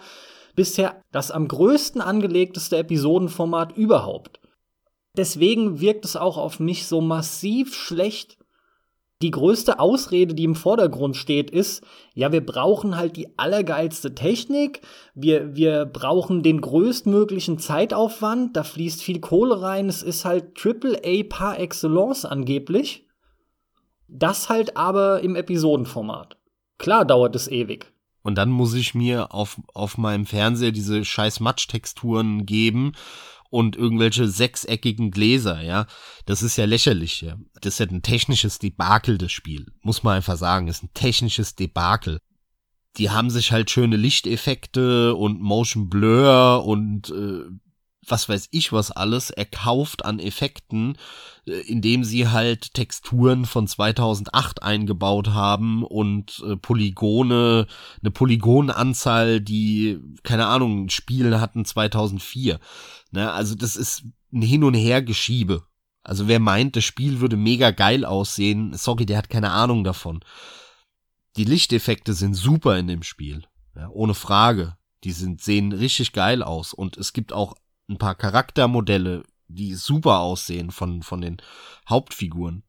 bisher 0.55 1.01
das 1.11 1.31
am 1.31 1.47
größten 1.47 2.01
angelegteste 2.01 2.77
Episodenformat 2.77 3.75
überhaupt. 3.75 4.39
Deswegen 5.17 5.81
wirkt 5.81 6.05
es 6.05 6.15
auch 6.15 6.37
auf 6.37 6.59
mich 6.59 6.85
so 6.85 7.01
massiv 7.01 7.75
schlecht. 7.75 8.37
Die 9.23 9.31
größte 9.31 9.79
Ausrede, 9.79 10.35
die 10.35 10.43
im 10.43 10.53
Vordergrund 10.53 11.17
steht, 11.17 11.49
ist, 11.49 11.83
ja, 12.13 12.31
wir 12.31 12.45
brauchen 12.45 12.97
halt 12.97 13.17
die 13.17 13.37
allergeilste 13.39 14.13
Technik, 14.13 14.81
wir, 15.15 15.55
wir 15.55 15.85
brauchen 15.85 16.43
den 16.43 16.61
größtmöglichen 16.61 17.57
Zeitaufwand, 17.57 18.55
da 18.55 18.63
fließt 18.63 19.01
viel 19.01 19.19
Kohle 19.19 19.59
rein, 19.61 19.89
es 19.89 20.03
ist 20.03 20.23
halt 20.23 20.53
AAA 20.63 21.23
par 21.27 21.59
excellence 21.59 22.25
angeblich. 22.25 23.07
Das 24.07 24.49
halt 24.49 24.77
aber 24.77 25.21
im 25.21 25.35
Episodenformat. 25.35 26.37
Klar 26.77 27.03
dauert 27.03 27.35
es 27.35 27.47
ewig. 27.47 27.91
Und 28.21 28.35
dann 28.35 28.49
muss 28.49 28.73
ich 28.73 28.93
mir 28.93 29.33
auf, 29.33 29.59
auf 29.73 29.97
meinem 29.97 30.25
Fernseher 30.25 30.71
diese 30.71 31.03
scheiß 31.03 31.39
Matsch-Texturen 31.39 32.45
geben 32.45 32.91
und 33.49 33.75
irgendwelche 33.75 34.27
sechseckigen 34.27 35.11
Gläser, 35.11 35.61
ja. 35.61 35.87
Das 36.25 36.43
ist 36.43 36.57
ja 36.57 36.65
lächerlich, 36.65 37.21
ja. 37.21 37.37
Das 37.61 37.73
ist 37.73 37.79
ja 37.79 37.87
ein 37.87 38.01
technisches 38.01 38.59
Debakel, 38.59 39.17
das 39.17 39.31
Spiel. 39.31 39.67
Muss 39.81 40.03
man 40.03 40.15
einfach 40.15 40.37
sagen, 40.37 40.67
ist 40.67 40.83
ein 40.83 40.93
technisches 40.93 41.55
Debakel. 41.55 42.19
Die 42.97 43.09
haben 43.09 43.29
sich 43.29 43.51
halt 43.51 43.69
schöne 43.69 43.95
Lichteffekte 43.95 45.15
und 45.15 45.39
Motion 45.39 45.89
Blur 45.89 46.65
und 46.65 47.09
äh, 47.09 47.43
was 48.07 48.29
weiß 48.29 48.47
ich 48.51 48.71
was 48.71 48.91
alles 48.91 49.29
erkauft 49.29 50.05
an 50.05 50.19
Effekten, 50.19 50.97
äh, 51.45 51.51
indem 51.67 52.03
sie 52.03 52.29
halt 52.29 52.73
Texturen 52.73 53.45
von 53.45 53.67
2008 53.67 54.63
eingebaut 54.63 55.29
haben 55.29 55.83
und 55.83 56.43
äh, 56.45 56.55
Polygone, 56.55 57.67
eine 58.01 58.11
Polygonanzahl, 58.11 59.41
die, 59.41 59.99
keine 60.23 60.47
Ahnung, 60.47 60.89
Spiele 60.89 61.39
hatten 61.41 61.65
2004. 61.65 62.59
Ne, 63.11 63.31
also 63.31 63.55
das 63.55 63.75
ist 63.75 64.03
ein 64.33 64.41
Hin- 64.41 64.63
und 64.63 64.73
Her-Geschiebe. 64.73 65.63
Also 66.03 66.27
wer 66.27 66.39
meint, 66.39 66.75
das 66.75 66.85
Spiel 66.85 67.19
würde 67.19 67.35
mega 67.35 67.71
geil 67.71 68.05
aussehen, 68.05 68.73
sorry, 68.75 69.05
der 69.05 69.17
hat 69.17 69.29
keine 69.29 69.51
Ahnung 69.51 69.83
davon. 69.83 70.21
Die 71.35 71.43
Lichteffekte 71.43 72.13
sind 72.13 72.33
super 72.33 72.77
in 72.77 72.87
dem 72.87 73.03
Spiel, 73.03 73.43
ja, 73.75 73.89
ohne 73.89 74.13
Frage. 74.13 74.77
Die 75.03 75.11
sind, 75.11 75.41
sehen 75.41 75.71
richtig 75.71 76.13
geil 76.13 76.41
aus 76.41 76.73
und 76.73 76.97
es 76.97 77.13
gibt 77.13 77.31
auch 77.31 77.55
ein 77.89 77.97
paar 77.97 78.15
Charaktermodelle, 78.15 79.23
die 79.47 79.73
super 79.73 80.19
aussehen 80.19 80.71
von, 80.71 81.03
von 81.03 81.21
den 81.21 81.37
Hauptfiguren. 81.89 82.63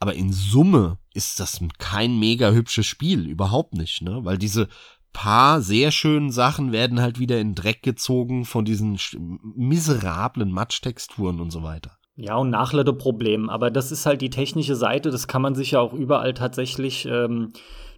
Aber 0.00 0.14
in 0.14 0.32
Summe 0.32 0.98
ist 1.12 1.40
das 1.40 1.60
kein 1.78 2.18
mega 2.18 2.50
hübsches 2.50 2.86
Spiel, 2.86 3.26
überhaupt 3.26 3.74
nicht, 3.74 4.02
ne? 4.02 4.24
Weil 4.24 4.38
diese 4.38 4.68
paar 5.12 5.60
sehr 5.60 5.90
schönen 5.90 6.30
Sachen 6.30 6.70
werden 6.70 7.00
halt 7.00 7.18
wieder 7.18 7.40
in 7.40 7.54
Dreck 7.54 7.82
gezogen 7.82 8.44
von 8.44 8.64
diesen 8.64 8.98
miserablen 9.42 10.52
Matschtexturen 10.52 11.40
und 11.40 11.50
so 11.50 11.62
weiter. 11.62 11.98
Ja, 12.14 12.36
und 12.36 12.50
Nachladeproblem. 12.50 13.48
Aber 13.48 13.70
das 13.70 13.90
ist 13.90 14.06
halt 14.06 14.20
die 14.20 14.30
technische 14.30 14.76
Seite. 14.76 15.10
Das 15.10 15.26
kann 15.26 15.42
man 15.42 15.54
sich 15.54 15.72
ja 15.72 15.80
auch 15.80 15.92
überall 15.92 16.34
tatsächlich 16.34 17.06
ähm, 17.06 17.52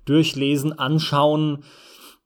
durchlesen, 0.05 0.79
anschauen. 0.79 1.65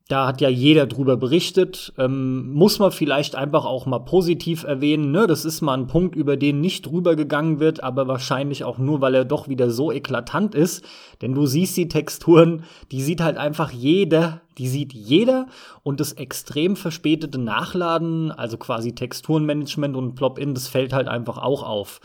Da 0.08 0.26
hat 0.26 0.42
ja 0.42 0.50
jeder 0.50 0.86
drüber 0.86 1.16
berichtet. 1.16 1.94
Ähm, 1.96 2.52
muss 2.52 2.78
man 2.78 2.92
vielleicht 2.92 3.36
einfach 3.36 3.64
auch 3.64 3.86
mal 3.86 4.00
positiv 4.00 4.62
erwähnen. 4.64 5.12
Ne? 5.12 5.26
Das 5.26 5.46
ist 5.46 5.62
mal 5.62 5.78
ein 5.78 5.86
Punkt, 5.86 6.14
über 6.14 6.36
den 6.36 6.60
nicht 6.60 6.84
drüber 6.84 7.16
gegangen 7.16 7.58
wird, 7.58 7.82
aber 7.82 8.06
wahrscheinlich 8.06 8.64
auch 8.64 8.76
nur, 8.76 9.00
weil 9.00 9.14
er 9.14 9.24
doch 9.24 9.48
wieder 9.48 9.70
so 9.70 9.90
eklatant 9.90 10.54
ist. 10.54 10.84
Denn 11.22 11.34
du 11.34 11.46
siehst 11.46 11.74
die 11.78 11.88
Texturen, 11.88 12.64
die 12.92 13.00
sieht 13.00 13.22
halt 13.22 13.38
einfach 13.38 13.70
jeder, 13.70 14.42
die 14.58 14.68
sieht 14.68 14.92
jeder. 14.92 15.46
Und 15.82 16.00
das 16.00 16.12
extrem 16.12 16.76
verspätete 16.76 17.38
Nachladen, 17.38 18.30
also 18.30 18.58
quasi 18.58 18.94
Texturenmanagement 18.94 19.96
und 19.96 20.16
Plop-in, 20.16 20.52
das 20.52 20.68
fällt 20.68 20.92
halt 20.92 21.08
einfach 21.08 21.38
auch 21.38 21.62
auf. 21.62 22.02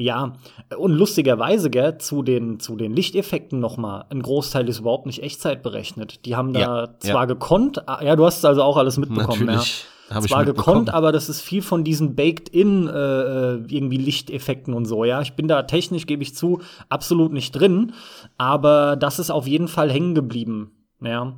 Ja, 0.00 0.32
und 0.78 0.92
lustigerweise, 0.92 1.68
gell, 1.68 1.98
zu 1.98 2.22
den, 2.22 2.58
zu 2.58 2.74
den 2.74 2.94
Lichteffekten 2.94 3.60
noch 3.60 3.76
mal, 3.76 4.06
ein 4.08 4.22
Großteil 4.22 4.66
ist 4.66 4.80
überhaupt 4.80 5.04
nicht 5.04 5.22
Echtzeit 5.22 5.62
berechnet. 5.62 6.24
Die 6.24 6.36
haben 6.36 6.54
da 6.54 6.60
ja, 6.60 6.98
zwar 7.00 7.22
ja. 7.22 7.24
gekonnt, 7.26 7.86
ah, 7.86 8.02
ja, 8.02 8.16
du 8.16 8.24
hast 8.24 8.42
also 8.46 8.62
auch 8.62 8.78
alles 8.78 8.96
mitbekommen, 8.96 9.44
Natürlich. 9.44 9.84
ja. 10.08 10.14
Hab 10.16 10.22
zwar 10.24 10.44
gekonnt, 10.44 10.92
aber 10.92 11.12
das 11.12 11.28
ist 11.28 11.42
viel 11.42 11.62
von 11.62 11.84
diesen 11.84 12.16
Baked-in 12.16 12.88
äh, 12.88 12.92
äh, 12.92 13.62
irgendwie 13.68 13.98
Lichteffekten 13.98 14.72
und 14.72 14.86
so, 14.86 15.04
ja. 15.04 15.20
Ich 15.20 15.34
bin 15.34 15.48
da 15.48 15.62
technisch, 15.64 16.06
gebe 16.06 16.22
ich 16.22 16.34
zu, 16.34 16.62
absolut 16.88 17.32
nicht 17.32 17.52
drin, 17.52 17.92
aber 18.38 18.96
das 18.96 19.18
ist 19.18 19.30
auf 19.30 19.46
jeden 19.46 19.68
Fall 19.68 19.90
hängen 19.90 20.14
geblieben, 20.14 20.72
ja. 21.02 21.34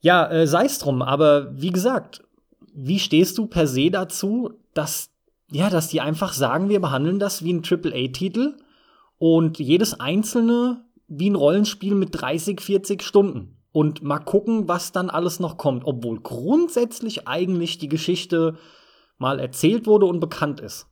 Ja, 0.00 0.30
äh, 0.30 0.46
sei 0.46 0.66
es 0.66 0.78
drum, 0.78 1.02
aber 1.02 1.50
wie 1.60 1.70
gesagt, 1.70 2.22
wie 2.72 3.00
stehst 3.00 3.36
du 3.38 3.46
per 3.46 3.66
se 3.66 3.90
dazu, 3.90 4.52
dass 4.72 5.09
ja, 5.50 5.70
dass 5.70 5.88
die 5.88 6.00
einfach 6.00 6.32
sagen, 6.32 6.68
wir 6.68 6.80
behandeln 6.80 7.18
das 7.18 7.44
wie 7.44 7.52
ein 7.52 7.62
AAA-Titel 7.64 8.56
und 9.18 9.58
jedes 9.58 9.98
einzelne 9.98 10.84
wie 11.08 11.28
ein 11.28 11.34
Rollenspiel 11.34 11.94
mit 11.94 12.10
30, 12.12 12.60
40 12.60 13.02
Stunden. 13.02 13.56
Und 13.72 14.02
mal 14.02 14.18
gucken, 14.18 14.66
was 14.68 14.92
dann 14.92 15.10
alles 15.10 15.38
noch 15.38 15.56
kommt, 15.56 15.84
obwohl 15.84 16.20
grundsätzlich 16.20 17.28
eigentlich 17.28 17.78
die 17.78 17.88
Geschichte 17.88 18.56
mal 19.18 19.38
erzählt 19.38 19.86
wurde 19.86 20.06
und 20.06 20.18
bekannt 20.18 20.60
ist. 20.60 20.86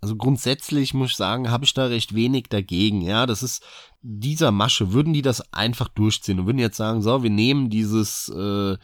Also 0.00 0.16
grundsätzlich 0.16 0.92
muss 0.92 1.12
ich 1.12 1.16
sagen, 1.16 1.50
habe 1.50 1.64
ich 1.64 1.72
da 1.72 1.86
recht 1.86 2.14
wenig 2.14 2.48
dagegen. 2.50 3.00
Ja, 3.00 3.24
das 3.26 3.42
ist 3.42 3.64
dieser 4.02 4.50
Masche. 4.50 4.92
Würden 4.92 5.14
die 5.14 5.22
das 5.22 5.52
einfach 5.52 5.88
durchziehen 5.88 6.40
und 6.40 6.46
würden 6.46 6.58
jetzt 6.58 6.76
sagen, 6.76 7.00
so, 7.00 7.22
wir 7.22 7.30
nehmen 7.30 7.70
dieses 7.70 8.28
äh, 8.28 8.76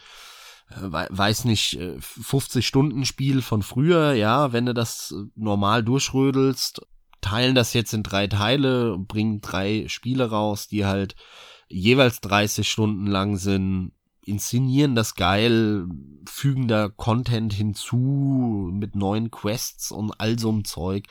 weiß 0.71 1.45
nicht, 1.47 1.79
50 1.99 2.65
äh, 2.65 2.67
Stunden 2.67 3.05
Spiel 3.05 3.43
von 3.43 3.63
früher, 3.63 4.13
ja, 4.13 4.53
wenn 4.53 4.67
du 4.67 4.75
das 4.75 5.13
äh, 5.17 5.25
normal 5.35 5.83
durchrödelst, 5.83 6.83
teilen 7.21 7.55
das 7.55 7.73
jetzt 7.73 7.93
in 7.93 8.03
drei 8.03 8.27
Teile, 8.27 8.97
bringen 8.99 9.41
drei 9.41 9.87
Spiele 9.89 10.31
raus, 10.31 10.69
die 10.69 10.87
halt 10.87 11.17
jeweils 11.69 12.21
30 12.21 12.69
Stunden 12.69 13.07
lang 13.07 13.37
sind, 13.37 13.93
inszenieren 14.25 14.95
das 14.95 15.15
geil, 15.15 15.87
fügen 16.27 16.69
da 16.69 16.89
Content 16.89 17.53
hinzu 17.53 18.71
mit 18.73 18.95
neuen 18.95 19.31
Quests 19.31 19.91
und 19.91 20.13
all 20.19 20.39
so 20.39 20.51
einem 20.51 20.65
Zeug, 20.65 21.07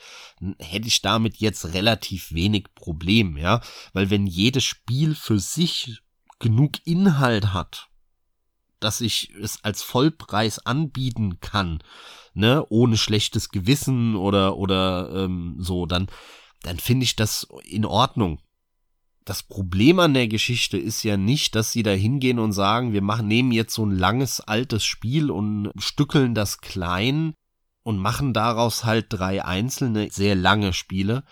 hätte 0.58 0.88
ich 0.88 1.02
damit 1.02 1.38
jetzt 1.38 1.74
relativ 1.74 2.34
wenig 2.34 2.68
Problem, 2.76 3.38
ja, 3.38 3.62
weil 3.94 4.10
wenn 4.10 4.26
jedes 4.26 4.64
Spiel 4.64 5.16
für 5.16 5.40
sich 5.40 6.02
genug 6.40 6.86
Inhalt 6.86 7.54
hat, 7.54 7.89
dass 8.80 9.02
ich 9.02 9.32
es 9.42 9.64
als 9.64 9.82
Vollpreis 9.82 10.60
anbieten 10.66 11.40
kann, 11.40 11.80
ne, 12.34 12.66
ohne 12.70 12.98
schlechtes 12.98 13.50
Gewissen 13.50 14.16
oder 14.16 14.58
oder 14.58 15.12
ähm, 15.14 15.56
so, 15.60 15.86
dann 15.86 16.08
dann 16.62 16.78
finde 16.78 17.04
ich 17.06 17.16
das 17.16 17.48
in 17.64 17.86
Ordnung. 17.86 18.40
Das 19.26 19.44
Problem 19.44 20.00
an 20.00 20.14
der 20.14 20.28
Geschichte 20.28 20.78
ist 20.78 21.04
ja 21.04 21.16
nicht, 21.16 21.56
dass 21.56 21.72
sie 21.72 21.84
da 21.84 21.92
hingehen 21.92 22.40
und 22.40 22.52
sagen, 22.52 22.94
wir 22.94 23.02
machen 23.02 23.28
nehmen 23.28 23.52
jetzt 23.52 23.76
so 23.76 23.86
ein 23.86 23.92
langes 23.92 24.42
altes 24.42 24.84
Spiel 24.84 25.30
und 25.30 25.72
stückeln 25.78 26.34
das 26.34 26.60
klein 26.60 27.34
und 27.84 27.98
machen 27.98 28.34
daraus 28.34 28.86
halt 28.86 29.08
drei 29.10 29.46
einzelne 29.46 30.10
sehr 30.10 30.36
lange 30.36 30.74
Spiele. 30.74 31.24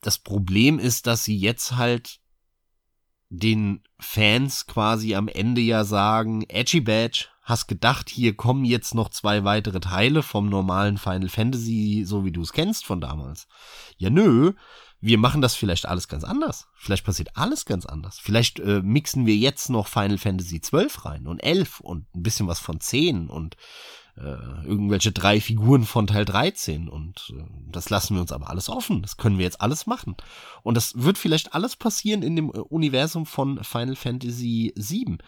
Das 0.00 0.18
Problem 0.18 0.78
ist, 0.78 1.06
dass 1.06 1.24
sie 1.24 1.38
jetzt 1.38 1.76
halt 1.76 2.20
den 3.30 3.82
Fans 3.98 4.66
quasi 4.66 5.14
am 5.14 5.28
Ende 5.28 5.60
ja 5.60 5.84
sagen, 5.84 6.42
Edgy 6.48 6.80
Badge, 6.80 7.26
hast 7.42 7.66
gedacht, 7.66 8.08
hier 8.08 8.36
kommen 8.36 8.64
jetzt 8.64 8.94
noch 8.94 9.08
zwei 9.08 9.44
weitere 9.44 9.80
Teile 9.80 10.22
vom 10.22 10.48
normalen 10.48 10.98
Final 10.98 11.28
Fantasy, 11.28 12.04
so 12.06 12.24
wie 12.24 12.32
du 12.32 12.42
es 12.42 12.52
kennst 12.52 12.84
von 12.84 13.00
damals. 13.00 13.48
Ja, 13.96 14.10
nö, 14.10 14.52
wir 15.00 15.18
machen 15.18 15.40
das 15.40 15.54
vielleicht 15.54 15.86
alles 15.86 16.08
ganz 16.08 16.24
anders. 16.24 16.68
Vielleicht 16.74 17.04
passiert 17.04 17.36
alles 17.36 17.64
ganz 17.64 17.86
anders. 17.86 18.18
Vielleicht 18.18 18.58
äh, 18.60 18.82
mixen 18.82 19.26
wir 19.26 19.36
jetzt 19.36 19.70
noch 19.70 19.86
Final 19.86 20.18
Fantasy 20.18 20.60
12 20.60 21.04
rein 21.04 21.26
und 21.26 21.40
11 21.40 21.80
und 21.80 22.06
ein 22.14 22.22
bisschen 22.22 22.48
was 22.48 22.58
von 22.58 22.80
10 22.80 23.28
und 23.28 23.56
äh, 24.18 24.66
irgendwelche 24.66 25.12
drei 25.12 25.40
Figuren 25.40 25.84
von 25.84 26.06
Teil 26.06 26.24
13 26.24 26.88
und 26.88 27.32
äh, 27.36 27.44
das 27.70 27.88
lassen 27.88 28.14
wir 28.14 28.20
uns 28.20 28.32
aber 28.32 28.50
alles 28.50 28.68
offen. 28.68 29.02
Das 29.02 29.16
können 29.16 29.38
wir 29.38 29.44
jetzt 29.44 29.60
alles 29.60 29.86
machen. 29.86 30.16
Und 30.62 30.76
das 30.76 30.92
wird 30.96 31.18
vielleicht 31.18 31.54
alles 31.54 31.76
passieren 31.76 32.22
in 32.22 32.34
dem 32.34 32.48
äh, 32.48 32.58
Universum 32.58 33.26
von 33.26 33.62
Final 33.62 33.96
Fantasy 33.96 34.72
7. 34.74 35.18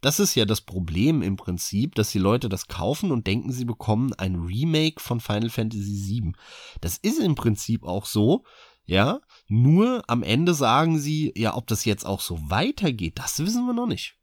Das 0.00 0.20
ist 0.20 0.34
ja 0.34 0.44
das 0.44 0.60
Problem 0.60 1.22
im 1.22 1.36
Prinzip, 1.36 1.94
dass 1.94 2.10
die 2.10 2.20
Leute 2.20 2.48
das 2.48 2.68
kaufen 2.68 3.10
und 3.10 3.26
denken, 3.26 3.52
sie 3.52 3.64
bekommen 3.64 4.14
ein 4.14 4.36
Remake 4.36 5.00
von 5.00 5.20
Final 5.20 5.50
Fantasy 5.50 5.96
7. 5.96 6.34
Das 6.80 6.96
ist 6.96 7.20
im 7.20 7.34
Prinzip 7.34 7.84
auch 7.84 8.06
so, 8.06 8.44
ja, 8.84 9.20
nur 9.48 10.02
am 10.06 10.22
Ende 10.22 10.54
sagen 10.54 10.98
sie, 10.98 11.32
ja, 11.36 11.54
ob 11.54 11.66
das 11.66 11.84
jetzt 11.84 12.06
auch 12.06 12.20
so 12.20 12.38
weitergeht, 12.48 13.18
das 13.18 13.40
wissen 13.40 13.66
wir 13.66 13.74
noch 13.74 13.86
nicht. 13.86 14.17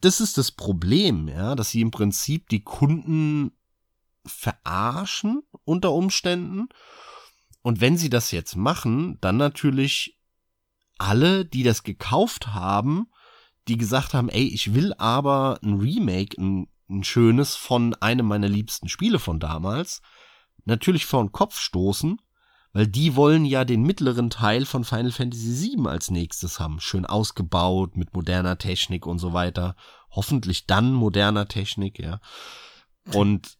Das 0.00 0.20
ist 0.20 0.38
das 0.38 0.50
Problem, 0.50 1.28
ja, 1.28 1.54
dass 1.54 1.68
sie 1.70 1.82
im 1.82 1.90
Prinzip 1.90 2.48
die 2.48 2.64
Kunden 2.64 3.52
verarschen 4.24 5.42
unter 5.64 5.92
Umständen 5.92 6.68
und 7.62 7.80
wenn 7.80 7.96
sie 7.96 8.10
das 8.10 8.30
jetzt 8.32 8.56
machen, 8.56 9.18
dann 9.20 9.36
natürlich 9.36 10.18
alle, 10.98 11.44
die 11.44 11.62
das 11.62 11.82
gekauft 11.82 12.48
haben, 12.48 13.06
die 13.68 13.76
gesagt 13.76 14.14
haben, 14.14 14.28
ey, 14.28 14.44
ich 14.44 14.74
will 14.74 14.92
aber 14.94 15.58
ein 15.62 15.80
Remake, 15.80 16.40
ein, 16.40 16.68
ein 16.90 17.04
schönes 17.04 17.54
von 17.54 17.94
einem 17.94 18.26
meiner 18.26 18.48
liebsten 18.48 18.88
Spiele 18.88 19.18
von 19.18 19.38
damals, 19.38 20.02
natürlich 20.64 21.06
vor 21.06 21.22
den 21.22 21.32
Kopf 21.32 21.58
stoßen, 21.58 22.20
weil 22.72 22.86
die 22.86 23.16
wollen 23.16 23.44
ja 23.44 23.64
den 23.64 23.82
mittleren 23.82 24.30
Teil 24.30 24.64
von 24.64 24.84
Final 24.84 25.12
Fantasy 25.12 25.76
VII 25.76 25.86
als 25.88 26.10
nächstes 26.10 26.58
haben. 26.58 26.80
Schön 26.80 27.04
ausgebaut, 27.04 27.96
mit 27.96 28.14
moderner 28.14 28.58
Technik 28.58 29.06
und 29.06 29.18
so 29.18 29.32
weiter. 29.32 29.76
Hoffentlich 30.10 30.66
dann 30.66 30.92
moderner 30.92 31.48
Technik, 31.48 31.98
ja. 31.98 32.20
Und 33.12 33.58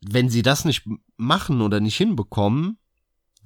wenn 0.00 0.28
sie 0.28 0.42
das 0.42 0.64
nicht 0.64 0.84
machen 1.16 1.62
oder 1.62 1.80
nicht 1.80 1.96
hinbekommen, 1.96 2.79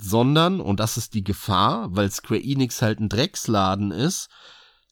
sondern, 0.01 0.61
und 0.61 0.81
das 0.81 0.97
ist 0.97 1.15
die 1.15 1.25
Gefahr, 1.25 1.89
weil 1.91 2.11
Square 2.11 2.43
Enix 2.43 2.83
halt 2.83 3.01
ein 3.01 3.09
Drecksladen 3.09 3.91
ist, 3.91 4.29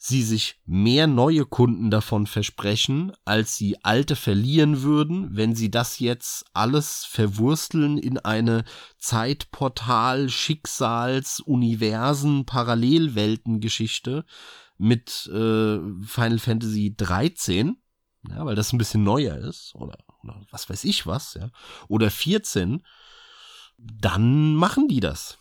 sie 0.05 0.23
sich 0.25 0.61
mehr 0.67 1.07
neue 1.07 1.47
Kunden 1.47 1.89
davon 1.89 2.27
versprechen, 2.27 3.13
als 3.25 3.57
sie 3.57 3.85
alte 3.85 4.17
verlieren 4.17 4.83
würden, 4.83 5.37
wenn 5.37 5.55
sie 5.55 5.71
das 5.71 6.01
jetzt 6.01 6.45
alles 6.53 7.05
verwursteln 7.05 7.99
in 7.99 8.19
eine 8.19 8.65
Zeitportal, 8.99 10.29
Schicksals, 10.29 11.39
Universen, 11.39 12.47
Parallelwelten-Geschichte 12.47 14.25
mit 14.77 15.31
äh, 15.33 15.79
Final 16.05 16.39
Fantasy 16.41 16.95
13, 16.97 17.77
ja, 18.29 18.45
weil 18.45 18.57
das 18.57 18.73
ein 18.73 18.79
bisschen 18.79 19.05
neuer 19.05 19.37
ist, 19.37 19.73
oder, 19.77 19.99
oder 20.25 20.45
was 20.51 20.69
weiß 20.69 20.83
ich 20.83 21.07
was, 21.07 21.35
ja, 21.35 21.51
oder 21.87 22.11
14, 22.11 22.83
dann 24.01 24.55
machen 24.55 24.89
die 24.89 25.01
das. 25.01 25.39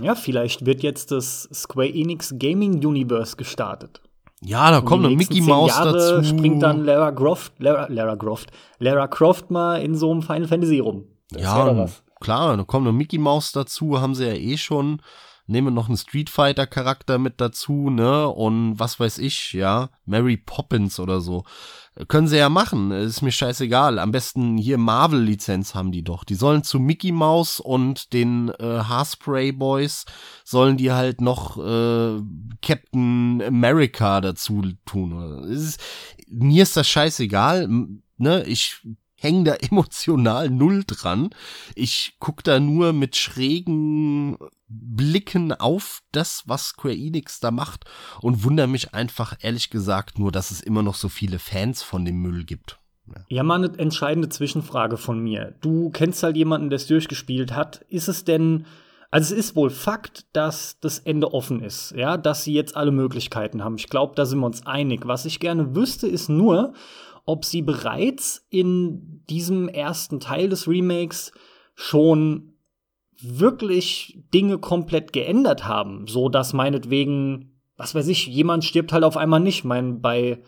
Ja, 0.00 0.14
vielleicht 0.14 0.64
wird 0.64 0.82
jetzt 0.82 1.10
das 1.10 1.48
Square 1.52 1.88
Enix 1.88 2.34
Gaming 2.38 2.84
Universe 2.84 3.36
gestartet. 3.36 4.00
Ja, 4.40 4.70
da 4.70 4.80
kommt 4.80 5.02
noch 5.02 5.10
Mickey 5.10 5.40
Mouse 5.40 5.70
Jahre 5.70 5.92
dazu. 5.92 6.24
springt 6.24 6.62
dann 6.62 6.84
Lara 6.84 7.10
Croft, 7.10 7.52
Lara, 7.58 7.86
Lara 7.88 8.14
Croft, 8.14 8.50
Lara 8.78 9.08
Croft 9.08 9.50
mal 9.50 9.82
in 9.82 9.96
so 9.96 10.12
einem 10.12 10.22
Final 10.22 10.46
Fantasy 10.46 10.78
rum. 10.78 11.04
Das 11.30 11.42
ja, 11.42 11.86
klar, 12.20 12.56
da 12.56 12.62
kommt 12.62 12.84
noch 12.84 12.92
Mickey 12.92 13.18
Mouse 13.18 13.52
dazu, 13.52 14.00
haben 14.00 14.14
sie 14.14 14.26
ja 14.26 14.34
eh 14.34 14.56
schon 14.56 15.02
nehmen 15.48 15.74
noch 15.74 15.88
einen 15.88 15.96
Street 15.96 16.30
Fighter 16.30 16.66
Charakter 16.66 17.18
mit 17.18 17.40
dazu, 17.40 17.90
ne? 17.90 18.28
Und 18.28 18.78
was 18.78 19.00
weiß 19.00 19.18
ich, 19.18 19.52
ja, 19.52 19.90
Mary 20.04 20.36
Poppins 20.36 21.00
oder 21.00 21.20
so. 21.20 21.44
Können 22.06 22.28
sie 22.28 22.36
ja 22.36 22.48
machen, 22.48 22.92
ist 22.92 23.22
mir 23.22 23.32
scheißegal. 23.32 23.98
Am 23.98 24.12
besten 24.12 24.56
hier 24.56 24.78
Marvel 24.78 25.20
Lizenz 25.20 25.74
haben 25.74 25.90
die 25.90 26.04
doch. 26.04 26.22
Die 26.22 26.36
sollen 26.36 26.62
zu 26.62 26.78
Mickey 26.78 27.10
Mouse 27.10 27.58
und 27.58 28.12
den 28.12 28.50
äh, 28.60 28.84
Haarspray 28.84 29.50
Boys 29.50 30.04
sollen 30.44 30.76
die 30.76 30.92
halt 30.92 31.20
noch 31.20 31.58
äh, 31.58 32.20
Captain 32.62 33.42
America 33.42 34.20
dazu 34.20 34.62
tun. 34.84 35.42
Ist, 35.48 35.80
mir 36.28 36.62
ist 36.62 36.76
das 36.76 36.88
scheißegal, 36.88 37.68
ne? 38.16 38.44
Ich 38.44 38.80
hänge 39.18 39.44
da 39.44 39.54
emotional 39.70 40.48
null 40.48 40.84
dran. 40.86 41.30
Ich 41.74 42.16
guck 42.18 42.42
da 42.44 42.60
nur 42.60 42.92
mit 42.92 43.16
schrägen 43.16 44.38
Blicken 44.68 45.52
auf 45.52 46.02
das, 46.12 46.44
was 46.46 46.68
Square 46.68 46.94
Enix 46.94 47.40
da 47.40 47.50
macht 47.50 47.84
und 48.20 48.44
wundere 48.44 48.66
mich 48.66 48.94
einfach 48.94 49.36
ehrlich 49.40 49.70
gesagt 49.70 50.18
nur, 50.18 50.30
dass 50.30 50.50
es 50.50 50.60
immer 50.60 50.82
noch 50.82 50.94
so 50.94 51.08
viele 51.08 51.38
Fans 51.38 51.82
von 51.82 52.04
dem 52.04 52.20
Müll 52.20 52.44
gibt. 52.44 52.78
Ja, 53.06 53.24
ja 53.28 53.42
mal 53.42 53.64
eine 53.64 53.78
entscheidende 53.78 54.28
Zwischenfrage 54.28 54.98
von 54.98 55.20
mir. 55.20 55.54
Du 55.60 55.90
kennst 55.90 56.22
halt 56.22 56.36
jemanden, 56.36 56.68
der 56.68 56.76
es 56.76 56.86
durchgespielt 56.86 57.52
hat. 57.52 57.84
Ist 57.88 58.08
es 58.08 58.24
denn 58.24 58.66
also 59.10 59.34
es 59.34 59.40
ist 59.40 59.56
wohl 59.56 59.70
Fakt, 59.70 60.26
dass 60.34 60.78
das 60.80 60.98
Ende 60.98 61.32
offen 61.32 61.62
ist, 61.62 61.94
ja, 61.96 62.18
dass 62.18 62.44
sie 62.44 62.52
jetzt 62.52 62.76
alle 62.76 62.90
Möglichkeiten 62.90 63.64
haben. 63.64 63.76
Ich 63.76 63.88
glaube, 63.88 64.14
da 64.14 64.26
sind 64.26 64.40
wir 64.40 64.46
uns 64.46 64.66
einig. 64.66 65.06
Was 65.06 65.24
ich 65.24 65.40
gerne 65.40 65.74
wüsste, 65.74 66.06
ist 66.06 66.28
nur, 66.28 66.74
ob 67.28 67.44
sie 67.44 67.60
bereits 67.60 68.46
in 68.48 69.22
diesem 69.28 69.68
ersten 69.68 70.18
Teil 70.18 70.48
des 70.48 70.66
Remakes 70.66 71.30
schon 71.74 72.54
wirklich 73.20 74.18
Dinge 74.32 74.56
komplett 74.56 75.12
geändert 75.12 75.66
haben, 75.66 76.06
so 76.06 76.30
dass 76.30 76.54
meinetwegen, 76.54 77.60
was 77.76 77.94
weiß 77.94 78.08
ich, 78.08 78.26
jemand 78.28 78.64
stirbt 78.64 78.94
halt 78.94 79.04
auf 79.04 79.18
einmal 79.18 79.40
nicht. 79.40 79.62
Mein, 79.64 80.00
bei, 80.00 80.42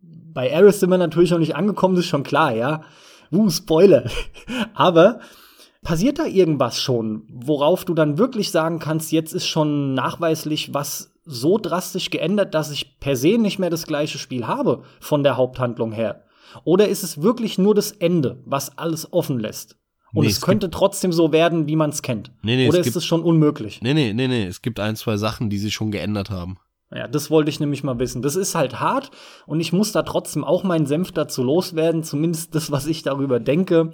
bei 0.00 0.54
Aris 0.54 0.80
sind 0.80 0.90
wir 0.90 0.98
natürlich 0.98 1.30
noch 1.30 1.38
nicht 1.38 1.56
angekommen, 1.56 1.94
das 1.94 2.04
ist 2.04 2.10
schon 2.10 2.24
klar, 2.24 2.54
ja. 2.54 2.82
Uh, 3.32 3.48
Spoiler. 3.48 4.04
Aber 4.74 5.20
passiert 5.82 6.18
da 6.18 6.26
irgendwas 6.26 6.78
schon, 6.78 7.22
worauf 7.30 7.86
du 7.86 7.94
dann 7.94 8.18
wirklich 8.18 8.50
sagen 8.50 8.80
kannst, 8.80 9.12
jetzt 9.12 9.32
ist 9.32 9.46
schon 9.46 9.94
nachweislich 9.94 10.74
was 10.74 11.10
so 11.28 11.58
drastisch 11.58 12.10
geändert, 12.10 12.54
dass 12.54 12.70
ich 12.70 12.98
per 12.98 13.16
se 13.16 13.38
nicht 13.38 13.58
mehr 13.58 13.70
das 13.70 13.86
gleiche 13.86 14.18
Spiel 14.18 14.46
habe 14.46 14.82
von 14.98 15.22
der 15.22 15.36
Haupthandlung 15.36 15.92
her? 15.92 16.24
Oder 16.64 16.88
ist 16.88 17.02
es 17.02 17.22
wirklich 17.22 17.58
nur 17.58 17.74
das 17.74 17.92
Ende, 17.92 18.42
was 18.46 18.78
alles 18.78 19.12
offen 19.12 19.38
lässt? 19.38 19.76
Und 20.14 20.22
nee, 20.22 20.30
es, 20.30 20.38
es 20.38 20.40
könnte 20.40 20.70
trotzdem 20.70 21.12
so 21.12 21.32
werden, 21.32 21.66
wie 21.66 21.76
man 21.76 21.90
es 21.90 22.00
kennt. 22.00 22.32
Nee, 22.42 22.56
nee, 22.56 22.68
Oder 22.68 22.80
es 22.80 22.86
ist 22.86 22.96
es 22.96 23.04
schon 23.04 23.22
unmöglich? 23.22 23.82
Nee, 23.82 23.92
nee, 23.92 24.14
nee, 24.14 24.26
nee. 24.26 24.46
Es 24.46 24.62
gibt 24.62 24.80
ein, 24.80 24.96
zwei 24.96 25.18
Sachen, 25.18 25.50
die 25.50 25.58
sich 25.58 25.74
schon 25.74 25.90
geändert 25.90 26.30
haben. 26.30 26.58
Ja, 26.90 27.06
das 27.06 27.30
wollte 27.30 27.50
ich 27.50 27.60
nämlich 27.60 27.84
mal 27.84 27.98
wissen. 27.98 28.22
Das 28.22 28.34
ist 28.34 28.54
halt 28.54 28.80
hart 28.80 29.10
und 29.46 29.60
ich 29.60 29.74
muss 29.74 29.92
da 29.92 30.02
trotzdem 30.02 30.44
auch 30.44 30.64
meinen 30.64 30.86
Senf 30.86 31.12
dazu 31.12 31.42
loswerden, 31.42 32.02
zumindest 32.02 32.54
das, 32.54 32.70
was 32.70 32.86
ich 32.86 33.02
darüber 33.02 33.40
denke. 33.40 33.92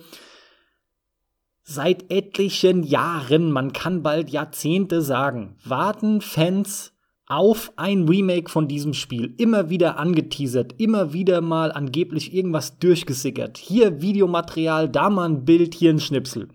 Seit 1.65 2.13
etlichen 2.13 2.85
Jahren, 2.85 3.51
man 3.51 3.73
kann 3.73 4.03
bald 4.03 4.31
Jahrzehnte 4.31 5.03
sagen, 5.03 5.57
warten 5.65 6.21
Fans 6.21 6.94
auf 7.27 7.73
ein 7.77 8.07
Remake 8.07 8.51
von 8.51 8.69
diesem 8.69 8.93
Spiel. 8.93 9.35
Immer 9.39 9.71
wieder 9.71 9.99
angeteasert, 9.99 10.75
immer 10.79 11.13
wieder 11.13 11.41
mal 11.41 11.73
angeblich 11.73 12.35
irgendwas 12.35 12.79
durchgesickert. 12.79 13.57
Hier 13.57 14.03
Videomaterial, 14.03 14.89
da 14.89 15.09
mal 15.09 15.29
ein 15.29 15.45
Bild, 15.45 15.75
hier 15.75 15.91
ein 15.91 16.01
Schnipsel. 16.01 16.49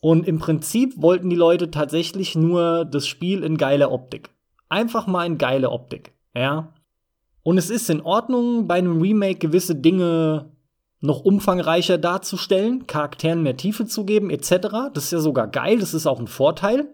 Und 0.00 0.28
im 0.28 0.38
Prinzip 0.38 0.94
wollten 0.96 1.30
die 1.30 1.36
Leute 1.36 1.70
tatsächlich 1.70 2.36
nur 2.36 2.84
das 2.84 3.08
Spiel 3.08 3.42
in 3.42 3.56
geiler 3.56 3.90
Optik. 3.90 4.30
Einfach 4.68 5.06
mal 5.06 5.26
in 5.26 5.38
geile 5.38 5.70
Optik, 5.70 6.12
ja. 6.34 6.72
Und 7.42 7.58
es 7.58 7.70
ist 7.70 7.90
in 7.90 8.00
Ordnung, 8.00 8.66
bei 8.68 8.76
einem 8.76 9.00
Remake 9.00 9.38
gewisse 9.38 9.74
Dinge 9.74 10.52
noch 11.00 11.20
umfangreicher 11.20 11.98
darzustellen, 11.98 12.86
Charakteren 12.86 13.42
mehr 13.42 13.56
Tiefe 13.56 13.86
zu 13.86 14.04
geben, 14.04 14.30
etc. 14.30 14.90
Das 14.94 15.04
ist 15.04 15.12
ja 15.12 15.20
sogar 15.20 15.48
geil, 15.48 15.78
das 15.78 15.94
ist 15.94 16.06
auch 16.06 16.20
ein 16.20 16.26
Vorteil. 16.26 16.92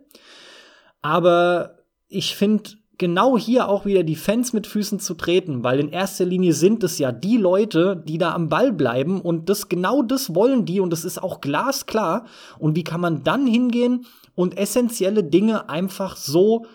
Aber 1.00 1.81
ich 2.12 2.36
finde 2.36 2.70
genau 2.98 3.36
hier 3.36 3.68
auch 3.68 3.84
wieder 3.84 4.04
die 4.04 4.16
Fans 4.16 4.52
mit 4.52 4.66
Füßen 4.66 5.00
zu 5.00 5.14
treten, 5.14 5.64
weil 5.64 5.80
in 5.80 5.88
erster 5.88 6.24
Linie 6.24 6.52
sind 6.52 6.84
es 6.84 6.98
ja 6.98 7.10
die 7.10 7.36
Leute, 7.36 8.02
die 8.06 8.18
da 8.18 8.32
am 8.32 8.48
Ball 8.48 8.72
bleiben 8.72 9.20
und 9.20 9.48
das 9.48 9.68
genau 9.68 10.02
das 10.02 10.34
wollen 10.34 10.64
die 10.64 10.78
und 10.80 10.90
das 10.90 11.04
ist 11.04 11.22
auch 11.22 11.40
glasklar. 11.40 12.26
Und 12.58 12.76
wie 12.76 12.84
kann 12.84 13.00
man 13.00 13.24
dann 13.24 13.46
hingehen 13.46 14.06
und 14.34 14.56
essentielle 14.56 15.24
Dinge 15.24 15.68
einfach 15.68 16.16
so 16.16 16.66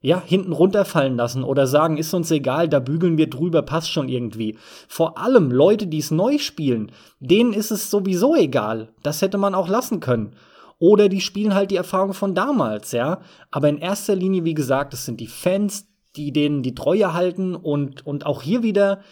ja, 0.00 0.22
hinten 0.24 0.52
runterfallen 0.52 1.16
lassen 1.16 1.42
oder 1.42 1.66
sagen, 1.66 1.96
ist 1.96 2.14
uns 2.14 2.30
egal, 2.30 2.68
da 2.68 2.78
bügeln 2.78 3.18
wir 3.18 3.28
drüber, 3.28 3.62
passt 3.62 3.90
schon 3.90 4.08
irgendwie. 4.08 4.56
Vor 4.88 5.18
allem 5.18 5.50
Leute, 5.50 5.88
die 5.88 5.98
es 5.98 6.10
neu 6.10 6.38
spielen, 6.38 6.92
denen 7.18 7.52
ist 7.52 7.70
es 7.70 7.90
sowieso 7.90 8.36
egal. 8.36 8.92
Das 9.02 9.20
hätte 9.20 9.36
man 9.36 9.54
auch 9.54 9.68
lassen 9.68 10.00
können. 10.00 10.34
Oder 10.78 11.08
die 11.08 11.20
spielen 11.20 11.54
halt 11.54 11.70
die 11.70 11.76
Erfahrung 11.76 12.12
von 12.12 12.34
damals, 12.34 12.92
ja. 12.92 13.20
Aber 13.50 13.68
in 13.68 13.78
erster 13.78 14.14
Linie, 14.14 14.44
wie 14.44 14.54
gesagt, 14.54 14.92
es 14.92 15.06
sind 15.06 15.20
die 15.20 15.26
Fans, 15.26 15.88
die 16.16 16.32
denen 16.32 16.62
die 16.62 16.74
Treue 16.74 17.14
halten 17.14 17.54
und, 17.54 18.06
und 18.06 18.26
auch 18.26 18.42
hier 18.42 18.62
wieder, 18.62 19.02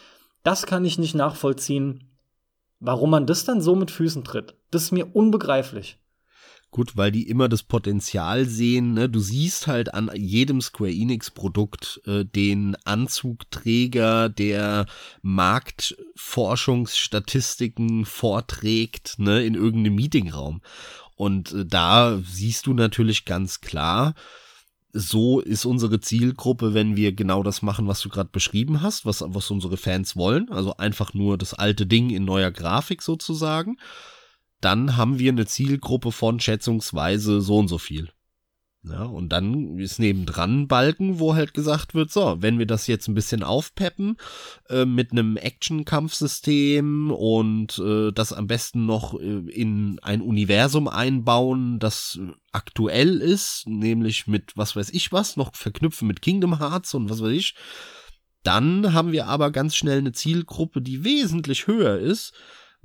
das 0.42 0.66
kann 0.66 0.84
ich 0.84 0.98
nicht 0.98 1.14
nachvollziehen, 1.14 2.10
warum 2.80 3.10
man 3.10 3.26
das 3.26 3.44
dann 3.44 3.62
so 3.62 3.76
mit 3.76 3.90
Füßen 3.90 4.24
tritt. 4.24 4.56
Das 4.70 4.82
ist 4.82 4.92
mir 4.92 5.14
unbegreiflich. 5.14 5.98
Gut, 6.74 6.96
weil 6.96 7.12
die 7.12 7.28
immer 7.28 7.48
das 7.48 7.62
Potenzial 7.62 8.46
sehen. 8.46 8.94
Ne? 8.94 9.08
Du 9.08 9.20
siehst 9.20 9.68
halt 9.68 9.94
an 9.94 10.10
jedem 10.12 10.60
Square 10.60 10.90
Enix-Produkt 10.90 12.00
äh, 12.04 12.24
den 12.24 12.76
Anzugträger, 12.84 14.28
der 14.28 14.86
Marktforschungsstatistiken 15.22 18.04
vorträgt 18.04 19.20
ne? 19.20 19.44
in 19.44 19.54
irgendeinem 19.54 19.94
Meetingraum. 19.94 20.62
Und 21.14 21.52
äh, 21.52 21.64
da 21.66 22.20
siehst 22.24 22.66
du 22.66 22.74
natürlich 22.74 23.24
ganz 23.24 23.60
klar, 23.60 24.14
so 24.92 25.40
ist 25.40 25.64
unsere 25.64 26.00
Zielgruppe, 26.00 26.72
wenn 26.72 26.96
wir 26.96 27.12
genau 27.12 27.42
das 27.42 27.62
machen, 27.62 27.88
was 27.88 28.00
du 28.00 28.08
gerade 28.08 28.30
beschrieben 28.30 28.80
hast, 28.80 29.04
was, 29.04 29.24
was 29.26 29.50
unsere 29.50 29.76
Fans 29.76 30.14
wollen, 30.14 30.50
also 30.50 30.76
einfach 30.76 31.14
nur 31.14 31.36
das 31.36 31.52
alte 31.52 31.84
Ding 31.84 32.10
in 32.10 32.24
neuer 32.24 32.52
Grafik 32.52 33.02
sozusagen, 33.02 33.76
dann 34.60 34.96
haben 34.96 35.18
wir 35.18 35.32
eine 35.32 35.46
Zielgruppe 35.46 36.12
von 36.12 36.38
schätzungsweise 36.38 37.40
so 37.40 37.58
und 37.58 37.68
so 37.68 37.78
viel. 37.78 38.10
Ja, 38.86 39.04
und 39.04 39.30
dann 39.30 39.78
ist 39.78 39.98
nebendran 39.98 40.62
ein 40.62 40.68
Balken, 40.68 41.18
wo 41.18 41.34
halt 41.34 41.54
gesagt 41.54 41.94
wird, 41.94 42.12
so, 42.12 42.36
wenn 42.40 42.58
wir 42.58 42.66
das 42.66 42.86
jetzt 42.86 43.08
ein 43.08 43.14
bisschen 43.14 43.42
aufpeppen 43.42 44.18
äh, 44.68 44.84
mit 44.84 45.10
einem 45.10 45.38
Action-Kampfsystem 45.38 47.10
und 47.10 47.78
äh, 47.78 48.12
das 48.12 48.34
am 48.34 48.46
besten 48.46 48.84
noch 48.84 49.18
äh, 49.18 49.38
in 49.50 49.98
ein 50.02 50.20
Universum 50.20 50.86
einbauen, 50.88 51.78
das 51.78 52.20
aktuell 52.52 53.22
ist, 53.22 53.66
nämlich 53.66 54.26
mit 54.26 54.52
was 54.54 54.76
weiß 54.76 54.90
ich 54.90 55.12
was, 55.12 55.38
noch 55.38 55.54
verknüpfen 55.54 56.06
mit 56.06 56.20
Kingdom 56.20 56.58
Hearts 56.58 56.92
und 56.92 57.08
was 57.08 57.22
weiß 57.22 57.32
ich, 57.32 57.54
dann 58.42 58.92
haben 58.92 59.12
wir 59.12 59.28
aber 59.28 59.50
ganz 59.50 59.76
schnell 59.76 59.96
eine 59.96 60.12
Zielgruppe, 60.12 60.82
die 60.82 61.04
wesentlich 61.04 61.66
höher 61.66 61.98
ist 61.98 62.34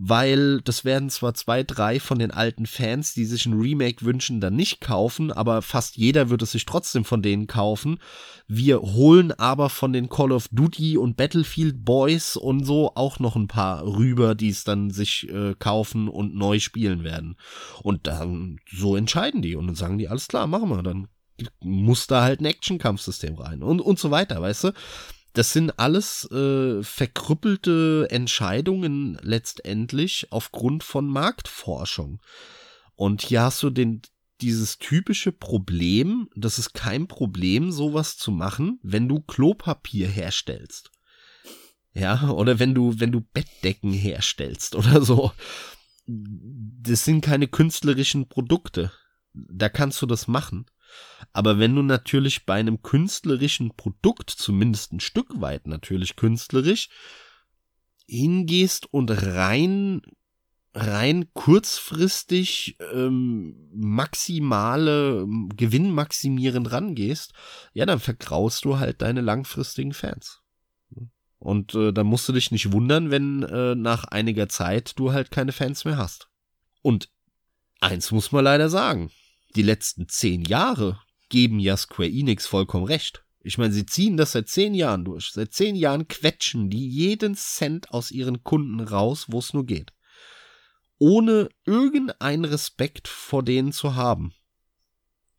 weil 0.02 0.62
das 0.62 0.86
werden 0.86 1.10
zwar 1.10 1.34
zwei, 1.34 1.62
drei 1.62 2.00
von 2.00 2.20
den 2.20 2.32
alten 2.32 2.66
Fans, 2.66 3.14
die 3.14 3.26
sich 3.26 3.46
ein 3.46 3.60
Remake 3.60 4.06
wünschen, 4.06 4.40
dann 4.40 4.56
nicht 4.56 4.80
kaufen, 4.80 5.30
aber 5.30 5.62
fast 5.62 5.98
jeder 5.98 6.30
wird 6.30 6.42
es 6.42 6.54
sich 6.54 6.66
trotzdem 6.66 7.04
von 7.04 7.22
denen 7.22 7.48
kaufen. 7.48 8.00
Wir 8.48 8.82
holen 8.82 9.34
aber 9.34 9.70
von 9.70 9.92
den 9.92 10.08
Call 10.08 10.32
of 10.32 10.48
Duty 10.54 10.98
und 10.98 11.18
Battlefield 11.18 11.84
Boys 11.84 12.38
und 12.38 12.64
so 12.64 12.94
auch 12.96 13.20
noch 13.20 13.36
ein 13.36 13.50
paar 13.50 13.86
rüber, 13.86 14.36
die 14.36 14.48
es 14.48 14.64
dann 14.64 14.90
sich 14.90 15.28
äh, 15.30 15.54
kaufen 15.60 16.08
und 16.08 16.34
neu 16.34 16.60
spielen 16.60 17.04
werden. 17.04 17.36
Und 17.84 18.08
dann 18.08 18.62
so 18.72 18.96
entscheiden 18.96 19.42
die 19.42 19.58
und 19.58 19.68
dann 19.68 19.76
sagen 19.76 19.98
die, 19.98 20.08
alles 20.08 20.30
klar, 20.30 20.48
machen 20.48 20.70
wir, 20.70 20.82
dann 20.82 21.10
muss 21.60 22.08
da 22.08 22.22
halt 22.22 22.40
ein 22.40 22.46
Action-Kampfsystem 22.46 23.36
rein 23.36 23.64
und, 23.64 23.82
und 23.82 24.00
so 24.00 24.12
weiter, 24.12 24.42
weißt 24.42 24.64
du? 24.64 24.72
Das 25.34 25.54
sind 25.54 25.78
alles 25.78 26.30
äh, 26.32 26.82
verkrüppelte 26.84 28.08
Entscheidungen 28.10 29.18
letztendlich 29.22 30.32
aufgrund 30.32 30.84
von 30.84 31.08
Marktforschung. 31.08 32.22
Und 32.96 33.22
hier 33.22 33.44
hast 33.44 33.62
du 33.64 33.70
den, 33.70 34.02
dieses 34.42 34.78
typische 34.78 35.32
Problem, 35.32 36.30
das 36.36 36.60
ist 36.60 36.74
kein 36.74 37.08
Problem, 37.08 37.72
sowas 37.72 38.18
zu 38.18 38.32
machen, 38.32 38.80
wenn 38.82 39.08
du 39.08 39.22
Klopapier 39.22 40.08
herstellst. 40.08 40.92
Ja, 41.94 42.30
oder 42.30 42.60
wenn 42.60 42.74
du, 42.74 43.00
wenn 43.00 43.12
du 43.12 43.22
Bettdecken 43.22 43.94
herstellst 43.94 44.76
oder 44.76 45.02
so. 45.02 45.32
Das 46.08 47.06
sind 47.06 47.22
keine 47.22 47.48
künstlerischen 47.48 48.28
Produkte. 48.28 48.92
Da 49.34 49.70
kannst 49.70 50.02
du 50.02 50.06
das 50.06 50.28
machen. 50.28 50.66
Aber 51.34 51.60
wenn 51.60 51.76
du 51.76 51.82
natürlich 51.84 52.46
bei 52.46 52.56
einem 52.56 52.82
künstlerischen 52.82 53.76
Produkt, 53.76 54.30
zumindest 54.30 54.94
ein 54.94 55.00
Stück 55.00 55.42
weit 55.42 55.68
natürlich 55.68 56.16
künstlerisch, 56.16 56.90
hingehst 58.08 58.92
und 58.92 59.10
rein 59.12 60.02
rein 60.74 61.34
kurzfristig 61.34 62.78
ähm, 62.94 63.70
maximale 63.74 65.26
Gewinn 65.56 65.92
maximierend 65.92 66.72
rangehst, 66.72 67.34
ja, 67.74 67.86
dann 67.86 68.00
vergraust 68.00 68.66
du 68.66 68.78
halt 68.78 69.02
deine 69.02 69.22
langfristigen 69.22 69.94
Fans. 69.94 70.42
Und 71.40 71.74
äh, 71.74 71.94
dann 71.94 72.06
musst 72.06 72.28
du 72.28 72.34
dich 72.34 72.52
nicht 72.52 72.72
wundern, 72.72 73.12
wenn 73.12 73.44
äh, 73.44 73.74
nach 73.74 74.04
einiger 74.06 74.50
Zeit 74.50 75.00
du 75.00 75.12
halt 75.12 75.32
keine 75.32 75.54
Fans 75.54 75.86
mehr 75.86 75.98
hast. 75.98 76.30
Und 76.82 77.10
eins 77.80 78.12
muss 78.12 78.32
man 78.32 78.44
leider 78.44 78.70
sagen, 78.70 79.10
die 79.56 79.62
letzten 79.62 80.08
zehn 80.08 80.44
Jahre 80.44 81.02
geben 81.30 81.60
ja 81.60 81.78
Square 81.78 82.10
Enix 82.10 82.48
vollkommen 82.48 82.86
recht. 82.86 83.24
Ich 83.42 83.58
meine, 83.58 83.74
sie 83.74 83.86
ziehen 83.86 84.18
das 84.18 84.34
seit 84.34 84.50
zehn 84.50 84.74
Jahren 84.74 85.06
durch. 85.06 85.32
Seit 85.32 85.54
zehn 85.54 85.76
Jahren 85.76 86.08
quetschen 86.08 86.70
die 86.70 86.88
jeden 86.88 87.36
Cent 87.36 87.92
aus 87.92 88.12
ihren 88.12 88.44
Kunden 88.44 88.80
raus, 88.80 89.28
wo 89.30 89.40
es 89.40 89.54
nur 89.54 89.66
geht. 89.66 89.94
Ohne 90.98 91.50
irgendeinen 91.66 92.46
Respekt 92.46 93.08
vor 93.08 93.44
denen 93.44 93.72
zu 93.72 93.96
haben. 93.96 94.34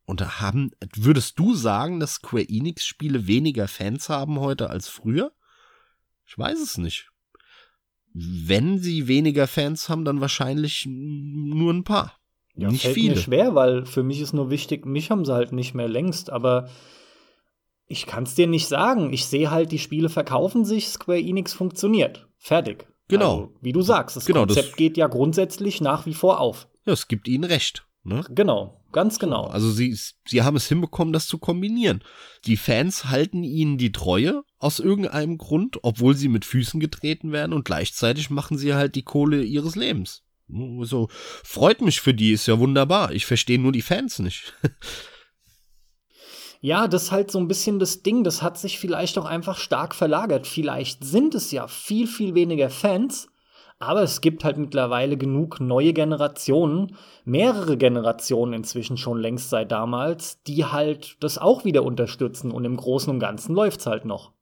Und 0.07 0.21
da 0.21 0.41
haben, 0.41 0.71
würdest 0.97 1.39
du 1.39 1.55
sagen, 1.55 2.01
dass 2.01 2.15
Square 2.15 2.49
Enix 2.49 2.85
Spiele 2.85 3.27
weniger 3.27 3.69
Fans 3.69 4.09
haben 4.09 4.41
heute 4.41 4.71
als 4.71 4.89
früher? 4.89 5.33
Ich 6.27 6.37
weiß 6.37 6.59
es 6.61 6.79
nicht. 6.79 7.11
Wenn 8.13 8.81
sie 8.81 9.07
weniger 9.07 9.47
Fans 9.47 9.89
haben, 9.89 10.05
dann 10.05 10.21
wahrscheinlich 10.21 10.85
nur 10.87 11.73
ein 11.73 11.85
paar. 11.85 12.20
Ja, 12.55 12.71
nicht 12.71 12.83
fällt 12.83 12.95
viele. 12.95 13.15
mir 13.15 13.21
schwer, 13.21 13.55
weil 13.55 13.87
für 13.87 14.03
mich 14.03 14.21
ist 14.21 14.33
nur 14.33 14.51
wichtig, 14.51 14.87
mich 14.87 15.11
haben 15.11 15.25
sie 15.25 15.33
halt 15.33 15.53
nicht 15.53 15.75
mehr 15.75 15.89
längst, 15.89 16.31
aber 16.31 16.69
ich 17.87 18.07
kann 18.07 18.25
es 18.25 18.35
dir 18.35 18.47
nicht 18.47 18.69
sagen. 18.69 19.13
Ich 19.13 19.27
sehe 19.27 19.51
halt, 19.51 19.73
die 19.73 19.79
Spiele 19.79 20.09
verkaufen 20.09 20.65
sich, 20.65 20.89
Square 20.89 21.21
Enix 21.21 21.53
funktioniert. 21.53 22.29
Fertig. 22.39 22.87
Genau. 23.09 23.33
Also, 23.33 23.55
wie 23.61 23.73
du 23.73 23.83
sagst, 23.83 24.17
das 24.17 24.25
genau, 24.25 24.47
Konzept 24.47 24.69
das 24.69 24.77
geht 24.77 24.97
ja 24.97 25.09
grundsätzlich 25.09 25.81
nach 25.81 26.07
wie 26.07 26.15
vor 26.15 26.41
auf. 26.41 26.69
Ja, 26.87 26.93
es 26.93 27.09
gibt 27.09 27.29
ihnen 27.29 27.45
recht. 27.45 27.85
Ne? 28.03 28.25
Genau, 28.31 28.81
ganz 28.93 29.19
genau. 29.19 29.45
Also 29.47 29.71
sie, 29.71 29.95
sie 30.25 30.43
haben 30.43 30.57
es 30.57 30.67
hinbekommen, 30.67 31.13
das 31.13 31.27
zu 31.27 31.39
kombinieren. 31.39 32.03
Die 32.47 32.57
Fans 32.57 33.07
halten 33.07 33.43
ihnen 33.43 33.77
die 33.77 33.93
Treue 33.93 34.43
aus 34.59 34.79
irgendeinem 34.79 35.37
Grund, 35.37 35.79
obwohl 35.83 36.17
sie 36.17 36.29
mit 36.29 36.47
Füßen 36.47 36.81
getreten 36.81 37.31
werden 37.33 37.53
und 37.53 37.65
gleichzeitig 37.65 38.31
machen 38.31 38.57
sie 38.57 38.73
halt 38.73 38.95
die 38.95 39.03
Kohle 39.03 39.43
ihres 39.43 39.77
Lebens. 39.77 40.23
So, 40.83 41.09
freut 41.13 41.81
mich 41.81 42.01
für 42.01 42.15
die, 42.15 42.33
ist 42.33 42.47
ja 42.47 42.59
wunderbar. 42.59 43.13
Ich 43.13 43.27
verstehe 43.27 43.59
nur 43.59 43.73
die 43.73 43.83
Fans 43.83 44.19
nicht. 44.19 44.55
Ja, 46.63 46.89
das 46.89 47.05
ist 47.05 47.11
halt 47.11 47.31
so 47.31 47.39
ein 47.39 47.49
bisschen 47.49 47.79
das 47.79 48.03
Ding, 48.03 48.23
das 48.23 48.43
hat 48.43 48.59
sich 48.59 48.79
vielleicht 48.79 49.17
auch 49.17 49.25
einfach 49.25 49.57
stark 49.57 49.95
verlagert. 49.95 50.47
Vielleicht 50.47 51.03
sind 51.03 51.35
es 51.35 51.51
ja 51.53 51.67
viel, 51.67 52.07
viel 52.07 52.35
weniger 52.35 52.69
Fans, 52.69 53.29
aber 53.79 54.03
es 54.03 54.21
gibt 54.21 54.45
halt 54.45 54.59
mittlerweile 54.59 55.17
genug 55.17 55.59
neue 55.59 55.95
Generationen, 55.95 56.99
mehrere 57.25 57.79
Generationen 57.79 58.53
inzwischen 58.53 58.99
schon 58.99 59.19
längst 59.19 59.49
seit 59.49 59.73
damals, 59.73 60.43
die 60.43 60.67
halt 60.67 61.17
das 61.21 61.39
auch 61.39 61.65
wieder 61.65 61.83
unterstützen 61.83 62.51
und 62.51 62.67
im 62.67 62.77
Großen 62.77 63.11
und 63.11 63.21
Ganzen 63.21 63.55
läuft's 63.55 63.87
halt 63.87 64.05
noch. 64.05 64.33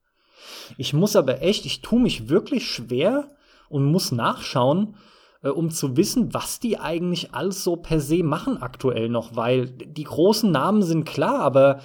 Ich 0.76 0.92
muss 0.92 1.14
aber 1.14 1.40
echt, 1.40 1.66
ich 1.66 1.82
tue 1.82 2.00
mich 2.00 2.28
wirklich 2.28 2.68
schwer 2.68 3.28
und 3.68 3.84
muss 3.84 4.10
nachschauen, 4.10 4.96
äh, 5.42 5.48
um 5.48 5.70
zu 5.70 5.96
wissen, 5.96 6.34
was 6.34 6.60
die 6.60 6.78
eigentlich 6.78 7.34
alles 7.34 7.64
so 7.64 7.76
per 7.76 8.00
se 8.00 8.22
machen 8.22 8.60
aktuell 8.60 9.08
noch, 9.08 9.36
weil 9.36 9.66
die 9.66 10.04
großen 10.04 10.50
Namen 10.50 10.82
sind 10.82 11.04
klar, 11.04 11.40
aber 11.40 11.80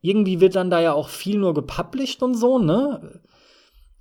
irgendwie 0.00 0.40
wird 0.40 0.56
dann 0.56 0.70
da 0.70 0.80
ja 0.80 0.92
auch 0.92 1.08
viel 1.08 1.38
nur 1.38 1.54
gepublished 1.54 2.22
und 2.22 2.34
so, 2.34 2.58
ne? 2.58 3.20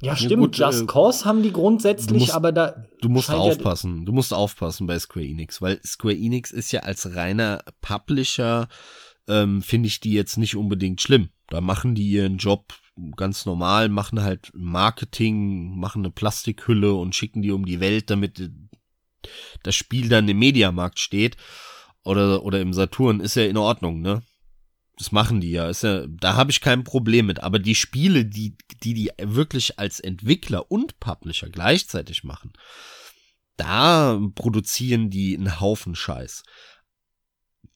Ja, 0.02 0.16
stimmt. 0.16 0.32
Ja, 0.32 0.38
gut, 0.38 0.58
Just 0.58 0.84
äh, 0.84 0.86
Cause 0.88 1.26
haben 1.26 1.44
die 1.44 1.52
grundsätzlich, 1.52 2.22
musst, 2.22 2.34
aber 2.34 2.52
da. 2.52 2.86
Du 3.02 3.10
musst 3.10 3.30
aufpassen. 3.30 4.00
Ja, 4.00 4.06
du 4.06 4.12
musst 4.12 4.34
aufpassen 4.34 4.88
bei 4.88 4.98
Square 4.98 5.26
Enix, 5.26 5.62
weil 5.62 5.80
Square 5.86 6.16
Enix 6.16 6.50
ist 6.50 6.72
ja 6.72 6.82
als 6.82 7.16
reiner 7.16 7.64
Publisher, 7.82 8.68
ähm, 9.28 9.62
finde 9.62 9.88
ich 9.88 10.00
die 10.00 10.14
jetzt 10.14 10.38
nicht 10.38 10.56
unbedingt 10.56 11.02
schlimm. 11.02 11.30
Da 11.50 11.62
machen 11.62 11.94
die 11.94 12.10
ihren 12.10 12.38
Job 12.38 12.74
ganz 13.16 13.46
normal, 13.46 13.90
machen 13.90 14.24
halt 14.24 14.52
Marketing, 14.56 15.78
machen 15.78 16.02
eine 16.02 16.12
Plastikhülle 16.12 16.94
und 16.94 17.16
schicken 17.16 17.42
die 17.42 17.52
um 17.52 17.66
die 17.66 17.80
Welt, 17.80 18.10
damit 18.10 18.52
das 19.64 19.76
Spiel 19.76 20.10
dann 20.10 20.28
im 20.28 20.40
Mediamarkt 20.40 21.00
steht 21.00 21.38
oder, 22.04 22.44
oder 22.44 22.62
im 22.62 22.74
Saturn, 22.74 23.20
ist 23.20 23.36
ja 23.36 23.46
in 23.46 23.58
Ordnung, 23.58 24.02
ne? 24.02 24.24
Das 24.98 25.12
machen 25.12 25.42
die 25.42 25.52
ja, 25.52 25.68
ist 25.68 25.84
ja, 25.84 26.06
da 26.08 26.36
habe 26.36 26.52
ich 26.52 26.62
kein 26.62 26.84
Problem 26.84 27.26
mit. 27.26 27.42
Aber 27.42 27.58
die 27.58 27.74
Spiele, 27.74 28.24
die, 28.24 28.56
die 28.84 28.94
die 28.94 29.12
wirklich 29.20 29.80
als 29.80 30.00
Entwickler 30.00 30.70
und 30.70 31.00
Publisher 31.00 31.50
gleichzeitig 31.50 32.24
machen, 32.24 32.54
da 33.58 34.20
produzieren 34.36 35.10
die 35.10 35.36
einen 35.36 35.60
Haufen 35.60 35.96
Scheiß. 35.96 36.44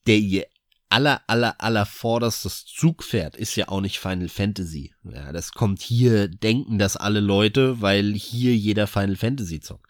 Der 0.06 0.18
ihr 0.18 0.46
aller, 0.90 1.22
aller, 1.28 1.60
aller 1.60 1.86
vorderstes 1.86 2.66
Zugpferd 2.66 3.36
ist 3.36 3.56
ja 3.56 3.70
auch 3.70 3.82
nicht 3.82 4.00
Final 4.00 4.30
Fantasy. 4.30 4.94
Ja, 5.04 5.32
das 5.32 5.52
kommt 5.52 5.82
hier, 5.82 6.28
denken 6.28 6.78
das 6.78 6.96
alle 6.96 7.20
Leute, 7.20 7.82
weil 7.82 8.14
hier 8.14 8.56
jeder 8.56 8.88
Final 8.88 9.16
Fantasy 9.16 9.60
zockt 9.60 9.85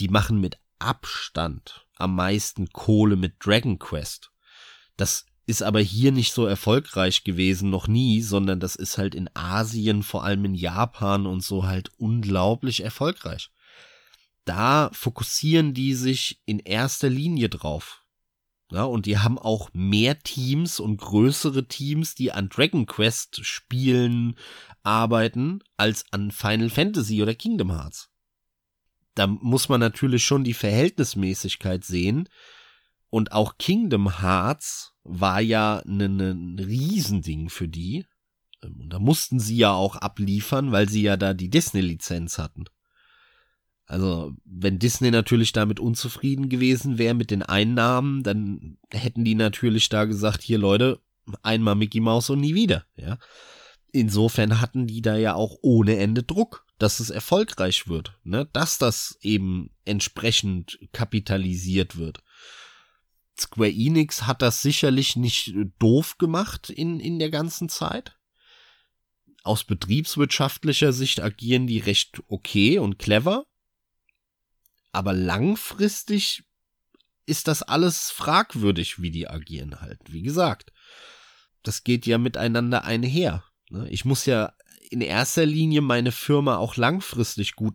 die 0.00 0.08
machen 0.08 0.40
mit 0.40 0.58
Abstand 0.78 1.86
am 1.96 2.14
meisten 2.14 2.70
Kohle 2.70 3.16
mit 3.16 3.34
Dragon 3.44 3.78
Quest. 3.78 4.32
Das 4.96 5.26
ist 5.46 5.62
aber 5.62 5.80
hier 5.80 6.12
nicht 6.12 6.32
so 6.32 6.46
erfolgreich 6.46 7.24
gewesen, 7.24 7.70
noch 7.70 7.86
nie, 7.86 8.22
sondern 8.22 8.60
das 8.60 8.76
ist 8.76 8.98
halt 8.98 9.14
in 9.14 9.28
Asien, 9.34 10.02
vor 10.02 10.24
allem 10.24 10.44
in 10.44 10.54
Japan 10.54 11.26
und 11.26 11.42
so 11.42 11.66
halt 11.66 11.90
unglaublich 11.98 12.82
erfolgreich. 12.82 13.50
Da 14.44 14.90
fokussieren 14.92 15.74
die 15.74 15.94
sich 15.94 16.40
in 16.46 16.60
erster 16.60 17.10
Linie 17.10 17.48
drauf. 17.48 18.04
Ja, 18.72 18.84
und 18.84 19.06
die 19.06 19.18
haben 19.18 19.38
auch 19.38 19.70
mehr 19.72 20.20
Teams 20.20 20.78
und 20.78 20.96
größere 20.98 21.66
Teams, 21.66 22.14
die 22.14 22.30
an 22.30 22.48
Dragon 22.48 22.86
Quest 22.86 23.44
Spielen 23.44 24.36
arbeiten, 24.84 25.60
als 25.76 26.04
an 26.12 26.30
Final 26.30 26.70
Fantasy 26.70 27.20
oder 27.20 27.34
Kingdom 27.34 27.72
Hearts 27.72 28.09
da 29.20 29.26
muss 29.26 29.68
man 29.68 29.80
natürlich 29.80 30.24
schon 30.24 30.44
die 30.44 30.54
Verhältnismäßigkeit 30.54 31.84
sehen. 31.84 32.26
Und 33.10 33.32
auch 33.32 33.58
Kingdom 33.58 34.22
Hearts 34.22 34.94
war 35.02 35.42
ja 35.42 35.82
ein 35.84 35.96
ne, 35.98 36.34
ne 36.34 36.66
Riesending 36.66 37.50
für 37.50 37.68
die. 37.68 38.06
Ähm, 38.62 38.80
und 38.80 38.90
da 38.90 38.98
mussten 38.98 39.38
sie 39.38 39.58
ja 39.58 39.72
auch 39.72 39.96
abliefern, 39.96 40.72
weil 40.72 40.88
sie 40.88 41.02
ja 41.02 41.18
da 41.18 41.34
die 41.34 41.50
Disney-Lizenz 41.50 42.38
hatten. 42.38 42.64
Also, 43.84 44.32
wenn 44.46 44.78
Disney 44.78 45.10
natürlich 45.10 45.52
damit 45.52 45.80
unzufrieden 45.80 46.48
gewesen 46.48 46.96
wäre 46.96 47.12
mit 47.12 47.30
den 47.30 47.42
Einnahmen, 47.42 48.22
dann 48.22 48.78
hätten 48.90 49.24
die 49.24 49.34
natürlich 49.34 49.90
da 49.90 50.06
gesagt, 50.06 50.40
hier 50.40 50.58
Leute, 50.58 50.98
einmal 51.42 51.74
Mickey 51.74 52.00
Mouse 52.00 52.30
und 52.30 52.40
nie 52.40 52.54
wieder, 52.54 52.86
ja. 52.96 53.18
Insofern 53.92 54.62
hatten 54.62 54.86
die 54.86 55.02
da 55.02 55.16
ja 55.16 55.34
auch 55.34 55.58
ohne 55.60 55.98
Ende 55.98 56.22
Druck, 56.22 56.64
dass 56.80 56.98
es 56.98 57.10
erfolgreich 57.10 57.88
wird, 57.88 58.18
ne, 58.24 58.46
dass 58.54 58.78
das 58.78 59.18
eben 59.20 59.70
entsprechend 59.84 60.78
kapitalisiert 60.92 61.96
wird. 61.96 62.22
Square 63.38 63.70
Enix 63.70 64.22
hat 64.22 64.40
das 64.40 64.62
sicherlich 64.62 65.14
nicht 65.14 65.54
doof 65.78 66.16
gemacht 66.16 66.70
in, 66.70 66.98
in 66.98 67.18
der 67.18 67.30
ganzen 67.30 67.68
Zeit. 67.68 68.16
Aus 69.42 69.64
betriebswirtschaftlicher 69.64 70.94
Sicht 70.94 71.20
agieren 71.20 71.66
die 71.66 71.78
recht 71.78 72.22
okay 72.28 72.78
und 72.78 72.98
clever. 72.98 73.44
Aber 74.90 75.12
langfristig 75.12 76.44
ist 77.26 77.46
das 77.46 77.62
alles 77.62 78.10
fragwürdig, 78.10 79.02
wie 79.02 79.10
die 79.10 79.28
agieren 79.28 79.82
halt. 79.82 80.00
Wie 80.06 80.22
gesagt, 80.22 80.72
das 81.62 81.84
geht 81.84 82.06
ja 82.06 82.16
miteinander 82.16 82.84
einher. 82.84 83.44
Ne? 83.68 83.86
Ich 83.90 84.06
muss 84.06 84.24
ja 84.24 84.54
in 84.90 85.00
erster 85.00 85.46
Linie 85.46 85.80
meine 85.80 86.12
Firma 86.12 86.56
auch 86.56 86.76
langfristig 86.76 87.54
gut 87.54 87.74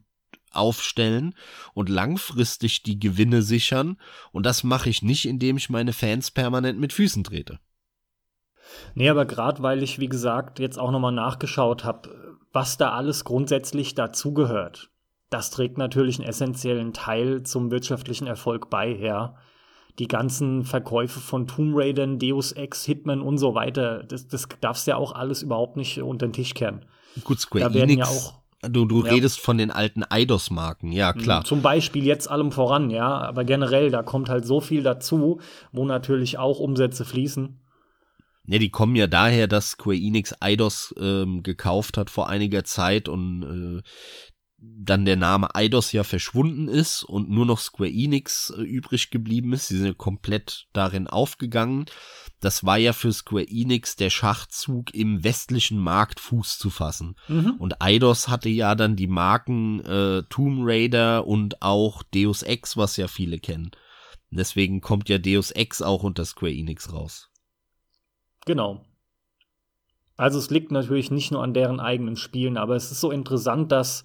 aufstellen 0.52 1.36
und 1.74 1.90
langfristig 1.90 2.84
die 2.84 3.00
Gewinne 3.00 3.42
sichern. 3.42 4.00
Und 4.32 4.46
das 4.46 4.64
mache 4.64 4.90
ich 4.90 5.02
nicht, 5.02 5.26
indem 5.26 5.58
ich 5.58 5.70
meine 5.70 5.94
Fans 5.94 6.32
permanent 6.32 6.80
mit 6.80 6.94
Füßen 6.94 7.24
trete. 7.24 7.60
Nee, 8.96 9.10
aber 9.10 9.26
gerade 9.26 9.62
weil 9.64 9.84
ich, 9.84 10.00
wie 10.00 10.10
gesagt, 10.10 10.60
jetzt 10.60 10.80
auch 10.80 10.92
nochmal 10.92 11.12
nachgeschaut 11.12 11.84
habe, 11.84 12.38
was 12.52 12.78
da 12.78 12.92
alles 12.92 13.24
grundsätzlich 13.24 13.96
dazugehört. 13.96 14.90
Das 15.30 15.52
trägt 15.52 15.78
natürlich 15.78 16.20
einen 16.20 16.28
essentiellen 16.28 16.94
Teil 16.94 17.44
zum 17.44 17.72
wirtschaftlichen 17.72 18.28
Erfolg 18.28 18.70
bei, 18.70 18.90
ja. 18.90 19.36
Die 20.00 20.08
ganzen 20.08 20.64
Verkäufe 20.64 21.20
von 21.20 21.48
Tomb 21.48 21.74
Raidern, 21.76 22.20
Deus 22.20 22.52
Ex, 22.52 22.84
Hitman 22.86 23.22
und 23.22 23.38
so 23.38 23.56
weiter, 23.56 24.04
das, 24.04 24.28
das 24.28 24.48
darfst 24.60 24.88
ja 24.88 24.98
auch 24.98 25.14
alles 25.14 25.42
überhaupt 25.42 25.78
nicht 25.78 26.02
unter 26.02 26.28
den 26.28 26.34
Tisch 26.34 26.54
kehren. 26.54 26.86
Gut, 27.24 27.40
Square 27.40 27.72
da 27.72 27.80
Enix, 27.80 28.00
ja 28.00 28.06
auch 28.06 28.46
Du, 28.70 28.86
du 28.86 29.06
ja. 29.06 29.14
redest 29.14 29.40
von 29.40 29.58
den 29.58 29.72
alten 29.72 30.04
Eidos-Marken, 30.04 30.92
ja 30.92 31.14
mhm, 31.14 31.20
klar. 31.20 31.44
Zum 31.44 31.62
Beispiel 31.62 32.06
jetzt 32.06 32.30
allem 32.30 32.52
voran, 32.52 32.90
ja, 32.90 33.08
aber 33.08 33.44
generell, 33.44 33.92
da 33.92 34.04
kommt 34.04 34.30
halt 34.30 34.46
so 34.46 34.62
viel 34.62 34.84
dazu, 34.84 35.40
wo 35.72 35.86
natürlich 35.86 36.38
auch 36.38 36.60
Umsätze 36.60 37.06
fließen. 37.06 37.60
Ja, 38.48 38.60
die 38.60 38.70
kommen 38.70 38.96
ja 38.96 39.08
daher, 39.08 39.48
dass 39.48 39.72
Square 39.72 39.98
Enix 39.98 40.34
Eidos 40.40 40.94
ähm, 41.00 41.42
gekauft 41.42 41.98
hat 41.98 42.10
vor 42.10 42.30
einiger 42.30 42.64
Zeit 42.64 43.10
und 43.10 43.82
äh, 43.82 43.90
dann 44.58 45.06
der 45.06 45.16
Name 45.16 45.54
Eidos 45.56 45.92
ja 45.92 46.04
verschwunden 46.04 46.68
ist 46.68 47.04
und 47.04 47.30
nur 47.30 47.46
noch 47.46 47.60
Square 47.60 47.90
Enix 47.90 48.54
äh, 48.56 48.62
übrig 48.62 49.10
geblieben 49.10 49.54
ist. 49.54 49.68
Sie 49.68 49.78
sind 49.78 49.98
komplett 49.98 50.68
darin 50.74 51.08
aufgegangen. 51.08 51.86
Das 52.42 52.66
war 52.66 52.78
ja 52.78 52.94
für 52.94 53.12
Square 53.12 53.48
Enix 53.48 53.96
der 53.96 54.10
Schachzug 54.10 54.94
im 54.94 55.24
westlichen 55.24 55.80
Markt 55.80 56.20
Fuß 56.20 56.58
zu 56.58 56.70
fassen. 56.70 57.16
Mhm. 57.28 57.56
Und 57.60 57.82
Eidos 57.82 58.28
hatte 58.28 58.50
ja 58.50 58.76
dann 58.76 58.96
die 58.96 59.08
Marken 59.08 59.80
äh, 59.82 60.24
Tomb 60.30 60.60
Raider 60.64 61.26
und 61.26 61.62
auch 61.62 62.04
Deus 62.04 62.44
Ex, 62.44 62.78
was 62.78 62.98
ja 62.98 63.08
viele 63.08 63.40
kennen. 63.40 63.72
Deswegen 64.32 64.82
kommt 64.82 65.08
ja 65.10 65.18
Deus 65.18 65.52
Ex 65.52 65.82
auch 65.82 66.04
unter 66.04 66.26
Square 66.26 66.54
Enix 66.54 66.92
raus. 66.92 67.30
Genau. 68.46 68.86
Also 70.18 70.40
es 70.40 70.50
liegt 70.50 70.72
natürlich 70.72 71.12
nicht 71.12 71.32
nur 71.32 71.44
an 71.44 71.54
deren 71.54 71.80
eigenen 71.80 72.16
Spielen, 72.16 72.58
aber 72.58 72.76
es 72.76 72.92
ist 72.92 73.02
so 73.02 73.12
interessant, 73.12 73.72
dass 73.72 74.04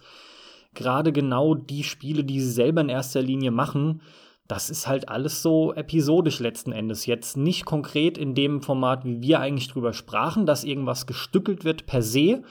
gerade 0.74 1.12
genau 1.12 1.55
die 1.55 1.85
Spiele, 1.85 2.24
die 2.24 2.41
sie 2.41 2.51
selber 2.51 2.81
in 2.81 2.89
erster 2.89 3.22
Linie 3.22 3.51
machen, 3.51 4.03
das 4.51 4.68
ist 4.68 4.88
halt 4.88 5.09
alles 5.09 5.42
so 5.42 5.72
episodisch 5.74 6.40
letzten 6.40 6.72
Endes. 6.72 7.07
Jetzt 7.07 7.36
nicht 7.36 7.64
konkret 7.64 8.18
in 8.18 8.34
dem 8.34 8.62
Format, 8.62 9.05
wie 9.05 9.22
wir 9.22 9.38
eigentlich 9.38 9.68
drüber 9.68 9.92
sprachen, 9.92 10.44
dass 10.44 10.64
irgendwas 10.64 11.07
gestückelt 11.07 11.64
wird 11.64 11.86
per 11.86 12.03
se, 12.03 12.42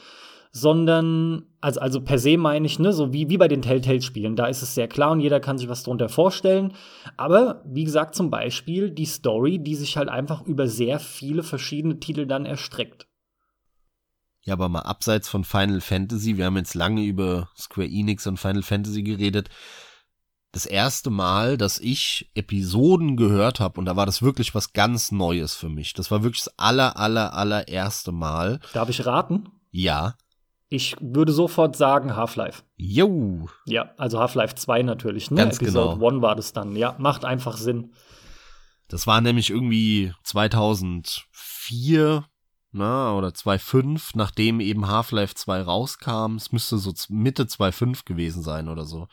sondern, 0.52 1.44
also, 1.60 1.82
also 1.82 2.02
per 2.02 2.18
se 2.18 2.38
meine 2.38 2.66
ich, 2.66 2.80
ne, 2.80 2.94
so 2.94 3.12
wie, 3.12 3.30
wie 3.30 3.38
bei 3.38 3.50
den 3.50 3.62
Telltale-Spielen. 3.62 4.38
Da 4.38 4.48
ist 4.48 4.62
es 4.62 4.76
sehr 4.76 4.88
klar 4.88 5.12
und 5.12 5.20
jeder 5.20 5.42
kann 5.42 5.58
sich 5.58 5.68
was 5.68 5.84
drunter 5.84 6.08
vorstellen. 6.08 6.74
Aber, 7.18 7.62
wie 7.66 7.84
gesagt, 7.84 8.16
zum 8.16 8.30
Beispiel 8.30 8.92
die 8.92 9.06
Story, 9.06 9.60
die 9.60 9.76
sich 9.76 9.98
halt 9.98 10.08
einfach 10.08 10.44
über 10.44 10.68
sehr 10.68 11.00
viele 11.00 11.44
verschiedene 11.44 12.00
Titel 12.00 12.26
dann 12.26 12.46
erstreckt. 12.46 13.08
Ja, 14.44 14.54
aber 14.54 14.70
mal 14.70 14.82
abseits 14.82 15.28
von 15.28 15.44
Final 15.44 15.82
Fantasy, 15.82 16.38
wir 16.38 16.46
haben 16.46 16.56
jetzt 16.56 16.76
lange 16.76 17.04
über 17.04 17.50
Square 17.58 17.90
Enix 17.90 18.26
und 18.26 18.38
Final 18.38 18.64
Fantasy 18.64 19.04
geredet. 19.04 19.50
Das 20.52 20.66
erste 20.66 21.12
Mal, 21.12 21.58
dass 21.58 21.80
ich 21.80 22.32
Episoden 22.34 23.18
gehört 23.18 23.60
habe, 23.60 23.80
und 23.80 23.86
da 23.86 23.96
war 23.96 24.08
das 24.08 24.24
wirklich 24.24 24.56
was 24.56 24.74
ganz 24.74 25.12
Neues 25.12 25.54
für 25.54 25.70
mich. 25.70 25.94
Das 25.94 26.10
war 26.10 26.24
wirklich 26.24 26.44
das 26.44 26.58
aller, 26.58 26.98
aller, 26.98 27.36
allererste 27.36 28.12
Mal. 28.12 28.60
Darf 28.74 28.90
ich 28.90 29.06
raten? 29.06 29.50
Ja. 29.70 30.16
Ich 30.68 30.96
würde 31.00 31.34
sofort 31.34 31.76
sagen 31.76 32.16
Half-Life. 32.16 32.64
Jo. 32.78 33.48
Ja, 33.66 33.92
also 33.98 34.20
Half-Life 34.20 34.56
2 34.56 34.82
natürlich, 34.84 35.30
ne? 35.30 35.38
Ganz 35.38 35.62
Episode 35.62 35.96
genau. 35.96 36.10
1 36.10 36.22
war 36.24 36.36
das 36.36 36.52
dann. 36.52 36.76
Ja, 36.76 36.96
macht 36.98 37.26
einfach 37.26 37.58
Sinn. 37.58 37.94
Das 38.88 39.06
war 39.06 39.22
nämlich 39.22 39.52
irgendwie 39.52 40.14
2004, 40.24 42.26
na, 42.72 43.14
oder 43.14 43.30
2.5, 43.30 44.14
nachdem 44.16 44.60
eben 44.60 44.88
Half-Life 44.88 45.36
2 45.36 45.62
rauskam. 45.62 46.38
Es 46.38 46.52
müsste 46.52 46.80
so 46.80 46.92
Mitte 47.10 47.44
2.5 47.44 48.06
gewesen 48.06 48.42
sein 48.42 48.68
oder 48.68 48.86
so. 48.86 49.08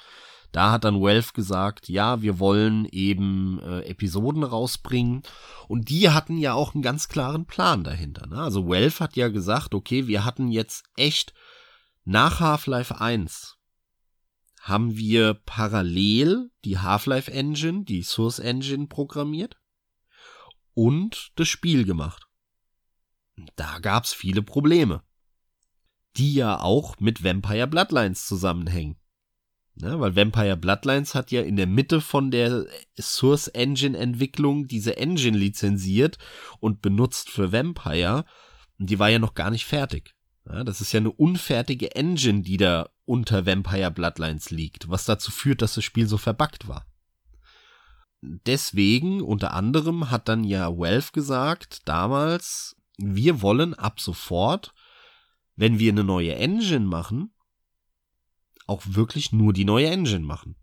Da 0.53 0.73
hat 0.73 0.85
dann 0.85 1.01
Valve 1.01 1.33
gesagt, 1.35 1.89
ja, 1.89 2.23
wir 2.23 2.39
wollen 2.39 2.87
eben 2.87 3.61
äh, 3.61 3.81
Episoden 3.83 4.43
rausbringen. 4.43 5.23
Und 5.69 5.91
die 5.91 6.11
hatten 6.11 6.39
ja 6.39 6.55
auch 6.55 6.75
einen 6.75 6.83
ganz 6.83 7.09
klaren 7.09 7.47
Plan 7.47 7.85
dahinter. 7.85 8.27
Ne? 8.27 8.37
Also 8.41 8.67
Valve 8.67 9.01
hat 9.01 9.17
ja 9.17 9.29
gesagt, 9.29 9.75
okay, 9.75 10.07
wir 10.07 10.25
hatten 10.25 10.49
jetzt 10.49 10.85
echt 10.97 11.35
nach 12.05 12.41
Half-Life 12.41 13.01
1 13.01 13.57
haben 14.67 14.97
wir 14.97 15.35
parallel 15.35 16.51
die 16.65 16.79
Half-Life 16.79 17.31
Engine, 17.31 17.85
die 17.85 18.03
Source 18.03 18.41
Engine 18.41 18.89
programmiert 18.89 19.57
und 20.75 21.31
das 21.37 21.47
Spiel 21.47 21.85
gemacht. 21.85 22.27
Da 23.55 23.79
gab's 23.79 24.13
viele 24.13 24.43
Probleme, 24.43 25.05
die 26.17 26.35
ja 26.35 26.61
auch 26.61 26.99
mit 26.99 27.23
Vampire 27.23 27.69
Bloodlines 27.69 28.27
zusammenhängen. 28.27 28.97
Ne, 29.79 30.01
weil 30.01 30.16
Vampire 30.16 30.57
Bloodlines 30.57 31.14
hat 31.14 31.31
ja 31.31 31.43
in 31.43 31.57
der 31.57 31.66
Mitte 31.66 32.01
von 32.01 32.31
der 32.31 32.64
Source 32.99 33.49
Engine 33.49 33.97
Entwicklung 33.97 34.66
diese 34.66 34.97
Engine 34.97 35.37
lizenziert 35.37 36.16
und 36.61 36.81
benutzt 36.81 37.29
für 37.29 37.53
Vampire. 37.53 38.24
Und 38.79 38.89
die 38.89 38.99
war 38.99 39.11
ja 39.11 39.18
noch 39.18 39.35
gar 39.35 39.51
nicht 39.51 39.66
fertig. 39.66 40.14
Ja, 40.47 40.64
das 40.64 40.81
ist 40.81 40.93
ja 40.93 41.01
eine 41.01 41.12
unfertige 41.12 41.95
Engine, 41.95 42.41
die 42.41 42.57
da 42.57 42.89
unter 43.05 43.45
Vampire 43.45 43.91
Bloodlines 43.91 44.51
liegt, 44.51 44.89
was 44.89 45.05
dazu 45.05 45.31
führt, 45.31 45.61
dass 45.61 45.74
das 45.74 45.85
Spiel 45.85 46.07
so 46.07 46.16
verbuggt 46.16 46.68
war. 46.68 46.87
Deswegen, 48.22 49.20
unter 49.20 49.53
anderem, 49.53 50.11
hat 50.11 50.29
dann 50.29 50.43
ja 50.43 50.68
Valve 50.70 51.12
gesagt, 51.12 51.87
damals, 51.87 52.77
wir 52.97 53.43
wollen 53.43 53.74
ab 53.74 54.01
sofort, 54.01 54.72
wenn 55.55 55.79
wir 55.79 55.93
eine 55.93 56.05
neue 56.05 56.35
Engine 56.35 56.87
machen, 56.87 57.35
auch 58.67 58.83
wirklich 58.85 59.33
nur 59.33 59.53
die 59.53 59.64
neue 59.64 59.89
Engine 59.89 60.25
machen. 60.25 60.57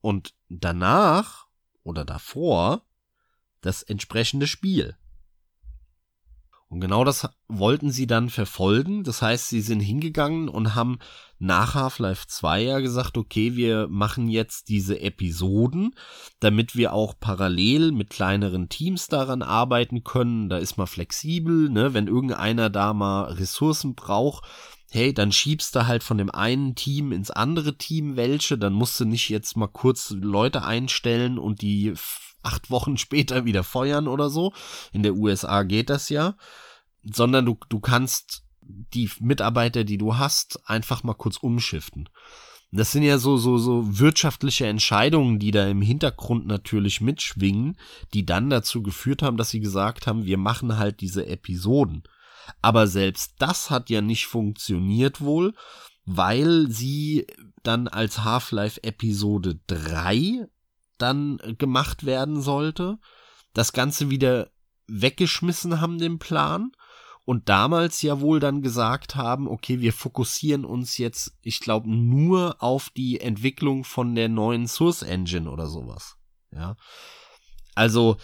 Und 0.00 0.34
danach 0.48 1.46
oder 1.82 2.04
davor 2.04 2.82
das 3.60 3.82
entsprechende 3.82 4.46
Spiel. 4.46 4.96
Und 6.68 6.80
genau 6.80 7.04
das 7.04 7.28
wollten 7.46 7.92
sie 7.92 8.08
dann 8.08 8.28
verfolgen. 8.28 9.04
Das 9.04 9.22
heißt, 9.22 9.48
sie 9.48 9.60
sind 9.60 9.80
hingegangen 9.80 10.48
und 10.48 10.74
haben 10.74 10.98
nach 11.38 11.74
Half-Life 11.74 12.26
2 12.26 12.62
ja 12.62 12.80
gesagt, 12.80 13.16
okay, 13.16 13.54
wir 13.54 13.86
machen 13.86 14.28
jetzt 14.28 14.68
diese 14.68 15.00
Episoden, 15.00 15.94
damit 16.40 16.74
wir 16.74 16.92
auch 16.92 17.14
parallel 17.20 17.92
mit 17.92 18.10
kleineren 18.10 18.68
Teams 18.68 19.06
daran 19.06 19.42
arbeiten 19.42 20.02
können. 20.02 20.48
Da 20.48 20.58
ist 20.58 20.76
man 20.76 20.88
flexibel, 20.88 21.68
ne? 21.68 21.94
Wenn 21.94 22.08
irgendeiner 22.08 22.68
da 22.68 22.92
mal 22.92 23.32
Ressourcen 23.32 23.94
braucht, 23.94 24.44
hey, 24.96 25.14
dann 25.14 25.30
schiebst 25.30 25.76
du 25.76 25.86
halt 25.86 26.02
von 26.02 26.18
dem 26.18 26.30
einen 26.30 26.74
Team 26.74 27.12
ins 27.12 27.30
andere 27.30 27.76
Team 27.76 28.16
welche, 28.16 28.58
dann 28.58 28.72
musst 28.72 28.98
du 28.98 29.04
nicht 29.04 29.28
jetzt 29.28 29.56
mal 29.56 29.68
kurz 29.68 30.10
Leute 30.10 30.64
einstellen 30.64 31.38
und 31.38 31.60
die 31.62 31.94
acht 32.42 32.70
Wochen 32.70 32.96
später 32.96 33.44
wieder 33.44 33.62
feuern 33.62 34.08
oder 34.08 34.30
so. 34.30 34.52
In 34.92 35.02
der 35.02 35.14
USA 35.14 35.62
geht 35.62 35.90
das 35.90 36.08
ja. 36.08 36.36
Sondern 37.02 37.46
du, 37.46 37.56
du 37.68 37.78
kannst 37.78 38.42
die 38.62 39.08
Mitarbeiter, 39.20 39.84
die 39.84 39.98
du 39.98 40.16
hast, 40.16 40.58
einfach 40.68 41.04
mal 41.04 41.14
kurz 41.14 41.36
umschiften. 41.36 42.08
Das 42.72 42.90
sind 42.90 43.04
ja 43.04 43.18
so, 43.18 43.36
so, 43.36 43.58
so 43.58 43.98
wirtschaftliche 44.00 44.66
Entscheidungen, 44.66 45.38
die 45.38 45.52
da 45.52 45.68
im 45.68 45.82
Hintergrund 45.82 46.46
natürlich 46.46 47.00
mitschwingen, 47.00 47.78
die 48.12 48.26
dann 48.26 48.50
dazu 48.50 48.82
geführt 48.82 49.22
haben, 49.22 49.36
dass 49.36 49.50
sie 49.50 49.60
gesagt 49.60 50.06
haben, 50.06 50.24
wir 50.24 50.36
machen 50.36 50.76
halt 50.76 51.00
diese 51.00 51.26
Episoden. 51.26 52.02
Aber 52.62 52.86
selbst 52.86 53.34
das 53.38 53.70
hat 53.70 53.90
ja 53.90 54.00
nicht 54.00 54.26
funktioniert 54.26 55.20
wohl, 55.20 55.54
weil 56.04 56.70
sie 56.70 57.26
dann 57.62 57.88
als 57.88 58.24
Half-Life 58.24 58.82
Episode 58.82 59.58
3 59.66 60.48
dann 60.98 61.38
gemacht 61.58 62.06
werden 62.06 62.40
sollte, 62.40 62.98
das 63.52 63.72
Ganze 63.72 64.10
wieder 64.10 64.50
weggeschmissen 64.86 65.80
haben, 65.80 65.98
den 65.98 66.18
Plan, 66.18 66.72
und 67.26 67.48
damals 67.48 68.02
ja 68.02 68.20
wohl 68.20 68.38
dann 68.38 68.62
gesagt 68.62 69.16
haben, 69.16 69.48
okay, 69.48 69.80
wir 69.80 69.92
fokussieren 69.92 70.64
uns 70.64 70.96
jetzt, 70.96 71.36
ich 71.42 71.58
glaube, 71.58 71.90
nur 71.90 72.62
auf 72.62 72.88
die 72.90 73.20
Entwicklung 73.20 73.82
von 73.82 74.14
der 74.14 74.28
neuen 74.28 74.68
Source 74.68 75.02
Engine 75.02 75.50
oder 75.50 75.66
sowas. 75.66 76.16
Ja. 76.52 76.76
Also, 77.74 78.16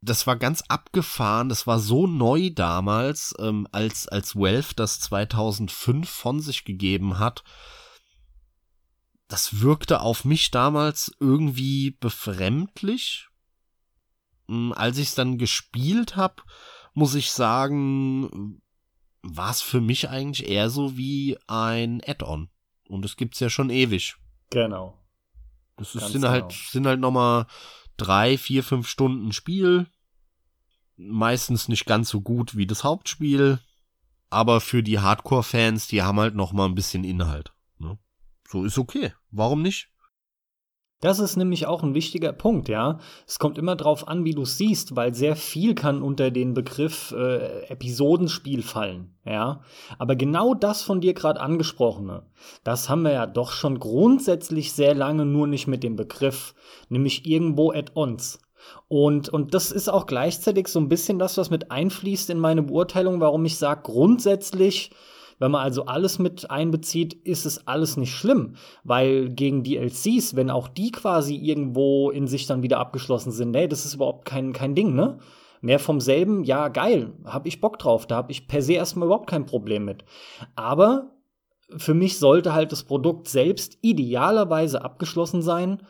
das 0.00 0.26
war 0.26 0.36
ganz 0.36 0.62
abgefahren, 0.68 1.48
das 1.48 1.66
war 1.66 1.78
so 1.78 2.06
neu 2.06 2.50
damals, 2.50 3.34
ähm, 3.38 3.66
als, 3.72 4.08
als 4.08 4.36
Valve 4.36 4.74
das 4.74 5.00
2005 5.00 6.08
von 6.08 6.40
sich 6.40 6.64
gegeben 6.64 7.18
hat. 7.18 7.42
Das 9.28 9.60
wirkte 9.60 10.00
auf 10.00 10.24
mich 10.24 10.50
damals 10.50 11.12
irgendwie 11.18 11.92
befremdlich. 11.92 13.28
Hm, 14.48 14.72
als 14.72 14.98
ich 14.98 15.08
es 15.08 15.14
dann 15.14 15.38
gespielt 15.38 16.16
habe, 16.16 16.42
muss 16.94 17.14
ich 17.14 17.32
sagen, 17.32 18.62
war 19.22 19.50
es 19.50 19.62
für 19.62 19.80
mich 19.80 20.08
eigentlich 20.08 20.48
eher 20.48 20.70
so 20.70 20.96
wie 20.96 21.36
ein 21.48 22.00
Add-on. 22.06 22.48
Und 22.88 23.04
das 23.04 23.16
gibt's 23.16 23.40
ja 23.40 23.50
schon 23.50 23.70
ewig. 23.70 24.16
Genau. 24.50 25.02
Das 25.76 25.94
ist, 25.94 26.08
sind 26.08 26.24
halt, 26.24 26.44
genau. 26.44 26.48
halt, 26.48 26.52
sind 26.52 26.86
halt 26.86 27.00
nochmal 27.00 27.46
drei, 27.96 28.38
vier, 28.38 28.62
fünf 28.62 28.88
Stunden 28.88 29.32
Spiel. 29.32 29.86
Meistens 30.96 31.68
nicht 31.68 31.86
ganz 31.86 32.08
so 32.08 32.20
gut 32.20 32.56
wie 32.56 32.66
das 32.66 32.84
Hauptspiel. 32.84 33.58
Aber 34.30 34.60
für 34.60 34.82
die 34.82 34.98
Hardcore-Fans, 34.98 35.86
die 35.88 36.02
haben 36.02 36.18
halt 36.18 36.34
nochmal 36.34 36.68
ein 36.68 36.74
bisschen 36.74 37.04
Inhalt. 37.04 37.52
Ne? 37.78 37.98
So 38.48 38.64
ist 38.64 38.78
okay. 38.78 39.12
Warum 39.30 39.62
nicht? 39.62 39.90
Das 41.00 41.18
ist 41.18 41.36
nämlich 41.36 41.66
auch 41.66 41.82
ein 41.82 41.94
wichtiger 41.94 42.32
Punkt, 42.32 42.70
ja. 42.70 42.98
Es 43.26 43.38
kommt 43.38 43.58
immer 43.58 43.76
drauf 43.76 44.08
an, 44.08 44.24
wie 44.24 44.32
du 44.32 44.42
es 44.42 44.56
siehst, 44.56 44.96
weil 44.96 45.14
sehr 45.14 45.36
viel 45.36 45.74
kann 45.74 46.00
unter 46.00 46.30
den 46.30 46.54
Begriff 46.54 47.12
äh, 47.12 47.66
Episodenspiel 47.66 48.62
fallen, 48.62 49.14
ja. 49.24 49.60
Aber 49.98 50.16
genau 50.16 50.54
das 50.54 50.82
von 50.82 51.02
dir 51.02 51.12
gerade 51.12 51.40
angesprochene, 51.40 52.22
das 52.64 52.88
haben 52.88 53.02
wir 53.02 53.12
ja 53.12 53.26
doch 53.26 53.52
schon 53.52 53.78
grundsätzlich 53.78 54.72
sehr 54.72 54.94
lange 54.94 55.26
nur 55.26 55.46
nicht 55.46 55.66
mit 55.66 55.82
dem 55.82 55.96
Begriff, 55.96 56.54
nämlich 56.88 57.26
irgendwo 57.26 57.72
Add-ons. 57.72 58.38
Und, 58.88 59.28
und 59.28 59.52
das 59.52 59.72
ist 59.72 59.88
auch 59.88 60.06
gleichzeitig 60.06 60.68
so 60.68 60.80
ein 60.80 60.88
bisschen 60.88 61.18
das, 61.18 61.36
was 61.36 61.50
mit 61.50 61.70
einfließt 61.70 62.30
in 62.30 62.38
meine 62.38 62.62
Beurteilung, 62.62 63.20
warum 63.20 63.44
ich 63.44 63.58
sage, 63.58 63.82
grundsätzlich 63.84 64.90
wenn 65.38 65.50
man 65.50 65.62
also 65.62 65.86
alles 65.86 66.18
mit 66.18 66.50
einbezieht, 66.50 67.14
ist 67.14 67.46
es 67.46 67.66
alles 67.66 67.96
nicht 67.96 68.14
schlimm, 68.14 68.56
weil 68.84 69.30
gegen 69.30 69.62
DLCs, 69.62 70.36
wenn 70.36 70.50
auch 70.50 70.68
die 70.68 70.92
quasi 70.92 71.36
irgendwo 71.36 72.10
in 72.10 72.26
sich 72.26 72.46
dann 72.46 72.62
wieder 72.62 72.78
abgeschlossen 72.78 73.32
sind, 73.32 73.50
nee, 73.50 73.68
das 73.68 73.84
ist 73.84 73.94
überhaupt 73.94 74.24
kein, 74.24 74.52
kein 74.52 74.74
Ding, 74.74 74.94
ne? 74.94 75.18
Mehr 75.60 75.78
vom 75.78 76.00
selben, 76.00 76.44
ja, 76.44 76.68
geil, 76.68 77.12
hab 77.24 77.46
ich 77.46 77.60
Bock 77.60 77.78
drauf, 77.78 78.06
da 78.06 78.16
hab 78.16 78.30
ich 78.30 78.46
per 78.46 78.62
se 78.62 78.74
erstmal 78.74 79.06
überhaupt 79.06 79.28
kein 79.28 79.46
Problem 79.46 79.84
mit. 79.84 80.04
Aber 80.54 81.12
für 81.76 81.94
mich 81.94 82.18
sollte 82.18 82.52
halt 82.52 82.72
das 82.72 82.84
Produkt 82.84 83.28
selbst 83.28 83.78
idealerweise 83.80 84.84
abgeschlossen 84.84 85.42
sein, 85.42 85.82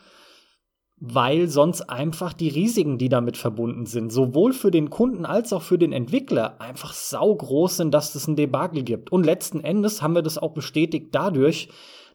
weil 0.98 1.48
sonst 1.48 1.82
einfach 1.82 2.32
die 2.32 2.48
Risiken, 2.48 2.96
die 2.96 3.10
damit 3.10 3.36
verbunden 3.36 3.84
sind, 3.84 4.10
sowohl 4.10 4.54
für 4.54 4.70
den 4.70 4.88
Kunden 4.88 5.26
als 5.26 5.52
auch 5.52 5.62
für 5.62 5.78
den 5.78 5.92
Entwickler 5.92 6.60
einfach 6.60 6.94
saugroß 6.94 7.76
sind, 7.76 7.92
dass 7.92 8.14
es 8.14 8.26
ein 8.26 8.36
Debakel 8.36 8.82
gibt. 8.82 9.12
Und 9.12 9.24
letzten 9.24 9.60
Endes 9.60 10.00
haben 10.00 10.14
wir 10.14 10.22
das 10.22 10.38
auch 10.38 10.52
bestätigt 10.52 11.08
dadurch, 11.12 11.68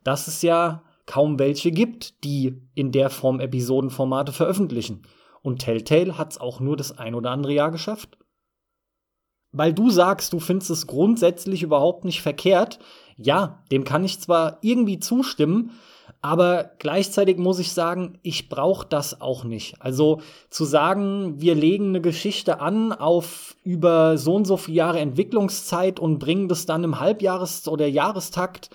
dass 0.04 0.28
es 0.28 0.42
ja 0.42 0.84
kaum 1.06 1.38
welche 1.38 1.72
gibt, 1.72 2.24
die 2.24 2.60
in 2.74 2.92
der 2.92 3.12
Form 3.12 3.40
Episodenformate 3.40 4.32
veröffentlichen. 4.32 5.04
Und 5.44 5.60
Telltale 5.60 6.18
hat 6.18 6.32
es 6.32 6.42
auch 6.42 6.60
nur 6.60 6.76
das 6.76 6.98
ein 6.98 7.14
oder 7.14 7.30
andere 7.32 7.54
Jahr 7.54 7.72
geschafft. 7.72 8.18
Weil 9.52 9.74
du 9.74 9.90
sagst, 9.90 10.34
du 10.34 10.40
findest 10.40 10.72
es 10.72 10.88
grundsätzlich 10.88 11.62
überhaupt 11.62 12.06
nicht 12.06 12.22
verkehrt, 12.22 12.80
ja, 13.18 13.64
dem 13.72 13.84
kann 13.84 14.04
ich 14.06 14.20
zwar 14.20 14.58
irgendwie 14.62 15.00
zustimmen, 15.00 15.72
aber 16.22 16.72
gleichzeitig 16.78 17.38
muss 17.38 17.58
ich 17.58 17.72
sagen, 17.74 18.20
ich 18.22 18.48
brauche 18.48 18.86
das 18.88 19.22
auch 19.22 19.44
nicht. 19.44 19.82
Also 19.82 20.22
zu 20.52 20.66
sagen, 20.66 21.42
wir 21.42 21.56
legen 21.56 21.90
eine 21.90 22.02
Geschichte 22.02 22.60
an 22.60 22.94
auf 22.94 23.56
über 23.64 24.18
so 24.18 24.36
und 24.36 24.46
so 24.46 24.58
viele 24.58 24.78
Jahre 24.78 25.00
Entwicklungszeit 25.00 26.00
und 26.00 26.20
bringen 26.20 26.48
das 26.48 26.68
dann 26.68 26.84
im 26.84 27.00
Halbjahres- 27.00 27.68
oder 27.68 27.88
Jahrestakt, 27.88 28.70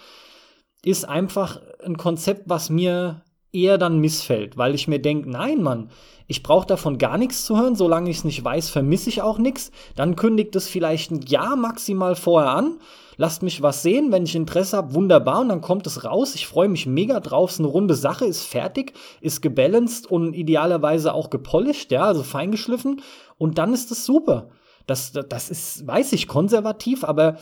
ist 0.85 1.09
einfach 1.09 1.61
ein 1.85 1.97
Konzept, 1.97 2.43
was 2.47 2.69
mir 2.69 3.23
eher 3.53 3.79
dann 3.79 4.01
missfällt, 4.01 4.57
weil 4.57 4.75
ich 4.75 4.89
mir 4.89 5.01
denke, 5.01 5.31
nein, 5.31 5.63
Mann, 5.63 5.91
ich 6.27 6.43
brauche 6.43 6.67
davon 6.67 6.99
gar 6.99 7.17
nichts 7.17 7.45
zu 7.45 7.57
hören, 7.57 7.77
solange 7.77 8.11
ich 8.11 8.19
es 8.19 8.25
nicht 8.25 8.45
weiß, 8.45 8.71
vermisse 8.71 9.09
ich 9.09 9.23
auch 9.23 9.39
nichts. 9.39 9.71
Dann 9.95 10.17
kündigt 10.17 10.57
es 10.57 10.69
vielleicht 10.69 11.13
ein 11.13 11.23
Jahr 11.23 11.55
maximal 11.55 12.17
vorher 12.17 12.51
an 12.51 12.81
lasst 13.17 13.43
mich 13.43 13.63
was 13.63 13.83
sehen, 13.83 14.13
wenn 14.13 14.25
ich 14.25 14.35
Interesse 14.35 14.77
habe, 14.77 14.95
wunderbar, 14.95 15.41
und 15.41 15.49
dann 15.49 15.61
kommt 15.61 15.87
es 15.87 16.05
raus. 16.05 16.35
Ich 16.35 16.47
freue 16.47 16.69
mich 16.69 16.87
mega 16.87 17.21
drauf. 17.21 17.51
Es 17.51 17.57
ist 17.57 17.61
eine 17.61 17.69
runde 17.69 17.95
Sache, 17.95 18.25
ist 18.27 18.45
fertig, 18.45 18.93
ist 19.21 19.43
gebalanced 19.43 20.11
und 20.11 20.35
idealerweise 20.35 21.15
auch 21.15 21.31
gepolished, 21.31 21.93
ja, 21.93 22.05
also 22.05 22.23
feingeschliffen. 22.23 23.03
Und 23.39 23.59
dann 23.59 23.73
ist 23.73 23.91
es 23.91 24.05
super. 24.05 24.49
Das, 24.87 25.13
das 25.13 25.51
ist, 25.51 25.87
weiß 25.87 26.13
ich, 26.13 26.29
konservativ, 26.29 27.03
aber 27.05 27.39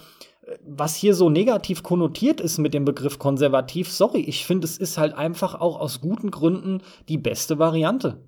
äh, 0.47 0.57
was 0.67 0.95
hier 0.95 1.15
so 1.15 1.29
negativ 1.29 1.83
konnotiert 1.83 2.41
ist 2.41 2.59
mit 2.59 2.73
dem 2.73 2.85
Begriff 2.85 3.19
konservativ, 3.19 3.93
sorry, 3.93 4.21
ich 4.21 4.47
finde, 4.47 4.65
es 4.65 4.79
ist 4.79 4.97
halt 4.97 5.15
einfach 5.15 5.55
auch 5.55 5.79
aus 5.79 6.01
guten 6.01 6.31
Gründen 6.31 6.83
die 7.09 7.19
beste 7.19 7.59
Variante. 7.59 8.23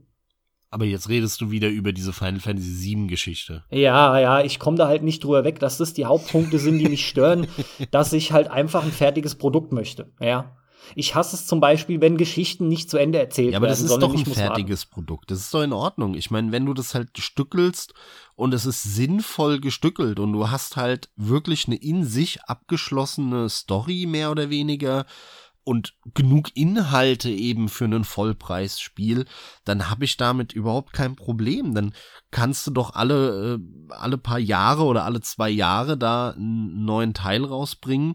Aber 0.71 0.85
jetzt 0.85 1.09
redest 1.09 1.41
du 1.41 1.51
wieder 1.51 1.69
über 1.69 1.93
diese 1.93 2.13
Final 2.13 2.41
Fantasy 2.41 2.97
VII 2.97 3.07
Geschichte. 3.07 3.65
Ja, 3.71 4.19
ja, 4.19 4.41
ich 4.43 4.59
komme 4.59 4.77
da 4.77 4.89
halt 4.89 5.03
nicht 5.03 5.23
drüber 5.23 5.45
weg, 5.45 5.61
dass 5.61 5.79
das 5.79 5.95
die 5.95 6.07
Hauptpunkte 6.07 6.59
sind, 6.59 6.79
die 6.79 6.89
mich 6.89 7.07
stören, 7.07 7.47
dass 7.91 8.13
ich 8.13 8.33
halt 8.33 8.49
einfach 8.49 8.85
ein 8.85 8.93
fertiges 8.93 9.37
Produkt 9.37 9.73
möchte. 9.73 10.13
Ja. 10.21 10.57
Ich 10.95 11.15
hasse 11.15 11.35
es 11.35 11.47
zum 11.47 11.61
Beispiel, 11.61 12.01
wenn 12.01 12.17
Geschichten 12.17 12.69
nicht 12.69 12.89
zu 12.89 12.97
Ende 12.97 13.19
erzählt 13.19 13.47
werden. 13.47 13.53
Ja, 13.55 13.59
aber 13.59 13.67
das 13.69 13.81
ist 13.81 13.97
doch 13.97 14.15
ein 14.15 14.25
fertiges 14.25 14.87
Produkt. 14.87 15.31
Das 15.31 15.41
ist 15.41 15.53
doch 15.53 15.63
in 15.63 15.73
Ordnung. 15.73 16.15
Ich 16.15 16.31
meine, 16.31 16.53
wenn 16.53 16.67
du 16.67 16.75
das 16.75 16.95
halt 16.95 17.19
stückelst 17.19 17.93
und 18.35 18.55
es 18.55 18.67
ist 18.67 18.83
sinnvoll 18.83 19.61
gestückelt 19.61 20.21
und 20.21 20.33
du 20.33 20.51
hast 20.51 20.77
halt 20.77 21.11
wirklich 21.17 21.67
eine 21.67 21.77
in 21.77 22.05
sich 22.05 22.43
abgeschlossene 22.45 23.49
Story 23.49 24.07
mehr 24.07 24.31
oder 24.31 24.51
weniger, 24.51 25.07
und 25.67 25.95
genug 26.15 26.55
Inhalte 26.55 27.29
eben 27.29 27.69
für 27.69 27.87
ein 27.87 28.05
Vollpreisspiel, 28.05 29.25
dann 29.65 29.91
habe 29.91 30.05
ich 30.05 30.17
damit 30.17 30.53
überhaupt 30.53 30.93
kein 30.93 31.17
Problem. 31.17 31.75
Dann 31.75 31.93
kannst 32.31 32.69
du 32.69 32.71
doch 32.71 32.95
alle, 32.95 33.57
äh, 33.57 33.93
alle 33.93 34.17
paar 34.17 34.39
Jahre 34.39 34.85
oder 34.85 35.05
alle 35.05 35.21
zwei 35.23 35.51
Jahre 35.51 35.99
da 35.99 36.31
einen 36.31 36.85
neuen 36.85 37.15
Teil 37.15 37.45
rausbringen 37.45 38.15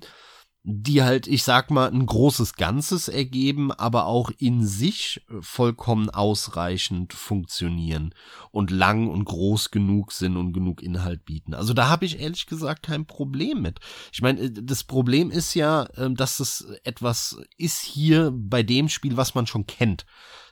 die 0.64 1.02
halt, 1.02 1.26
ich 1.26 1.44
sag 1.44 1.72
mal, 1.72 1.92
ein 1.92 2.06
großes 2.06 2.54
Ganzes 2.54 3.08
ergeben, 3.08 3.72
aber 3.72 4.06
auch 4.06 4.30
in 4.38 4.66
sich 4.66 5.26
vollkommen 5.40 6.12
ausreichend 6.12 7.14
funktionieren 7.14 8.14
und 8.52 8.70
lang 8.70 9.08
und 9.08 9.26
groß 9.26 9.72
genug 9.72 10.12
sind 10.12 10.38
und 10.38 10.54
genug 10.54 10.84
Inhalt 10.84 11.26
bieten. 11.26 11.56
Also 11.56 11.74
da 11.74 11.90
habe 11.90 12.06
ich 12.06 12.20
ehrlich 12.20 12.46
gesagt 12.46 12.84
kein 12.84 13.08
Problem 13.08 13.64
mit. 13.64 13.80
Ich 14.14 14.22
meine, 14.22 14.40
äh, 14.40 14.52
das 14.52 14.84
Problem 14.84 15.32
ist 15.32 15.56
ja, 15.56 15.88
ähm, 15.98 16.16
dass 16.16 16.40
es 16.40 16.68
etwas 16.84 17.38
ist 17.58 17.82
hier 17.82 18.32
bei 18.32 18.62
dem 18.62 18.88
Spiel, 18.88 19.18
was 19.18 19.34
man 19.34 19.48
schon 19.48 19.66
kennt. 19.66 20.06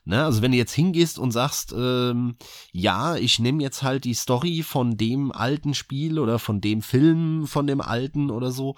Ne? 0.05 0.23
Also 0.23 0.41
wenn 0.41 0.51
du 0.51 0.57
jetzt 0.57 0.73
hingehst 0.73 1.19
und 1.19 1.31
sagst, 1.31 1.71
ähm, 1.77 2.35
ja, 2.71 3.15
ich 3.15 3.37
nehme 3.37 3.61
jetzt 3.61 3.83
halt 3.83 4.05
die 4.05 4.15
Story 4.15 4.63
von 4.63 4.97
dem 4.97 5.31
alten 5.31 5.75
Spiel 5.75 6.17
oder 6.17 6.39
von 6.39 6.61
dem 6.61 6.81
Film 6.81 7.45
von 7.45 7.67
dem 7.67 7.79
alten 7.79 8.31
oder 8.31 8.49
so, 8.51 8.75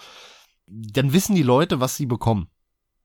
dann 0.72 1.14
wissen 1.14 1.36
die 1.36 1.44
Leute, 1.44 1.80
was 1.80 1.98
sie 1.98 2.06
bekommen. 2.06 2.48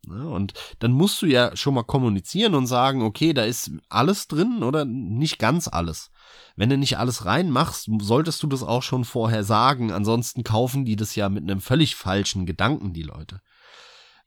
Und 0.06 0.54
dann 0.78 0.92
musst 0.92 1.20
du 1.20 1.26
ja 1.26 1.56
schon 1.56 1.74
mal 1.74 1.82
kommunizieren 1.82 2.54
und 2.54 2.68
sagen, 2.68 3.02
okay, 3.02 3.32
da 3.32 3.42
ist 3.42 3.72
alles 3.88 4.28
drin 4.28 4.62
oder 4.62 4.84
nicht 4.84 5.38
ganz 5.40 5.66
alles. 5.66 6.12
Wenn 6.54 6.70
du 6.70 6.78
nicht 6.78 6.96
alles 6.98 7.24
reinmachst, 7.24 7.90
solltest 8.00 8.40
du 8.42 8.46
das 8.46 8.62
auch 8.62 8.84
schon 8.84 9.04
vorher 9.04 9.42
sagen. 9.42 9.90
Ansonsten 9.90 10.44
kaufen 10.44 10.84
die 10.84 10.94
das 10.94 11.16
ja 11.16 11.28
mit 11.28 11.42
einem 11.42 11.60
völlig 11.60 11.96
falschen 11.96 12.46
Gedanken, 12.46 12.92
die 12.92 13.02
Leute. 13.02 13.40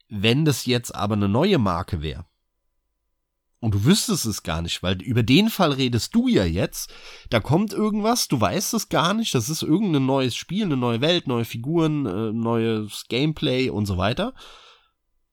Wenn 0.08 0.44
das 0.44 0.66
jetzt 0.66 0.94
aber 0.94 1.14
eine 1.14 1.28
neue 1.28 1.58
Marke 1.58 2.02
wäre, 2.02 2.26
und 3.60 3.74
du 3.74 3.84
wüsstest 3.84 4.24
es 4.24 4.42
gar 4.42 4.62
nicht, 4.62 4.82
weil 4.82 5.00
über 5.02 5.22
den 5.22 5.50
Fall 5.50 5.72
redest 5.72 6.14
du 6.14 6.28
ja 6.28 6.44
jetzt. 6.44 6.92
Da 7.28 7.40
kommt 7.40 7.74
irgendwas, 7.74 8.26
du 8.26 8.40
weißt 8.40 8.72
es 8.74 8.88
gar 8.88 9.12
nicht. 9.12 9.34
Das 9.34 9.50
ist 9.50 9.62
irgendein 9.62 10.06
neues 10.06 10.34
Spiel, 10.34 10.64
eine 10.64 10.78
neue 10.78 11.02
Welt, 11.02 11.26
neue 11.26 11.44
Figuren, 11.44 12.06
äh, 12.06 12.32
neues 12.32 13.04
Gameplay 13.08 13.68
und 13.68 13.86
so 13.86 13.98
weiter. 13.98 14.34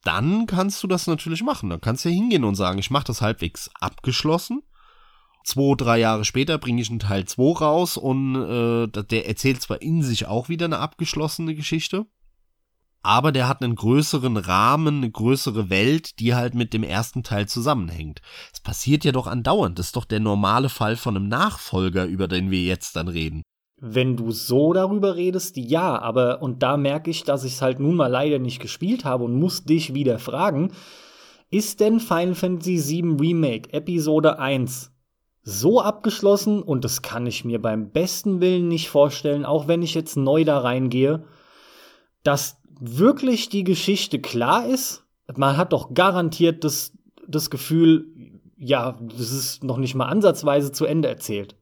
dann 0.03 0.45
kannst 0.45 0.81
du 0.83 0.87
das 0.87 1.05
natürlich 1.07 1.43
machen. 1.43 1.69
Dann 1.69 1.81
kannst 1.81 2.05
du 2.05 2.09
ja 2.09 2.15
hingehen 2.15 2.45
und 2.45 2.55
sagen, 2.55 2.79
ich 2.79 2.91
mache 2.91 3.05
das 3.05 3.21
halbwegs 3.21 3.69
abgeschlossen. 3.81 4.63
Zwei, 5.43 5.75
drei 5.75 5.99
Jahre 5.99 6.23
später 6.23 6.57
bringe 6.57 6.81
ich 6.81 6.89
einen 6.89 6.99
Teil 6.99 7.25
2 7.25 7.59
raus 7.59 7.97
und 7.97 8.35
äh, 8.35 8.87
der 8.87 9.27
erzählt 9.27 9.61
zwar 9.61 9.81
in 9.81 10.03
sich 10.03 10.25
auch 10.25 10.49
wieder 10.49 10.65
eine 10.65 10.79
abgeschlossene 10.79 11.55
Geschichte, 11.55 12.05
aber 13.07 13.31
der 13.31 13.47
hat 13.47 13.63
einen 13.63 13.75
größeren 13.75 14.35
Rahmen, 14.35 14.97
eine 14.97 15.09
größere 15.09 15.69
Welt, 15.69 16.19
die 16.19 16.35
halt 16.35 16.55
mit 16.55 16.73
dem 16.73 16.83
ersten 16.83 17.23
Teil 17.23 17.47
zusammenhängt. 17.47 18.21
Es 18.51 18.59
passiert 18.59 19.05
ja 19.05 19.13
doch 19.13 19.27
andauernd. 19.27 19.79
Das 19.79 19.87
ist 19.87 19.95
doch 19.95 20.03
der 20.03 20.19
normale 20.19 20.67
Fall 20.67 20.97
von 20.97 21.15
einem 21.15 21.29
Nachfolger, 21.29 22.03
über 22.05 22.27
den 22.27 22.51
wir 22.51 22.61
jetzt 22.63 22.97
dann 22.97 23.07
reden. 23.07 23.43
Wenn 23.79 24.17
du 24.17 24.31
so 24.31 24.73
darüber 24.73 25.15
redest, 25.15 25.55
ja, 25.55 25.97
aber 25.97 26.41
und 26.41 26.61
da 26.63 26.75
merke 26.75 27.09
ich, 27.09 27.23
dass 27.23 27.45
ich 27.45 27.53
es 27.53 27.61
halt 27.61 27.79
nun 27.79 27.95
mal 27.95 28.07
leider 28.07 28.39
nicht 28.39 28.59
gespielt 28.59 29.05
habe 29.05 29.23
und 29.23 29.39
muss 29.39 29.63
dich 29.63 29.93
wieder 29.93 30.19
fragen, 30.19 30.73
ist 31.49 31.79
denn 31.79 32.01
Final 32.01 32.35
Fantasy 32.35 32.77
VII 32.89 33.15
Remake 33.21 33.71
Episode 33.71 34.37
1 34.37 34.91
so 35.43 35.79
abgeschlossen 35.79 36.61
und 36.61 36.83
das 36.83 37.01
kann 37.03 37.25
ich 37.25 37.45
mir 37.45 37.61
beim 37.61 37.89
besten 37.91 38.41
Willen 38.41 38.67
nicht 38.67 38.89
vorstellen, 38.89 39.45
auch 39.45 39.69
wenn 39.69 39.81
ich 39.81 39.93
jetzt 39.93 40.17
neu 40.17 40.43
da 40.43 40.59
reingehe, 40.59 41.23
dass 42.23 42.57
wirklich 42.79 43.49
die 43.49 43.63
Geschichte 43.63 44.19
klar 44.19 44.67
ist? 44.67 45.03
Man 45.35 45.57
hat 45.57 45.73
doch 45.73 45.93
garantiert 45.93 46.63
das, 46.63 46.93
das 47.27 47.49
Gefühl, 47.49 48.07
ja, 48.57 48.97
das 49.01 49.31
ist 49.31 49.63
noch 49.63 49.77
nicht 49.77 49.95
mal 49.95 50.05
ansatzweise 50.05 50.71
zu 50.71 50.85
Ende 50.85 51.07
erzählt. 51.07 51.55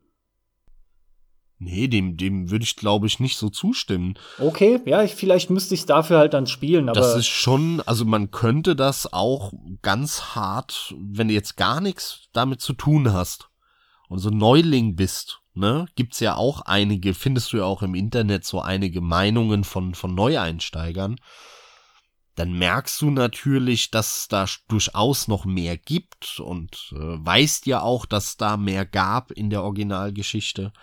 Nee, 1.58 1.88
dem, 1.88 2.18
dem 2.18 2.52
würde 2.52 2.64
ich, 2.64 2.76
glaube 2.76 3.08
ich, 3.08 3.20
nicht 3.20 3.38
so 3.38 3.50
zustimmen. 3.50 4.16
Okay, 4.40 4.82
ja, 4.86 5.04
ich, 5.04 5.16
vielleicht 5.16 5.50
müsste 5.50 5.74
ich 5.74 5.82
es 5.82 5.86
dafür 5.86 6.18
halt 6.18 6.34
dann 6.34 6.48
spielen, 6.48 6.90
aber. 6.90 7.00
Das 7.00 7.16
ist 7.16 7.28
schon, 7.28 7.82
also 7.86 8.04
man 8.04 8.30
könnte 8.30 8.76
das 8.76 9.12
auch 9.14 9.54
ganz 9.82 10.36
hart, 10.36 10.94
wenn 10.98 11.30
du 11.30 11.34
jetzt 11.34 11.56
gar 11.56 11.80
nichts 11.80 12.28
damit 12.34 12.60
zu 12.62 12.74
tun 12.74 13.14
hast 13.14 13.50
und 14.10 14.20
so 14.20 14.30
Neuling 14.30 14.96
bist 14.96 15.42
ne, 15.56 15.88
gibt's 15.96 16.20
ja 16.20 16.36
auch 16.36 16.62
einige, 16.62 17.14
findest 17.14 17.54
du 17.54 17.58
ja 17.58 17.64
auch 17.64 17.82
im 17.82 17.96
Internet 17.96 18.46
so 18.46 18.62
einige 18.62 19.02
Meinungen 19.02 19.64
von, 19.64 19.96
von 19.96 20.14
Neueinsteigern. 20.14 21.18
Dann 22.36 22.52
merkst 22.54 23.02
du 23.02 23.12
natürlich, 23.12 23.92
dass 23.92 24.28
da 24.28 24.46
durchaus 24.68 25.28
noch 25.30 25.46
mehr 25.46 25.78
gibt 25.78 26.40
und 26.40 26.92
äh, 26.92 26.98
weißt 26.98 27.66
ja 27.66 27.82
auch, 27.82 28.06
dass 28.06 28.36
da 28.36 28.58
mehr 28.58 28.86
gab 28.86 29.32
in 29.32 29.50
der 29.50 29.64
Originalgeschichte. 29.64 30.74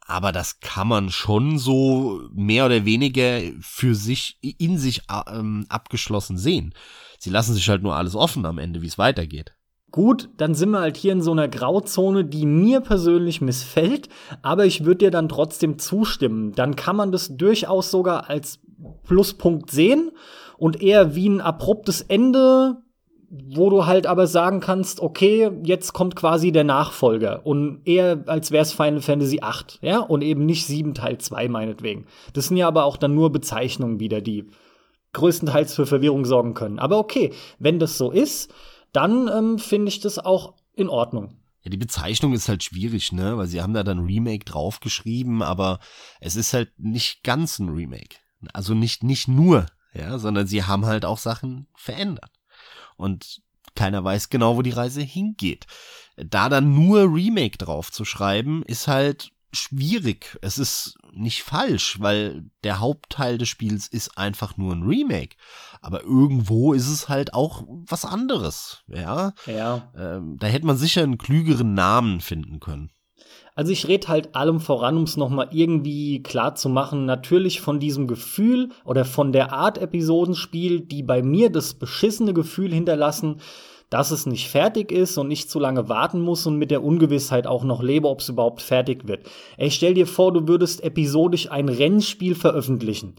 Aber 0.00 0.32
das 0.32 0.60
kann 0.60 0.88
man 0.88 1.10
schon 1.10 1.58
so 1.58 2.20
mehr 2.32 2.66
oder 2.66 2.84
weniger 2.84 3.40
für 3.60 3.94
sich, 3.94 4.38
in 4.42 4.76
sich 4.76 5.02
ähm, 5.28 5.66
abgeschlossen 5.68 6.36
sehen. 6.36 6.74
Sie 7.18 7.30
lassen 7.30 7.54
sich 7.54 7.68
halt 7.68 7.82
nur 7.82 7.94
alles 7.94 8.14
offen 8.14 8.44
am 8.44 8.58
Ende, 8.58 8.82
wie 8.82 8.88
es 8.88 8.98
weitergeht. 8.98 9.54
Gut, 9.90 10.28
dann 10.36 10.54
sind 10.54 10.70
wir 10.70 10.80
halt 10.80 10.96
hier 10.96 11.12
in 11.12 11.22
so 11.22 11.32
einer 11.32 11.48
Grauzone, 11.48 12.24
die 12.24 12.46
mir 12.46 12.80
persönlich 12.80 13.40
missfällt, 13.40 14.08
aber 14.40 14.64
ich 14.64 14.84
würde 14.84 14.98
dir 14.98 15.10
dann 15.10 15.28
trotzdem 15.28 15.78
zustimmen. 15.78 16.52
Dann 16.52 16.76
kann 16.76 16.94
man 16.94 17.10
das 17.10 17.36
durchaus 17.36 17.90
sogar 17.90 18.30
als 18.30 18.60
Pluspunkt 19.04 19.70
sehen 19.70 20.12
und 20.58 20.80
eher 20.80 21.14
wie 21.16 21.28
ein 21.28 21.40
abruptes 21.40 22.02
Ende, 22.02 22.76
wo 23.30 23.70
du 23.70 23.86
halt 23.86 24.06
aber 24.06 24.26
sagen 24.26 24.60
kannst, 24.60 25.00
okay, 25.00 25.50
jetzt 25.64 25.92
kommt 25.92 26.16
quasi 26.16 26.52
der 26.52 26.64
Nachfolger 26.64 27.44
und 27.44 27.80
eher 27.84 28.24
als 28.26 28.50
wäre 28.50 28.62
es 28.62 28.72
Final 28.72 29.00
Fantasy 29.00 29.40
8, 29.40 29.78
ja, 29.82 30.00
und 30.00 30.22
eben 30.22 30.46
nicht 30.46 30.66
7 30.66 30.94
Teil 30.94 31.18
2 31.18 31.48
meinetwegen. 31.48 32.06
Das 32.32 32.48
sind 32.48 32.56
ja 32.56 32.68
aber 32.68 32.84
auch 32.84 32.96
dann 32.96 33.14
nur 33.14 33.30
Bezeichnungen 33.30 34.00
wieder, 34.00 34.20
die 34.20 34.46
größtenteils 35.12 35.74
für 35.74 35.86
Verwirrung 35.86 36.24
sorgen 36.24 36.54
können. 36.54 36.78
Aber 36.78 36.98
okay, 36.98 37.32
wenn 37.58 37.78
das 37.78 37.98
so 37.98 38.10
ist, 38.10 38.52
dann 38.92 39.28
ähm, 39.28 39.58
finde 39.58 39.88
ich 39.88 40.00
das 40.00 40.18
auch 40.18 40.54
in 40.74 40.88
Ordnung. 40.88 41.36
Ja, 41.62 41.70
die 41.70 41.76
Bezeichnung 41.76 42.32
ist 42.32 42.48
halt 42.48 42.64
schwierig, 42.64 43.12
ne? 43.12 43.36
Weil 43.36 43.46
sie 43.46 43.60
haben 43.60 43.74
da 43.74 43.82
dann 43.82 44.04
Remake 44.04 44.44
draufgeschrieben, 44.44 45.42
aber 45.42 45.78
es 46.20 46.36
ist 46.36 46.54
halt 46.54 46.72
nicht 46.78 47.22
ganz 47.22 47.58
ein 47.58 47.68
Remake. 47.68 48.16
Also 48.54 48.74
nicht, 48.74 49.02
nicht 49.02 49.28
nur, 49.28 49.66
ja, 49.92 50.18
sondern 50.18 50.46
sie 50.46 50.64
haben 50.64 50.86
halt 50.86 51.04
auch 51.04 51.18
Sachen 51.18 51.66
verändert. 51.74 52.32
Und 52.96 53.42
keiner 53.74 54.02
weiß 54.02 54.30
genau, 54.30 54.56
wo 54.56 54.62
die 54.62 54.70
Reise 54.70 55.02
hingeht. 55.02 55.66
Da 56.16 56.48
dann 56.48 56.74
nur 56.74 57.02
Remake 57.02 57.58
drauf 57.58 57.92
zu 57.92 58.04
schreiben, 58.04 58.62
ist 58.64 58.88
halt 58.88 59.30
schwierig. 59.52 60.38
Es 60.42 60.58
ist 60.58 60.98
nicht 61.12 61.42
falsch, 61.42 62.00
weil 62.00 62.44
der 62.64 62.80
Hauptteil 62.80 63.38
des 63.38 63.48
Spiels 63.48 63.88
ist 63.88 64.16
einfach 64.16 64.56
nur 64.56 64.74
ein 64.74 64.82
Remake. 64.82 65.36
Aber 65.80 66.02
irgendwo 66.02 66.72
ist 66.72 66.88
es 66.88 67.08
halt 67.08 67.34
auch 67.34 67.64
was 67.66 68.04
anderes. 68.04 68.84
Ja. 68.86 69.32
Ja. 69.46 69.90
Ähm, 69.96 70.36
da 70.38 70.46
hätte 70.46 70.66
man 70.66 70.76
sicher 70.76 71.02
einen 71.02 71.18
klügeren 71.18 71.74
Namen 71.74 72.20
finden 72.20 72.60
können. 72.60 72.90
Also 73.54 73.72
ich 73.72 73.88
rede 73.88 74.08
halt 74.08 74.34
allem 74.34 74.60
voran, 74.60 74.96
um 74.96 75.02
es 75.02 75.16
nochmal 75.16 75.48
irgendwie 75.52 76.22
klar 76.22 76.54
zu 76.54 76.68
machen, 76.68 77.04
natürlich 77.04 77.60
von 77.60 77.80
diesem 77.80 78.06
Gefühl 78.06 78.70
oder 78.84 79.04
von 79.04 79.32
der 79.32 79.52
Art 79.52 79.78
Episodenspiel, 79.78 80.80
die 80.80 81.02
bei 81.02 81.22
mir 81.22 81.50
das 81.50 81.74
beschissene 81.74 82.32
Gefühl 82.32 82.72
hinterlassen, 82.72 83.40
dass 83.90 84.12
es 84.12 84.24
nicht 84.24 84.48
fertig 84.48 84.92
ist 84.92 85.18
und 85.18 85.28
nicht 85.28 85.50
zu 85.50 85.58
lange 85.58 85.88
warten 85.88 86.20
muss 86.20 86.46
und 86.46 86.56
mit 86.56 86.70
der 86.70 86.82
Ungewissheit 86.82 87.46
auch 87.46 87.64
noch 87.64 87.82
lebe, 87.82 88.08
ob 88.08 88.20
es 88.20 88.28
überhaupt 88.28 88.62
fertig 88.62 89.08
wird. 89.08 89.26
Ey, 89.56 89.70
stell 89.70 89.94
dir 89.94 90.06
vor, 90.06 90.32
du 90.32 90.46
würdest 90.46 90.82
episodisch 90.82 91.50
ein 91.50 91.68
Rennspiel 91.68 92.36
veröffentlichen. 92.36 93.16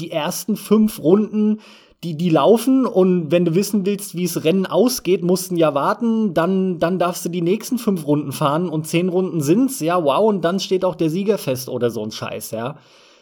Die 0.00 0.10
ersten 0.10 0.56
fünf 0.56 0.98
Runden, 0.98 1.60
die, 2.02 2.16
die 2.16 2.30
laufen 2.30 2.86
und 2.86 3.30
wenn 3.30 3.44
du 3.44 3.54
wissen 3.54 3.86
willst, 3.86 4.16
wie 4.16 4.24
es 4.24 4.44
Rennen 4.44 4.66
ausgeht, 4.66 5.22
mussten 5.22 5.56
ja 5.56 5.74
warten, 5.74 6.34
dann, 6.34 6.78
dann 6.78 6.98
darfst 6.98 7.24
du 7.24 7.28
die 7.28 7.42
nächsten 7.42 7.78
fünf 7.78 8.06
Runden 8.06 8.32
fahren 8.32 8.68
und 8.68 8.86
zehn 8.86 9.08
Runden 9.08 9.40
sind's, 9.40 9.80
ja, 9.80 10.02
wow, 10.02 10.26
und 10.26 10.42
dann 10.42 10.58
steht 10.58 10.84
auch 10.84 10.94
der 10.94 11.10
Sieger 11.10 11.38
fest 11.38 11.68
oder 11.68 11.90
so 11.90 12.02
ein 12.02 12.10
Scheiß, 12.10 12.50
ja. 12.50 12.76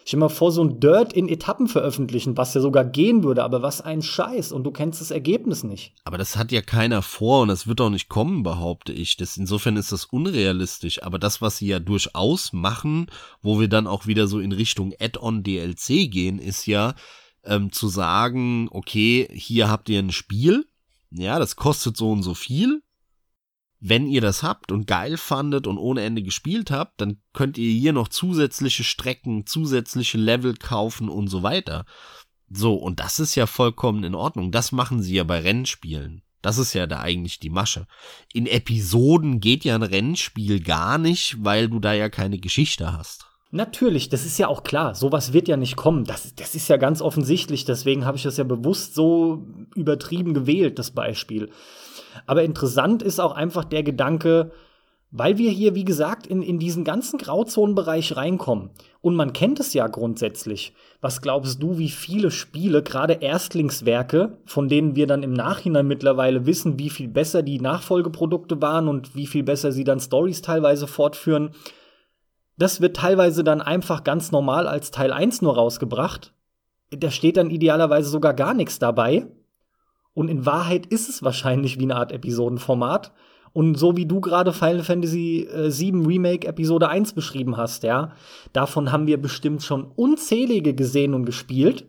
Stell 0.05 0.19
dir 0.19 0.25
mal 0.25 0.29
vor, 0.29 0.51
so 0.51 0.63
ein 0.63 0.79
Dirt 0.79 1.13
in 1.13 1.29
Etappen 1.29 1.67
veröffentlichen, 1.67 2.35
was 2.35 2.53
ja 2.53 2.61
sogar 2.61 2.83
gehen 2.83 3.23
würde, 3.23 3.43
aber 3.43 3.61
was 3.61 3.81
ein 3.81 4.01
Scheiß 4.01 4.51
und 4.51 4.63
du 4.63 4.71
kennst 4.71 4.99
das 4.99 5.11
Ergebnis 5.11 5.63
nicht. 5.63 5.93
Aber 6.03 6.17
das 6.17 6.35
hat 6.35 6.51
ja 6.51 6.61
keiner 6.61 7.01
vor 7.01 7.41
und 7.43 7.47
das 7.47 7.67
wird 7.67 7.79
auch 7.79 7.89
nicht 7.89 8.09
kommen, 8.09 8.43
behaupte 8.43 8.91
ich. 8.91 9.15
Das, 9.15 9.37
insofern 9.37 9.77
ist 9.77 9.91
das 9.91 10.05
unrealistisch. 10.05 11.03
Aber 11.03 11.19
das, 11.19 11.41
was 11.41 11.57
sie 11.57 11.67
ja 11.67 11.79
durchaus 11.79 12.51
machen, 12.51 13.07
wo 13.41 13.59
wir 13.59 13.69
dann 13.69 13.87
auch 13.87 14.05
wieder 14.05 14.27
so 14.27 14.39
in 14.39 14.51
Richtung 14.51 14.93
Add-on 14.99 15.43
DLC 15.43 16.11
gehen, 16.11 16.37
ist 16.37 16.65
ja 16.65 16.95
ähm, 17.45 17.71
zu 17.71 17.87
sagen, 17.87 18.67
okay, 18.71 19.27
hier 19.31 19.69
habt 19.69 19.89
ihr 19.89 19.99
ein 19.99 20.11
Spiel, 20.11 20.65
ja, 21.11 21.39
das 21.39 21.55
kostet 21.55 21.95
so 21.95 22.11
und 22.11 22.23
so 22.23 22.33
viel, 22.33 22.81
wenn 23.85 24.07
ihr 24.07 24.21
das 24.21 24.43
habt 24.43 24.71
und 24.71 24.87
geil 24.87 25.17
fandet 25.17 25.67
und 25.67 25.77
ohne 25.77 26.03
Ende 26.03 26.23
gespielt 26.23 26.71
habt, 26.71 27.01
dann 27.01 27.17
könnt 27.33 27.57
ihr 27.57 27.69
hier 27.69 27.91
noch 27.91 28.07
zusätzliche 28.07 28.85
Strecken, 28.85 29.45
zusätzliche 29.45 30.17
Level 30.17 30.55
kaufen 30.55 31.09
und 31.09 31.27
so 31.27 31.43
weiter. 31.43 31.83
So, 32.49 32.75
und 32.75 33.01
das 33.01 33.19
ist 33.19 33.35
ja 33.35 33.45
vollkommen 33.45 34.05
in 34.05 34.15
Ordnung. 34.15 34.51
Das 34.53 34.71
machen 34.71 35.01
sie 35.01 35.15
ja 35.15 35.25
bei 35.25 35.39
Rennspielen. 35.39 36.21
Das 36.41 36.57
ist 36.57 36.73
ja 36.73 36.87
da 36.87 37.01
eigentlich 37.01 37.39
die 37.39 37.49
Masche. 37.49 37.85
In 38.33 38.47
Episoden 38.47 39.41
geht 39.41 39.65
ja 39.65 39.75
ein 39.75 39.83
Rennspiel 39.83 40.61
gar 40.61 40.97
nicht, 40.97 41.43
weil 41.43 41.67
du 41.67 41.79
da 41.79 41.93
ja 41.93 42.07
keine 42.07 42.39
Geschichte 42.39 42.93
hast. 42.93 43.25
Natürlich, 43.51 44.07
das 44.07 44.25
ist 44.25 44.39
ja 44.39 44.47
auch 44.47 44.63
klar. 44.63 44.95
Sowas 44.95 45.33
wird 45.33 45.49
ja 45.49 45.57
nicht 45.57 45.75
kommen. 45.75 46.05
Das, 46.05 46.33
das 46.35 46.55
ist 46.55 46.69
ja 46.69 46.77
ganz 46.77 47.01
offensichtlich. 47.01 47.65
Deswegen 47.65 48.05
habe 48.05 48.15
ich 48.15 48.23
das 48.23 48.37
ja 48.37 48.45
bewusst 48.45 48.95
so 48.95 49.45
übertrieben 49.75 50.33
gewählt, 50.33 50.79
das 50.79 50.91
Beispiel. 50.91 51.51
Aber 52.25 52.43
interessant 52.43 53.03
ist 53.03 53.19
auch 53.19 53.33
einfach 53.33 53.65
der 53.65 53.83
Gedanke, 53.83 54.51
weil 55.15 55.37
wir 55.37 55.51
hier, 55.51 55.75
wie 55.75 55.85
gesagt, 55.85 56.25
in, 56.25 56.41
in 56.41 56.57
diesen 56.57 56.83
ganzen 56.83 57.19
Grauzonenbereich 57.19 58.17
reinkommen. 58.17 58.71
Und 58.99 59.15
man 59.15 59.31
kennt 59.31 59.59
es 59.59 59.75
ja 59.75 59.85
grundsätzlich. 59.87 60.73
Was 61.01 61.21
glaubst 61.21 61.61
du, 61.61 61.77
wie 61.77 61.89
viele 61.89 62.31
Spiele, 62.31 62.81
gerade 62.81 63.13
Erstlingswerke, 63.13 64.39
von 64.45 64.69
denen 64.69 64.95
wir 64.95 65.05
dann 65.05 65.21
im 65.21 65.33
Nachhinein 65.33 65.85
mittlerweile 65.85 66.47
wissen, 66.47 66.79
wie 66.79 66.89
viel 66.89 67.09
besser 67.09 67.43
die 67.43 67.59
Nachfolgeprodukte 67.59 68.59
waren 68.59 68.87
und 68.87 69.15
wie 69.15 69.27
viel 69.27 69.43
besser 69.43 69.71
sie 69.71 69.83
dann 69.83 69.99
Stories 69.99 70.41
teilweise 70.41 70.87
fortführen, 70.87 71.51
das 72.57 72.81
wird 72.81 72.95
teilweise 72.95 73.43
dann 73.43 73.61
einfach 73.61 74.03
ganz 74.03 74.31
normal 74.31 74.67
als 74.67 74.89
Teil 74.89 75.13
1 75.13 75.43
nur 75.43 75.55
rausgebracht. 75.55 76.33
Da 76.89 77.11
steht 77.11 77.37
dann 77.37 77.51
idealerweise 77.51 78.09
sogar 78.09 78.33
gar 78.33 78.55
nichts 78.55 78.79
dabei. 78.79 79.27
Und 80.13 80.27
in 80.27 80.45
Wahrheit 80.45 80.85
ist 80.85 81.09
es 81.09 81.23
wahrscheinlich 81.23 81.79
wie 81.79 81.83
eine 81.83 81.95
Art 81.95 82.11
Episodenformat. 82.11 83.11
Und 83.53 83.75
so 83.75 83.95
wie 83.95 84.07
du 84.07 84.19
gerade 84.19 84.51
Final 84.51 84.83
Fantasy 84.83 85.47
äh, 85.51 85.69
7 85.69 86.05
Remake 86.05 86.47
Episode 86.47 86.89
1 86.89 87.13
beschrieben 87.13 87.55
hast, 87.55 87.83
ja, 87.83 88.13
davon 88.51 88.91
haben 88.91 89.05
wir 89.05 89.21
bestimmt 89.21 89.61
schon 89.61 89.91
unzählige 89.95 90.73
gesehen 90.73 91.13
und 91.13 91.25
gespielt. 91.25 91.85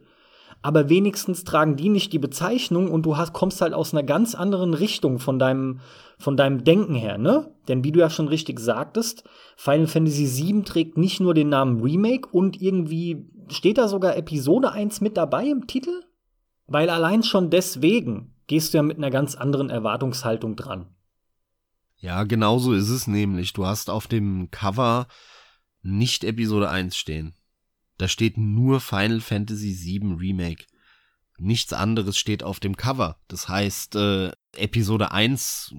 Aber 0.60 0.88
wenigstens 0.88 1.44
tragen 1.44 1.76
die 1.76 1.90
nicht 1.90 2.12
die 2.14 2.18
Bezeichnung 2.18 2.90
und 2.90 3.04
du 3.04 3.18
hast, 3.18 3.34
kommst 3.34 3.60
halt 3.60 3.74
aus 3.74 3.92
einer 3.92 4.02
ganz 4.02 4.34
anderen 4.34 4.72
Richtung 4.72 5.18
von 5.18 5.38
deinem, 5.38 5.80
von 6.18 6.38
deinem 6.38 6.64
Denken 6.64 6.94
her, 6.94 7.18
ne? 7.18 7.50
Denn 7.68 7.84
wie 7.84 7.92
du 7.92 8.00
ja 8.00 8.08
schon 8.08 8.28
richtig 8.28 8.60
sagtest, 8.60 9.24
Final 9.56 9.86
Fantasy 9.86 10.24
7 10.24 10.64
trägt 10.64 10.96
nicht 10.96 11.20
nur 11.20 11.34
den 11.34 11.50
Namen 11.50 11.82
Remake 11.82 12.28
und 12.32 12.62
irgendwie 12.62 13.26
steht 13.48 13.76
da 13.76 13.88
sogar 13.88 14.16
Episode 14.16 14.72
1 14.72 15.02
mit 15.02 15.18
dabei 15.18 15.46
im 15.46 15.66
Titel? 15.66 16.02
Weil 16.66 16.90
allein 16.90 17.22
schon 17.22 17.50
deswegen 17.50 18.34
gehst 18.46 18.72
du 18.72 18.78
ja 18.78 18.82
mit 18.82 18.96
einer 18.96 19.10
ganz 19.10 19.34
anderen 19.34 19.70
Erwartungshaltung 19.70 20.56
dran. 20.56 20.86
Ja, 21.98 22.24
genau 22.24 22.58
so 22.58 22.72
ist 22.72 22.90
es 22.90 23.06
nämlich. 23.06 23.52
Du 23.52 23.66
hast 23.66 23.88
auf 23.88 24.06
dem 24.06 24.50
Cover 24.50 25.06
nicht 25.82 26.24
Episode 26.24 26.70
1 26.70 26.96
stehen. 26.96 27.34
Da 27.96 28.08
steht 28.08 28.36
nur 28.36 28.80
Final 28.80 29.20
Fantasy 29.20 29.74
VII 29.74 30.14
Remake. 30.14 30.64
Nichts 31.38 31.72
anderes 31.72 32.18
steht 32.18 32.42
auf 32.42 32.60
dem 32.60 32.76
Cover. 32.76 33.18
Das 33.28 33.48
heißt, 33.48 33.96
äh, 33.96 34.32
Episode 34.56 35.12
1 35.12 35.74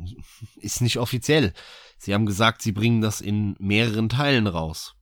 ist 0.57 0.81
nicht 0.81 0.97
offiziell. 0.97 1.53
Sie 1.97 2.13
haben 2.13 2.25
gesagt, 2.25 2.61
sie 2.61 2.71
bringen 2.71 3.01
das 3.01 3.21
in 3.21 3.55
mehreren 3.59 4.09
Teilen 4.09 4.47
raus. 4.47 4.95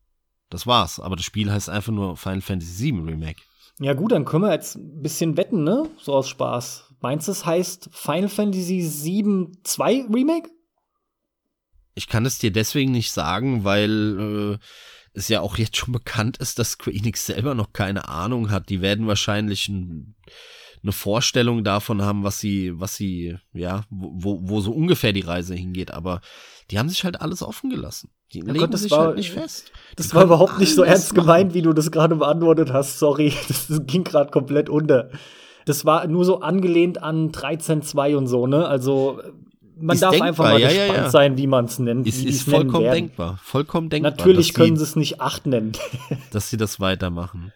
Das 0.50 0.68
war's. 0.68 1.00
Aber 1.00 1.16
das 1.16 1.26
Spiel 1.26 1.52
heißt 1.52 1.70
einfach 1.70 1.92
nur 1.92 2.18
Final 2.18 2.42
Fantasy 2.42 2.92
VII 2.92 3.02
Remake. 3.02 3.42
Ja, 3.80 3.94
gut, 3.94 4.12
dann 4.12 4.26
können 4.26 4.44
wir 4.44 4.52
jetzt 4.54 4.76
ein 4.76 5.02
bisschen 5.02 5.36
wetten, 5.38 5.64
ne? 5.64 5.90
So 5.98 6.14
aus 6.14 6.30
Spaß. 6.30 6.94
Meinst 7.02 7.28
du, 7.28 7.32
es 7.32 7.46
heißt 7.46 7.90
Final 7.92 8.30
Fantasy 8.30 8.80
VII 8.82 9.48
2 9.64 10.06
Remake? 10.14 10.50
Ich 11.96 12.08
kann 12.08 12.26
es 12.26 12.38
dir 12.38 12.52
deswegen 12.52 12.92
nicht 12.92 13.12
sagen, 13.12 13.64
weil 13.64 14.60
äh, 14.60 14.66
es 15.14 15.28
ja 15.28 15.42
auch 15.42 15.58
jetzt 15.58 15.78
schon 15.78 15.92
bekannt 15.92 16.38
ist, 16.38 16.60
dass 16.60 16.72
Square 16.72 16.96
Enix 16.96 17.26
selber 17.26 17.56
noch 17.56 17.74
keine 17.74 18.08
Ahnung 18.08 18.50
hat. 18.52 18.70
Die 18.70 18.82
werden 18.82 19.08
wahrscheinlich 19.08 19.68
ein, 19.70 20.16
eine 20.84 20.92
Vorstellung 20.92 21.64
davon 21.64 22.02
haben, 22.02 22.24
was 22.24 22.40
sie, 22.40 22.74
was 22.80 22.96
sie, 22.96 23.38
ja, 23.54 23.84
wo, 23.90 24.40
wo 24.44 24.60
so 24.60 24.72
ungefähr 24.72 25.14
die 25.14 25.22
Reise 25.22 25.56
hingeht. 25.56 25.92
Aber 25.92 26.20
die 26.72 26.78
haben 26.80 26.90
sich 26.90 27.04
halt 27.06 27.22
alles 27.22 27.42
offen 27.42 27.70
gelassen. 27.70 28.10
Die 28.34 28.40
Ja 28.40 28.46
legen 28.46 28.60
Gott, 28.60 28.74
das 28.74 28.82
sich 28.82 28.92
war- 28.92 29.08
halt 29.08 29.18
nicht 29.18 29.32
fest. 29.32 29.72
Das 29.96 30.10
Die 30.10 30.16
war 30.16 30.24
überhaupt 30.26 30.60
nicht 30.60 30.76
so 30.76 30.84
ernst 30.84 31.14
machen. 31.14 31.26
gemeint, 31.26 31.54
wie 31.54 31.62
du 31.62 31.72
das 31.74 31.90
gerade 31.92 32.16
beantwortet 32.18 32.74
hast. 32.74 33.00
Sorry, 33.00 33.34
das, 33.48 33.68
das 33.70 33.86
ging 33.86 34.04
gerade 34.04 34.30
komplett 34.32 34.70
unter. 34.70 35.10
Das 35.66 35.86
war 35.86 36.06
nur 36.08 36.26
so 36.26 36.42
angelehnt 36.42 37.02
an 37.02 37.32
13.2 37.32 38.18
und 38.18 38.28
so, 38.28 38.48
ne? 38.48 38.68
Also 38.68 39.22
man 39.78 39.94
Ist 39.96 40.02
darf 40.04 40.12
denkbar, 40.12 40.28
einfach 40.28 40.44
mal 40.46 40.60
ja, 40.60 40.70
ja, 40.70 40.86
gespannt 40.86 41.06
ja. 41.06 41.10
sein, 41.10 41.38
wie 41.38 41.48
man 41.48 41.66
es 41.66 41.80
nennt. 41.80 42.06
Ist, 42.08 42.24
ist 42.26 42.44
vollkommen 42.50 42.92
denkbar. 42.92 43.40
Vollkommen 43.42 43.90
denkbar. 43.90 44.12
Natürlich 44.12 44.54
können 44.54 44.76
sie 44.76 44.84
es 44.84 44.96
nicht 44.98 45.22
8 45.22 45.46
nennen. 45.48 45.72
dass 46.32 46.50
sie 46.50 46.58
das 46.58 46.80
weitermachen. 46.82 47.54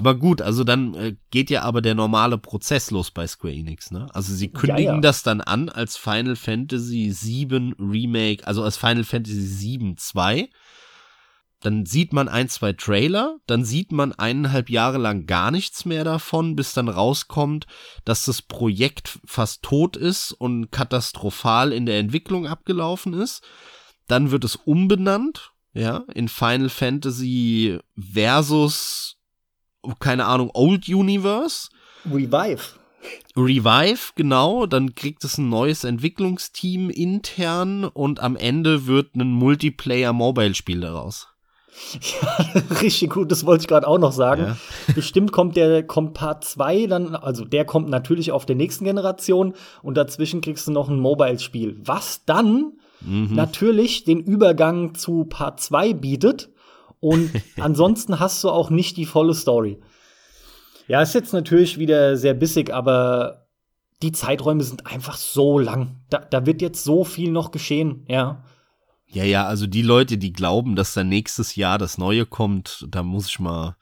Aber 0.00 0.14
gut, 0.14 0.40
also 0.40 0.64
dann 0.64 0.94
äh, 0.94 1.16
geht 1.30 1.50
ja 1.50 1.60
aber 1.60 1.82
der 1.82 1.94
normale 1.94 2.38
Prozess 2.38 2.90
los 2.90 3.10
bei 3.10 3.26
Square 3.26 3.52
Enix, 3.52 3.90
ne? 3.90 4.06
Also 4.14 4.34
sie 4.34 4.48
kündigen 4.48 4.94
ja. 4.94 5.00
das 5.02 5.22
dann 5.22 5.42
an 5.42 5.68
als 5.68 5.98
Final 5.98 6.36
Fantasy 6.36 7.14
VII 7.14 7.74
Remake, 7.78 8.46
also 8.46 8.62
als 8.62 8.78
Final 8.78 9.04
Fantasy 9.04 9.78
VII 9.78 9.96
2. 9.96 10.48
Dann 11.60 11.84
sieht 11.84 12.14
man 12.14 12.30
ein, 12.30 12.48
zwei 12.48 12.72
Trailer, 12.72 13.40
dann 13.46 13.62
sieht 13.62 13.92
man 13.92 14.14
eineinhalb 14.14 14.70
Jahre 14.70 14.96
lang 14.96 15.26
gar 15.26 15.50
nichts 15.50 15.84
mehr 15.84 16.02
davon, 16.02 16.56
bis 16.56 16.72
dann 16.72 16.88
rauskommt, 16.88 17.66
dass 18.06 18.24
das 18.24 18.40
Projekt 18.40 19.18
fast 19.26 19.62
tot 19.62 19.98
ist 19.98 20.32
und 20.32 20.70
katastrophal 20.70 21.74
in 21.74 21.84
der 21.84 21.98
Entwicklung 21.98 22.46
abgelaufen 22.46 23.12
ist. 23.12 23.42
Dann 24.06 24.30
wird 24.30 24.44
es 24.44 24.56
umbenannt, 24.56 25.52
ja, 25.74 26.04
in 26.14 26.30
Final 26.30 26.70
Fantasy 26.70 27.78
versus, 27.94 29.19
keine 29.98 30.26
Ahnung, 30.26 30.50
Old 30.54 30.88
Universe. 30.88 31.68
Revive. 32.06 32.60
Revive, 33.36 34.12
genau, 34.14 34.66
dann 34.66 34.94
kriegt 34.94 35.24
es 35.24 35.38
ein 35.38 35.48
neues 35.48 35.84
Entwicklungsteam 35.84 36.90
intern 36.90 37.84
und 37.84 38.20
am 38.20 38.36
Ende 38.36 38.86
wird 38.86 39.14
ein 39.14 39.32
Multiplayer-Mobile-Spiel 39.32 40.80
daraus. 40.80 41.28
Richtig 42.82 43.10
gut, 43.10 43.30
das 43.30 43.46
wollte 43.46 43.62
ich 43.62 43.68
gerade 43.68 43.86
auch 43.86 43.98
noch 43.98 44.12
sagen. 44.12 44.42
Ja. 44.42 44.56
Bestimmt 44.94 45.32
kommt 45.32 45.56
der 45.56 45.82
kommt 45.86 46.12
Part 46.14 46.44
2 46.44 46.86
dann, 46.86 47.14
also 47.14 47.44
der 47.44 47.64
kommt 47.64 47.88
natürlich 47.88 48.32
auf 48.32 48.44
der 48.44 48.56
nächsten 48.56 48.84
Generation 48.84 49.54
und 49.82 49.96
dazwischen 49.96 50.40
kriegst 50.42 50.66
du 50.66 50.72
noch 50.72 50.88
ein 50.88 51.00
Mobile-Spiel. 51.00 51.80
Was 51.84 52.24
dann 52.26 52.72
Mhm. 53.02 53.34
natürlich 53.34 54.04
den 54.04 54.20
Übergang 54.20 54.94
zu 54.94 55.24
Part 55.24 55.60
2 55.60 55.94
bietet 55.94 56.50
und 57.00 57.30
ansonsten 57.60 58.20
hast 58.20 58.44
du 58.44 58.50
auch 58.50 58.70
nicht 58.70 58.96
die 58.96 59.06
volle 59.06 59.34
Story. 59.34 59.80
Ja, 60.86 61.02
ist 61.02 61.14
jetzt 61.14 61.32
natürlich 61.32 61.78
wieder 61.78 62.16
sehr 62.16 62.34
bissig, 62.34 62.72
aber 62.72 63.46
die 64.02 64.12
Zeiträume 64.12 64.62
sind 64.62 64.86
einfach 64.86 65.16
so 65.16 65.58
lang. 65.58 66.00
Da, 66.10 66.18
da 66.18 66.46
wird 66.46 66.62
jetzt 66.62 66.84
so 66.84 67.04
viel 67.04 67.30
noch 67.30 67.50
geschehen, 67.50 68.04
ja. 68.08 68.44
Ja, 69.06 69.24
ja, 69.24 69.46
also 69.46 69.66
die 69.66 69.82
Leute, 69.82 70.18
die 70.18 70.32
glauben, 70.32 70.76
dass 70.76 70.94
dann 70.94 71.08
nächstes 71.08 71.56
Jahr 71.56 71.78
das 71.78 71.98
Neue 71.98 72.26
kommt, 72.26 72.86
da 72.88 73.02
muss 73.02 73.26
ich 73.28 73.40
mal, 73.40 73.76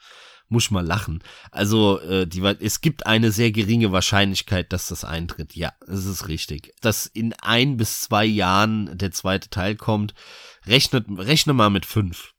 muss 0.49 0.65
ich 0.65 0.71
mal 0.71 0.85
lachen. 0.85 1.23
Also, 1.51 2.01
äh, 2.01 2.27
die, 2.27 2.43
es 2.43 2.81
gibt 2.81 3.07
eine 3.07 3.31
sehr 3.31 3.53
geringe 3.53 3.93
Wahrscheinlichkeit, 3.93 4.73
dass 4.73 4.89
das 4.89 5.05
eintritt. 5.05 5.55
Ja, 5.55 5.73
es 5.87 6.07
ist 6.07 6.29
richtig. 6.29 6.75
Dass 6.81 7.07
in 7.07 7.35
ein 7.35 7.77
bis 7.77 8.01
zwei 8.01 8.25
Jahren 8.25 8.97
der 8.97 9.13
zweite 9.13 9.51
Teil 9.51 9.77
kommt, 9.77 10.15
rechnet, 10.67 11.07
rechne 11.11 11.53
mal 11.53 11.71
mit 11.71 11.85
fünf. 11.85 12.35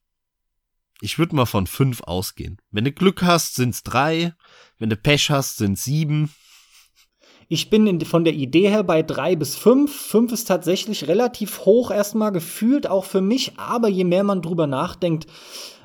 Ich 1.01 1.17
würde 1.17 1.35
mal 1.35 1.45
von 1.45 1.65
fünf 1.65 2.01
ausgehen. 2.03 2.57
Wenn 2.71 2.83
du 2.83 2.91
Glück 2.91 3.23
hast, 3.23 3.55
sind's 3.55 3.83
drei. 3.83 4.33
Wenn 4.77 4.89
du 4.89 4.97
Pech 4.97 5.29
hast, 5.29 5.57
sind's 5.57 5.83
sieben. 5.83 6.33
Ich 7.47 7.69
bin 7.69 7.87
in, 7.87 8.01
von 8.01 8.25
der 8.25 8.33
Idee 8.33 8.69
her 8.69 8.83
bei 8.83 9.01
drei 9.01 9.35
bis 9.35 9.55
fünf. 9.55 9.95
Fünf 9.95 10.31
ist 10.31 10.45
tatsächlich 10.45 11.07
relativ 11.07 11.61
hoch 11.61 11.89
erstmal 11.89 12.31
gefühlt, 12.31 12.87
auch 12.87 13.05
für 13.05 13.21
mich. 13.21 13.57
Aber 13.57 13.87
je 13.87 14.03
mehr 14.03 14.23
man 14.23 14.41
drüber 14.41 14.67
nachdenkt, 14.67 15.25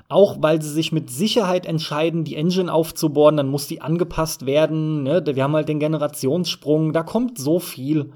auch 0.09 0.43
weil 0.43 0.61
sie 0.61 0.71
sich 0.71 0.93
mit 0.93 1.11
Sicherheit 1.11 1.65
entscheiden, 1.65 2.25
die 2.25 2.37
Engine 2.37 2.73
aufzubohren, 2.73 3.37
dann 3.37 3.49
muss 3.49 3.67
die 3.67 3.81
angepasst 3.81 4.47
werden. 4.47 5.05
Ne? 5.05 5.23
Wir 5.27 5.45
haben 5.45 5.55
halt 5.55 5.69
den 5.69 5.81
Generationssprung, 5.81 6.93
da 6.93 7.03
kommt 7.03 7.39
so 7.39 7.61
viel. 7.61 8.13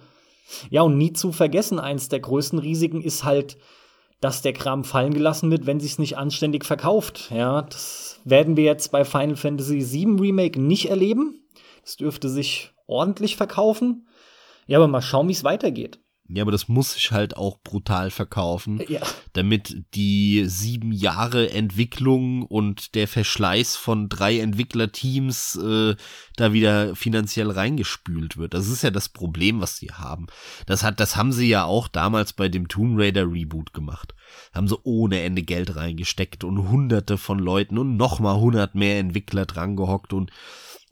Ja, 0.71 0.83
und 0.83 0.99
nie 0.99 1.13
zu 1.13 1.33
vergessen, 1.33 1.79
eins 1.79 2.09
der 2.09 2.21
größten 2.21 2.59
Risiken 2.59 3.03
ist 3.03 3.25
halt, 3.25 3.57
dass 4.21 4.43
der 4.43 4.53
Kram 4.53 4.85
fallen 4.85 5.15
gelassen 5.15 5.51
wird, 5.51 5.67
wenn 5.67 5.81
sich's 5.81 5.99
nicht 5.99 6.17
anständig 6.17 6.65
verkauft. 6.65 7.31
Ja, 7.31 7.63
das 7.63 8.21
werden 8.25 8.57
wir 8.57 8.65
jetzt 8.65 8.91
bei 8.91 9.05
Final 9.05 9.37
Fantasy 9.37 9.81
VII 9.81 10.21
Remake 10.21 10.61
nicht 10.61 10.91
erleben. 10.91 11.45
Das 11.83 11.97
dürfte 11.97 12.29
sich 12.29 12.73
ordentlich 12.87 13.37
verkaufen. 13.37 14.09
Ja, 14.67 14.79
aber 14.79 14.89
mal 14.89 15.03
schauen, 15.03 15.29
wie 15.29 15.33
es 15.33 15.45
weitergeht. 15.45 16.01
Ja, 16.29 16.43
aber 16.43 16.53
das 16.53 16.69
muss 16.69 16.93
sich 16.93 17.11
halt 17.11 17.37
auch 17.37 17.59
brutal 17.63 18.11
verkaufen. 18.11 18.83
Ja. 18.89 19.01
damit 19.33 19.85
die 19.95 20.45
sieben 20.47 20.93
Jahre 20.93 21.51
Entwicklung 21.51 22.43
und 22.43 22.95
der 22.95 23.07
Verschleiß 23.09 23.77
von 23.77 24.09
drei 24.09 24.41
Entwicklerteams 24.41 25.57
äh, 25.57 25.97
da 26.37 26.53
wieder 26.53 26.97
finanziell 26.97 27.51
reingespült 27.51 28.37
wird. 28.37 28.55
Das 28.55 28.69
ist 28.69 28.83
ja 28.83 28.91
das 28.91 29.09
Problem, 29.09 29.61
was 29.61 29.77
sie 29.77 29.91
haben. 29.93 30.27
Das 30.67 30.83
hat, 30.83 31.01
das 31.01 31.17
haben 31.17 31.33
sie 31.33 31.49
ja 31.49 31.65
auch 31.65 31.89
damals 31.89 32.33
bei 32.33 32.49
dem 32.49 32.69
Tomb 32.69 32.99
Raider 32.99 33.31
Reboot 33.31 33.73
gemacht. 33.73 34.15
Haben 34.53 34.69
sie 34.69 34.79
ohne 34.83 35.23
Ende 35.23 35.43
Geld 35.43 35.77
reingesteckt 35.77 36.45
und 36.45 36.69
hunderte 36.69 37.17
von 37.17 37.39
Leuten 37.39 37.79
und 37.79 37.97
nochmal 37.97 38.37
hundert 38.37 38.75
mehr 38.75 38.99
Entwickler 38.99 39.47
dran 39.47 39.77
gehockt 39.77 40.13
und 40.13 40.31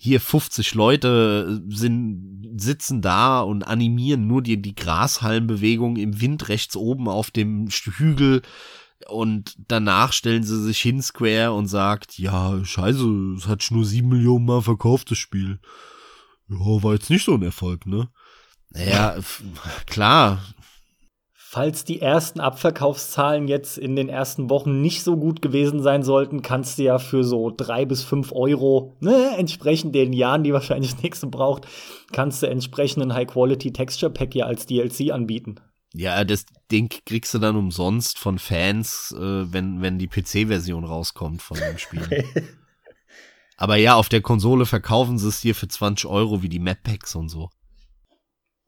hier 0.06 0.20
50 0.20 0.74
Leute 0.74 1.62
sind, 1.68 2.54
sitzen 2.56 3.02
da 3.02 3.40
und 3.40 3.64
animieren 3.64 4.26
nur 4.26 4.42
die, 4.42 4.60
die 4.62 4.74
Grashalmbewegung 4.74 5.96
im 5.96 6.20
Wind 6.20 6.48
rechts 6.48 6.76
oben 6.76 7.08
auf 7.08 7.30
dem 7.30 7.68
Hügel 7.68 8.42
und 9.08 9.56
danach 9.68 10.12
stellen 10.12 10.42
sie 10.42 10.62
sich 10.62 10.80
hin 10.80 11.02
Square 11.02 11.52
und 11.52 11.66
sagt, 11.66 12.18
ja, 12.18 12.64
scheiße, 12.64 13.34
es 13.36 13.46
hat 13.46 13.62
schon 13.62 13.78
nur 13.78 13.86
sieben 13.86 14.08
Millionen 14.08 14.46
Mal 14.46 14.62
verkauft, 14.62 15.10
das 15.10 15.18
Spiel. 15.18 15.60
Ja, 16.48 16.58
war 16.58 16.94
jetzt 16.94 17.10
nicht 17.10 17.24
so 17.24 17.34
ein 17.34 17.42
Erfolg, 17.42 17.86
ne? 17.86 18.08
Naja, 18.70 19.16
klar, 19.86 20.42
Falls 21.56 21.84
die 21.84 22.02
ersten 22.02 22.38
Abverkaufszahlen 22.38 23.48
jetzt 23.48 23.78
in 23.78 23.96
den 23.96 24.10
ersten 24.10 24.50
Wochen 24.50 24.82
nicht 24.82 25.02
so 25.02 25.16
gut 25.16 25.40
gewesen 25.40 25.82
sein 25.82 26.02
sollten, 26.02 26.42
kannst 26.42 26.78
du 26.78 26.82
ja 26.82 26.98
für 26.98 27.24
so 27.24 27.50
drei 27.50 27.86
bis 27.86 28.02
fünf 28.02 28.30
Euro, 28.32 28.94
ne, 29.00 29.34
entsprechend 29.38 29.94
den 29.94 30.12
Jahren, 30.12 30.44
die 30.44 30.52
wahrscheinlich 30.52 30.92
das 30.92 31.02
nächste 31.02 31.28
braucht, 31.28 31.66
kannst 32.12 32.42
du 32.42 32.46
entsprechend 32.46 33.04
ein 33.04 33.14
High-Quality 33.14 33.72
Texture 33.72 34.12
Pack 34.12 34.34
ja 34.34 34.44
als 34.44 34.66
DLC 34.66 35.10
anbieten. 35.10 35.54
Ja, 35.94 36.24
das 36.24 36.44
Ding 36.70 36.90
kriegst 37.06 37.32
du 37.32 37.38
dann 37.38 37.56
umsonst 37.56 38.18
von 38.18 38.38
Fans, 38.38 39.16
äh, 39.18 39.50
wenn, 39.50 39.80
wenn 39.80 39.98
die 39.98 40.08
PC-Version 40.08 40.84
rauskommt 40.84 41.40
von 41.40 41.56
dem 41.56 41.78
Spiel. 41.78 42.22
Aber 43.56 43.76
ja, 43.76 43.94
auf 43.94 44.10
der 44.10 44.20
Konsole 44.20 44.66
verkaufen 44.66 45.16
sie 45.16 45.28
es 45.28 45.40
dir 45.40 45.54
für 45.54 45.68
20 45.68 46.04
Euro 46.04 46.42
wie 46.42 46.50
die 46.50 46.58
Map 46.58 46.82
Packs 46.82 47.14
und 47.14 47.30
so. 47.30 47.48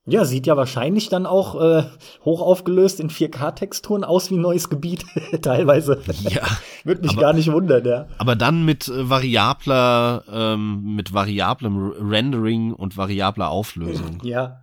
Ja, 0.09 0.25
sieht 0.25 0.47
ja 0.47 0.57
wahrscheinlich 0.57 1.09
dann 1.09 1.27
auch 1.27 1.61
äh, 1.61 1.85
hoch 2.25 2.41
aufgelöst 2.43 2.99
in 3.01 3.11
4K-Texturen 3.11 4.05
aus 4.05 4.31
wie 4.31 4.37
ein 4.37 4.41
neues 4.41 4.69
Gebiet, 4.71 5.05
teilweise. 5.43 6.01
Ja. 6.23 6.43
Würde 6.85 7.03
mich 7.03 7.13
aber- 7.13 7.21
gar 7.21 7.33
nicht 7.35 7.53
wundern, 7.53 7.85
ja. 7.85 8.07
Aber 8.19 8.35
dann 8.37 8.65
mit 8.65 8.89
äh, 8.89 9.09
variabler, 9.11 10.25
ähm, 10.33 10.95
mit 10.97 11.13
variablem 11.13 11.93
Rendering 12.11 12.73
und 12.73 12.97
variabler 12.97 13.51
Auflösung. 13.51 14.19
Ja. 14.23 14.61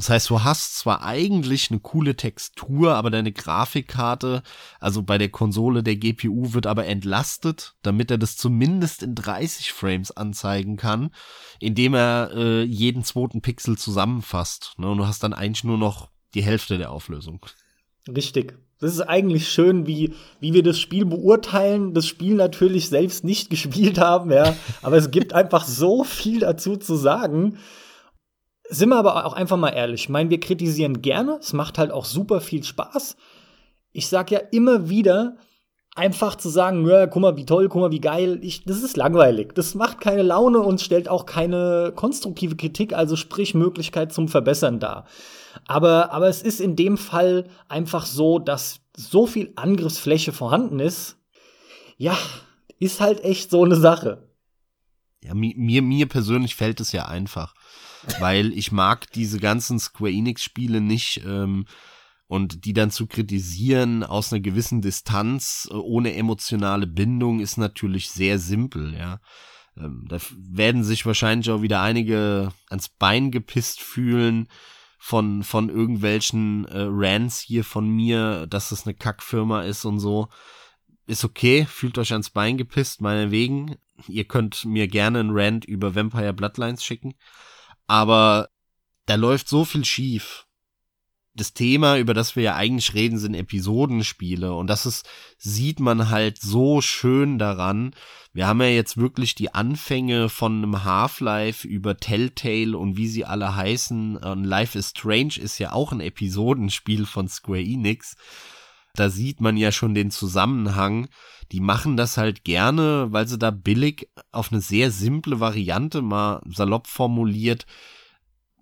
Das 0.00 0.08
heißt, 0.08 0.30
du 0.30 0.42
hast 0.42 0.78
zwar 0.78 1.04
eigentlich 1.04 1.70
eine 1.70 1.78
coole 1.78 2.16
Textur, 2.16 2.94
aber 2.94 3.10
deine 3.10 3.32
Grafikkarte, 3.32 4.42
also 4.80 5.02
bei 5.02 5.18
der 5.18 5.28
Konsole 5.28 5.82
der 5.82 5.96
GPU, 5.96 6.54
wird 6.54 6.66
aber 6.66 6.86
entlastet, 6.86 7.74
damit 7.82 8.10
er 8.10 8.16
das 8.16 8.38
zumindest 8.38 9.02
in 9.02 9.14
30 9.14 9.74
Frames 9.74 10.10
anzeigen 10.10 10.78
kann, 10.78 11.10
indem 11.58 11.92
er 11.92 12.30
äh, 12.34 12.62
jeden 12.62 13.04
zweiten 13.04 13.42
Pixel 13.42 13.76
zusammenfasst. 13.76 14.72
Ne? 14.78 14.88
Und 14.88 14.96
du 14.96 15.06
hast 15.06 15.22
dann 15.22 15.34
eigentlich 15.34 15.64
nur 15.64 15.76
noch 15.76 16.08
die 16.32 16.42
Hälfte 16.42 16.78
der 16.78 16.92
Auflösung. 16.92 17.44
Richtig. 18.08 18.54
Das 18.78 18.94
ist 18.94 19.02
eigentlich 19.02 19.50
schön, 19.50 19.86
wie, 19.86 20.14
wie 20.40 20.54
wir 20.54 20.62
das 20.62 20.78
Spiel 20.78 21.04
beurteilen, 21.04 21.92
das 21.92 22.06
Spiel 22.06 22.36
natürlich 22.36 22.88
selbst 22.88 23.22
nicht 23.22 23.50
gespielt 23.50 23.98
haben, 23.98 24.32
ja. 24.32 24.56
Aber 24.80 24.96
es 24.96 25.10
gibt 25.10 25.34
einfach 25.34 25.66
so 25.66 26.04
viel 26.04 26.38
dazu 26.38 26.78
zu 26.78 26.96
sagen. 26.96 27.58
Sind 28.72 28.88
wir 28.90 28.96
aber 28.96 29.26
auch 29.26 29.32
einfach 29.32 29.56
mal 29.56 29.70
ehrlich. 29.70 30.02
Ich 30.02 30.08
meine, 30.08 30.30
wir 30.30 30.38
kritisieren 30.40 31.02
gerne. 31.02 31.38
Es 31.40 31.52
macht 31.52 31.76
halt 31.76 31.90
auch 31.90 32.04
super 32.04 32.40
viel 32.40 32.62
Spaß. 32.62 33.16
Ich 33.92 34.06
sag 34.06 34.30
ja 34.30 34.38
immer 34.38 34.88
wieder, 34.88 35.36
einfach 35.96 36.36
zu 36.36 36.48
sagen, 36.48 36.86
ja, 36.86 37.06
guck 37.06 37.22
mal, 37.22 37.36
wie 37.36 37.44
toll, 37.44 37.68
guck 37.68 37.80
mal, 37.80 37.90
wie 37.90 38.00
geil, 38.00 38.38
ich, 38.42 38.64
das 38.64 38.82
ist 38.82 38.96
langweilig. 38.96 39.54
Das 39.54 39.74
macht 39.74 40.00
keine 40.00 40.22
Laune 40.22 40.60
und 40.60 40.80
stellt 40.80 41.08
auch 41.08 41.26
keine 41.26 41.92
konstruktive 41.94 42.56
Kritik, 42.56 42.92
also 42.92 43.16
sprich 43.16 43.54
Möglichkeit 43.54 44.12
zum 44.12 44.28
Verbessern 44.28 44.78
dar. 44.78 45.06
Aber, 45.66 46.12
aber 46.12 46.28
es 46.28 46.42
ist 46.42 46.60
in 46.60 46.76
dem 46.76 46.96
Fall 46.96 47.48
einfach 47.68 48.06
so, 48.06 48.38
dass 48.38 48.80
so 48.96 49.26
viel 49.26 49.52
Angriffsfläche 49.56 50.32
vorhanden 50.32 50.78
ist. 50.78 51.16
Ja, 51.96 52.16
ist 52.78 53.00
halt 53.00 53.24
echt 53.24 53.50
so 53.50 53.64
eine 53.64 53.76
Sache. 53.76 54.28
Ja, 55.22 55.34
mir, 55.34 55.82
mir 55.82 56.08
persönlich 56.08 56.54
fällt 56.54 56.80
es 56.80 56.92
ja 56.92 57.06
einfach, 57.06 57.54
weil 58.18 58.52
ich 58.52 58.72
mag 58.72 59.10
diese 59.12 59.38
ganzen 59.38 59.78
Square 59.78 60.12
Enix 60.12 60.42
Spiele 60.42 60.80
nicht 60.80 61.22
ähm, 61.26 61.66
und 62.26 62.64
die 62.64 62.72
dann 62.72 62.90
zu 62.90 63.06
kritisieren 63.06 64.04
aus 64.04 64.32
einer 64.32 64.40
gewissen 64.40 64.82
Distanz 64.82 65.68
ohne 65.72 66.14
emotionale 66.14 66.86
Bindung 66.86 67.40
ist 67.40 67.56
natürlich 67.56 68.10
sehr 68.10 68.38
simpel, 68.38 68.94
ja. 68.94 69.20
Ähm, 69.76 70.06
da 70.08 70.18
werden 70.36 70.84
sich 70.84 71.06
wahrscheinlich 71.06 71.50
auch 71.50 71.62
wieder 71.62 71.80
einige 71.80 72.52
ans 72.68 72.88
Bein 72.88 73.30
gepisst 73.30 73.80
fühlen, 73.80 74.48
von, 75.02 75.42
von 75.42 75.70
irgendwelchen 75.70 76.66
äh, 76.66 76.84
Rants 76.86 77.40
hier 77.40 77.64
von 77.64 77.88
mir, 77.88 78.46
dass 78.46 78.68
das 78.68 78.86
eine 78.86 78.94
Kackfirma 78.94 79.62
ist 79.62 79.86
und 79.86 79.98
so. 79.98 80.28
Ist 81.06 81.24
okay, 81.24 81.64
fühlt 81.64 81.96
euch 81.96 82.12
ans 82.12 82.28
Bein 82.28 82.58
gepisst, 82.58 83.00
meinetwegen. 83.00 83.76
Ihr 84.08 84.24
könnt 84.24 84.66
mir 84.66 84.88
gerne 84.88 85.20
einen 85.20 85.30
Rant 85.32 85.64
über 85.64 85.94
Vampire 85.94 86.34
Bloodlines 86.34 86.84
schicken. 86.84 87.14
Aber 87.90 88.48
da 89.06 89.16
läuft 89.16 89.48
so 89.48 89.64
viel 89.64 89.84
schief 89.84 90.46
das 91.34 91.54
Thema, 91.54 91.96
über 91.98 92.12
das 92.12 92.36
wir 92.36 92.42
ja 92.42 92.54
eigentlich 92.56 92.94
reden, 92.94 93.18
sind 93.18 93.34
Episodenspiele. 93.34 94.52
Und 94.52 94.66
das 94.66 94.84
ist, 94.84 95.08
sieht 95.38 95.80
man 95.80 96.10
halt 96.10 96.40
so 96.40 96.80
schön 96.80 97.38
daran. 97.38 97.94
Wir 98.32 98.46
haben 98.46 98.60
ja 98.60 98.68
jetzt 98.68 98.96
wirklich 98.96 99.34
die 99.34 99.54
Anfänge 99.54 100.28
von 100.28 100.58
einem 100.58 100.84
Half-Life 100.84 101.66
über 101.66 101.96
Telltale 101.96 102.76
und 102.76 102.96
wie 102.96 103.08
sie 103.08 103.24
alle 103.24 103.54
heißen. 103.56 104.16
Und 104.18 104.44
Life 104.44 104.78
is 104.78 104.90
Strange 104.90 105.38
ist 105.38 105.58
ja 105.58 105.72
auch 105.72 105.92
ein 105.92 106.00
Episodenspiel 106.00 107.06
von 107.06 107.28
Square 107.28 107.62
Enix. 107.62 108.16
Da 108.94 109.10
sieht 109.10 109.40
man 109.40 109.56
ja 109.56 109.72
schon 109.72 109.94
den 109.94 110.10
Zusammenhang. 110.10 111.08
Die 111.52 111.60
machen 111.60 111.96
das 111.96 112.16
halt 112.16 112.44
gerne, 112.44 113.08
weil 113.10 113.26
sie 113.26 113.38
da 113.38 113.50
billig 113.50 114.08
auf 114.32 114.52
eine 114.52 114.60
sehr 114.60 114.90
simple 114.90 115.40
Variante 115.40 116.02
mal 116.02 116.40
salopp 116.46 116.86
formuliert 116.86 117.66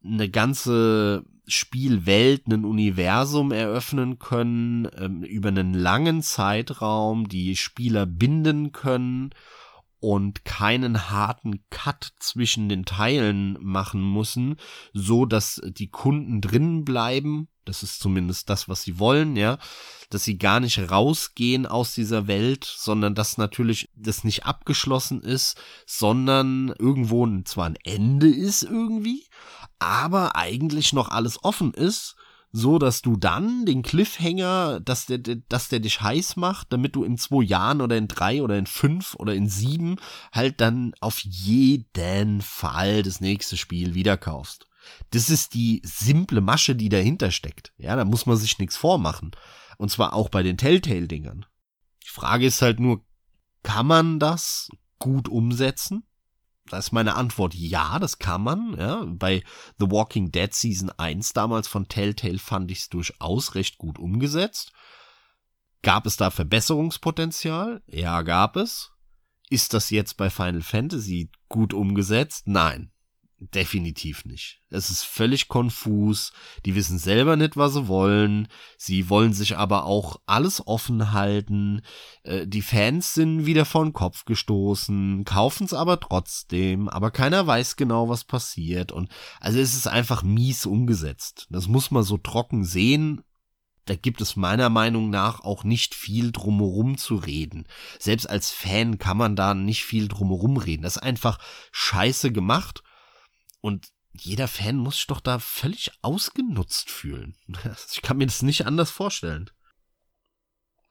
eine 0.05 0.29
ganze 0.29 1.25
Spielwelt, 1.47 2.47
ein 2.47 2.65
Universum 2.65 3.53
eröffnen 3.53 4.19
können, 4.19 4.89
ähm, 4.97 5.23
über 5.23 5.49
einen 5.49 5.75
langen 5.75 6.23
Zeitraum 6.23 7.29
die 7.29 7.57
Spieler 7.57 8.07
binden 8.07 8.73
können 8.73 9.31
und 10.01 10.45
keinen 10.45 11.11
harten 11.11 11.65
Cut 11.71 12.13
zwischen 12.21 12.69
den 12.69 12.85
Teilen 12.85 13.57
machen 13.61 14.13
müssen, 14.13 14.57
so 14.93 15.27
dass 15.27 15.61
die 15.65 15.89
Kunden 15.89 16.41
drinnen 16.41 16.85
bleiben. 16.85 17.49
Das 17.69 17.83
ist 17.83 18.01
zumindest 18.01 18.49
das, 18.49 18.69
was 18.69 18.83
sie 18.83 18.99
wollen, 18.99 19.37
ja, 19.37 19.59
dass 20.11 20.25
sie 20.25 20.39
gar 20.39 20.59
nicht 20.59 20.91
rausgehen 20.91 21.67
aus 21.67 21.95
dieser 21.95 22.27
Welt, 22.27 22.65
sondern 22.65 23.15
dass 23.15 23.37
natürlich 23.37 23.91
das 23.95 24.25
nicht 24.25 24.47
abgeschlossen 24.47 25.21
ist, 25.21 25.61
sondern 25.87 26.75
irgendwo 26.79 27.27
zwar 27.43 27.67
ein 27.67 27.79
Ende 27.85 28.29
ist 28.29 28.63
irgendwie, 28.63 29.27
aber 29.79 30.35
eigentlich 30.35 30.95
noch 30.95 31.11
alles 31.11 31.45
offen 31.45 31.75
ist, 31.75 32.17
so 32.53 32.79
dass 32.79 33.03
du 33.03 33.17
dann 33.17 33.67
den 33.67 33.83
Cliffhanger, 33.83 34.81
dass 34.81 35.05
der, 35.05 35.19
dass 35.19 35.69
der 35.69 35.81
dich 35.81 36.01
heiß 36.01 36.37
macht, 36.37 36.73
damit 36.73 36.97
du 36.97 37.05
in 37.05 37.19
zwei 37.19 37.43
Jahren 37.45 37.83
oder 37.83 37.99
in 37.99 38.09
drei 38.09 38.43
oder 38.43 38.57
in 38.57 38.67
fünf 38.67 39.15
oder 39.17 39.35
in 39.35 39.49
sieben 39.49 39.97
halt 40.33 40.63
dann 40.63 40.95
auf 41.01 41.21
jeden 41.21 42.41
Fall 42.41 43.03
das 43.03 43.21
nächste 43.21 43.59
Spiel 43.59 43.95
wieder 43.95 44.17
kaufst. 44.17 44.67
Das 45.11 45.31
ist 45.31 45.55
die 45.55 45.81
simple 45.85 46.41
Masche, 46.41 46.75
die 46.75 46.89
dahinter 46.89 47.31
steckt. 47.31 47.73
Ja, 47.79 47.97
da 47.97 48.05
muss 48.05 48.27
man 48.27 48.37
sich 48.37 48.59
nichts 48.59 48.77
vormachen. 48.77 49.33
Und 49.79 49.91
zwar 49.91 50.13
auch 50.13 50.29
bei 50.29 50.43
den 50.43 50.57
Telltale-Dingern. 50.57 51.47
Die 52.05 52.11
Frage 52.11 52.47
ist 52.47 52.63
halt 52.63 52.81
nur, 52.81 53.05
kann 53.63 53.87
man 53.87 54.19
das 54.19 54.71
gut 54.99 55.29
umsetzen? 55.29 56.05
Da 56.71 56.79
ist 56.79 56.93
meine 56.93 57.15
Antwort 57.15 57.55
ja, 57.55 57.99
das 57.99 58.19
kann 58.19 58.43
man. 58.43 58.75
Ja. 58.79 59.05
Bei 59.07 59.43
The 59.79 59.91
Walking 59.91 60.31
Dead 60.31 60.53
Season 60.53 60.91
1 60.91 61.33
damals 61.33 61.69
von 61.69 61.89
Telltale 61.89 62.39
fand 62.39 62.71
ich 62.71 62.81
es 62.81 62.89
durchaus 62.89 63.55
recht 63.55 63.79
gut 63.79 63.99
umgesetzt. 63.99 64.73
Gab 65.83 66.07
es 66.07 66.17
da 66.17 66.31
Verbesserungspotenzial? 66.31 67.83
Ja, 67.87 68.23
gab 68.23 68.57
es. 68.57 68.93
Ist 69.49 69.73
das 69.73 69.91
jetzt 69.91 70.17
bei 70.17 70.29
Final 70.29 70.63
Fantasy 70.63 71.31
gut 71.49 71.73
umgesetzt? 71.73 72.47
Nein. 72.47 72.91
Definitiv 73.41 74.25
nicht. 74.25 74.63
Es 74.69 74.91
ist 74.91 75.05
völlig 75.05 75.47
konfus. 75.47 76.33
Die 76.67 76.75
wissen 76.75 76.99
selber 76.99 77.37
nicht, 77.37 77.57
was 77.57 77.75
sie 77.75 77.87
wollen. 77.87 78.49
Sie 78.77 79.09
wollen 79.11 79.33
sich 79.33 79.57
aber 79.57 79.85
auch 79.85 80.21
alles 80.27 80.67
offen 80.67 81.13
halten. 81.13 81.83
Äh, 82.25 82.49
die 82.49 82.63
Fans 82.63 83.15
sind 83.15 83.47
wieder 83.47 83.65
vor 83.65 83.85
den 83.85 83.93
Kopf 83.93 84.25
gestoßen, 84.25 85.25
kaufen 85.25 85.67
es 85.67 85.73
aber 85.73 86.01
trotzdem. 86.01 86.89
Aber 86.89 87.13
keiner 87.13 87.47
weiß 87.47 87.77
genau, 87.77 88.09
was 88.09 88.25
passiert. 88.25 88.91
Und 88.91 89.09
also 89.39 89.61
es 89.61 89.75
ist 89.75 89.87
einfach 89.87 90.25
mies 90.25 90.67
umgesetzt. 90.67 91.47
Das 91.49 91.69
muss 91.69 91.93
man 91.93 92.03
so 92.03 92.19
trocken 92.19 92.65
sehen. 92.65 93.23
Da 93.85 93.95
gibt 93.95 94.21
es 94.21 94.35
meiner 94.35 94.69
Meinung 94.69 95.11
nach 95.11 95.45
auch 95.45 95.63
nicht 95.63 95.95
viel 95.95 96.33
drumherum 96.33 96.99
zu 96.99 97.15
reden. 97.15 97.67
Selbst 98.01 98.29
als 98.29 98.51
Fan 98.51 98.99
kann 98.99 99.17
man 99.17 99.37
da 99.37 99.55
nicht 99.55 99.85
viel 99.85 100.09
drumherum 100.09 100.57
reden. 100.57 100.83
Das 100.83 100.97
ist 100.97 101.03
einfach 101.03 101.39
scheiße 101.71 102.33
gemacht 102.33 102.83
und 103.61 103.89
jeder 104.13 104.49
Fan 104.49 104.77
muss 104.77 104.97
sich 104.97 105.07
doch 105.07 105.21
da 105.21 105.39
völlig 105.39 105.93
ausgenutzt 106.03 106.91
fühlen. 106.91 107.37
Ich 107.93 108.03
kann 108.03 108.19
mir 108.19 108.27
das 108.27 108.43
nicht 108.43 108.67
anders 108.67 108.91
vorstellen. 108.91 109.51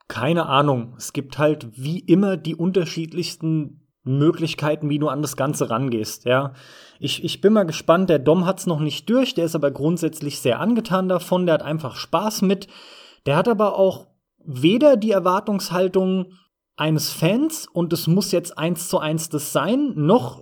Keine 0.08 0.46
Ahnung. 0.46 0.94
Es 0.96 1.12
gibt 1.12 1.38
halt 1.38 1.68
wie 1.72 1.98
immer 1.98 2.36
die 2.36 2.54
unterschiedlichsten 2.54 3.88
Möglichkeiten, 4.04 4.88
wie 4.88 4.98
du 4.98 5.08
an 5.08 5.20
das 5.20 5.36
Ganze 5.36 5.68
rangehst, 5.68 6.24
ja. 6.24 6.54
Ich, 6.98 7.22
ich 7.22 7.40
bin 7.40 7.52
mal 7.52 7.66
gespannt, 7.66 8.08
der 8.08 8.18
Dom 8.18 8.46
hat's 8.46 8.66
noch 8.66 8.80
nicht 8.80 9.08
durch, 9.10 9.34
der 9.34 9.44
ist 9.44 9.54
aber 9.54 9.70
grundsätzlich 9.70 10.40
sehr 10.40 10.60
angetan 10.60 11.08
davon, 11.08 11.44
der 11.44 11.54
hat 11.54 11.62
einfach 11.62 11.94
Spaß 11.94 12.42
mit. 12.42 12.68
Der 13.26 13.36
hat 13.36 13.48
aber 13.48 13.76
auch 13.76 14.06
weder 14.38 14.96
die 14.96 15.10
Erwartungshaltung 15.10 16.32
eines 16.76 17.10
Fans 17.12 17.66
und 17.70 17.92
es 17.92 18.06
muss 18.06 18.32
jetzt 18.32 18.56
eins 18.56 18.88
zu 18.88 18.98
eins 18.98 19.28
das 19.28 19.52
sein, 19.52 19.92
noch 19.94 20.40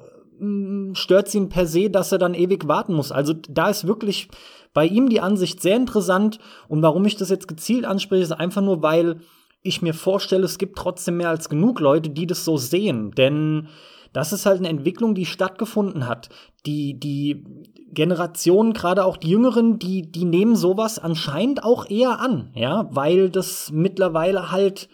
stört 0.95 1.29
sie 1.29 1.39
ihn 1.39 1.49
per 1.49 1.67
se, 1.67 1.91
dass 1.91 2.13
er 2.13 2.19
dann 2.19 2.35
ewig 2.35 2.69
warten 2.69 2.95
muss. 2.95 3.13
Also 3.13 3.35
da 3.49 3.69
ist 3.69 3.87
wirklich 3.87 4.29
bei 4.75 4.87
ihm 4.87 5.09
die 5.09 5.21
Ansicht 5.21 5.63
sehr 5.63 5.77
interessant. 5.77 6.39
Und 6.69 6.83
warum 6.83 7.05
ich 7.07 7.17
das 7.17 7.31
jetzt 7.31 7.49
gezielt 7.49 7.85
anspreche, 7.85 8.23
ist 8.23 8.33
einfach 8.33 8.63
nur, 8.63 8.83
weil 8.83 9.21
ich 9.63 9.83
mir 9.83 9.95
vorstelle, 9.95 10.45
es 10.45 10.59
gibt 10.59 10.77
trotzdem 10.79 11.17
mehr 11.17 11.31
als 11.31 11.49
genug 11.49 11.81
Leute, 11.81 12.11
die 12.11 12.27
das 12.27 12.45
so 12.45 12.57
sehen. 12.57 13.11
Denn 13.13 13.69
das 14.13 14.33
ist 14.33 14.47
halt 14.47 14.59
eine 14.59 14.69
Entwicklung, 14.69 15.15
die 15.15 15.27
stattgefunden 15.27 16.07
hat. 16.07 16.29
Die, 16.65 16.99
die 16.99 17.45
Generationen, 17.91 18.73
gerade 18.73 19.05
auch 19.05 19.17
die 19.17 19.31
Jüngeren, 19.31 19.79
die, 19.79 20.11
die 20.11 20.25
nehmen 20.25 20.57
sowas 20.57 20.99
anscheinend 20.99 21.65
auch 21.65 21.89
eher 21.89 22.21
an, 22.21 22.51
ja, 22.55 22.89
weil 22.91 23.31
das 23.31 23.71
mittlerweile 23.73 24.53
halt 24.53 24.89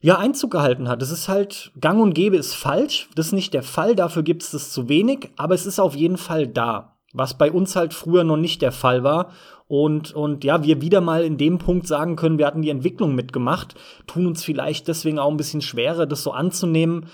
ja, 0.00 0.16
Einzug 0.18 0.52
gehalten 0.52 0.88
hat. 0.88 1.02
Es 1.02 1.10
ist 1.10 1.28
halt, 1.28 1.72
gang 1.80 2.00
und 2.00 2.14
gäbe 2.14 2.36
ist 2.36 2.54
falsch. 2.54 3.08
Das 3.16 3.26
ist 3.26 3.32
nicht 3.32 3.52
der 3.54 3.62
Fall, 3.64 3.96
dafür 3.96 4.22
gibt 4.22 4.42
es 4.42 4.52
das 4.52 4.70
zu 4.70 4.88
wenig, 4.88 5.30
aber 5.36 5.54
es 5.54 5.66
ist 5.66 5.80
auf 5.80 5.96
jeden 5.96 6.18
Fall 6.18 6.46
da. 6.46 6.96
Was 7.12 7.36
bei 7.36 7.50
uns 7.50 7.74
halt 7.74 7.94
früher 7.94 8.22
noch 8.22 8.36
nicht 8.36 8.62
der 8.62 8.72
Fall 8.72 9.02
war. 9.02 9.32
Und, 9.66 10.14
und 10.14 10.44
ja, 10.44 10.62
wir 10.62 10.80
wieder 10.80 11.00
mal 11.00 11.24
in 11.24 11.36
dem 11.36 11.58
Punkt 11.58 11.86
sagen 11.86 12.16
können, 12.16 12.38
wir 12.38 12.46
hatten 12.46 12.62
die 12.62 12.70
Entwicklung 12.70 13.14
mitgemacht, 13.14 13.74
tun 14.06 14.26
uns 14.26 14.44
vielleicht 14.44 14.88
deswegen 14.88 15.18
auch 15.18 15.30
ein 15.30 15.36
bisschen 15.36 15.60
schwerer, 15.60 16.06
das 16.06 16.22
so 16.22 16.32
anzunehmen. 16.32 17.06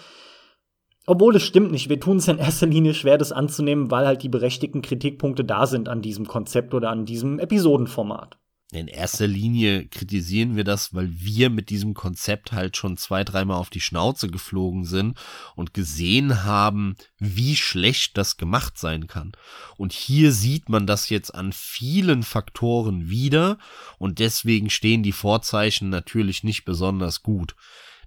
Obwohl, 1.07 1.37
es 1.37 1.43
stimmt 1.43 1.73
nicht. 1.73 1.89
Wir 1.89 2.01
tun 2.01 2.19
es 2.19 2.29
in 2.29 2.39
erster 2.39 2.67
Linie 2.67 2.95
schwer, 2.95 3.19
das 3.19 3.33
anzunehmen, 3.33 3.91
weil 3.91 4.07
halt 4.07 4.23
die 4.23 4.29
berechtigten 4.29 4.83
Kritikpunkte 4.83 5.45
da 5.45 5.67
sind 5.67 5.89
an 5.89 6.03
diesem 6.03 6.27
Konzept 6.27 6.75
oder 6.75 6.91
an 6.91 7.07
diesem 7.07 7.39
Episodenformat. 7.39 8.39
In 8.75 8.89
erster 8.89 9.29
Linie 9.29 9.87
kritisieren 9.87 10.57
wir 10.57 10.65
das, 10.65 10.93
weil 10.93 11.09
wir 11.21 11.49
mit 11.49 11.71
diesem 11.71 11.95
Konzept 11.95 12.51
halt 12.51 12.77
schon 12.77 12.97
zwei, 12.97 13.23
dreimal 13.23 13.59
auf 13.59 13.71
die 13.71 13.81
Schnauze 13.81 14.27
geflogen 14.27 14.85
sind 14.85 15.17
und 15.55 15.75
gesehen 15.75 16.43
haben, 16.43 16.97
wie 17.21 17.55
schlecht 17.55 18.19
das 18.19 18.37
gemacht 18.37 18.77
sein 18.77 19.07
kann. 19.07 19.31
Und 19.77 19.93
hier 19.93 20.33
sieht 20.33 20.69
man 20.69 20.89
das 20.89 21.09
jetzt 21.09 21.33
an 21.33 21.53
vielen 21.53 22.25
Faktoren 22.25 23.09
wieder 23.09 23.59
und 23.99 24.19
deswegen 24.19 24.71
stehen 24.71 25.05
die 25.05 25.13
Vorzeichen 25.13 25.89
natürlich 25.89 26.43
nicht 26.43 26.65
besonders 26.65 27.23
gut. 27.23 27.55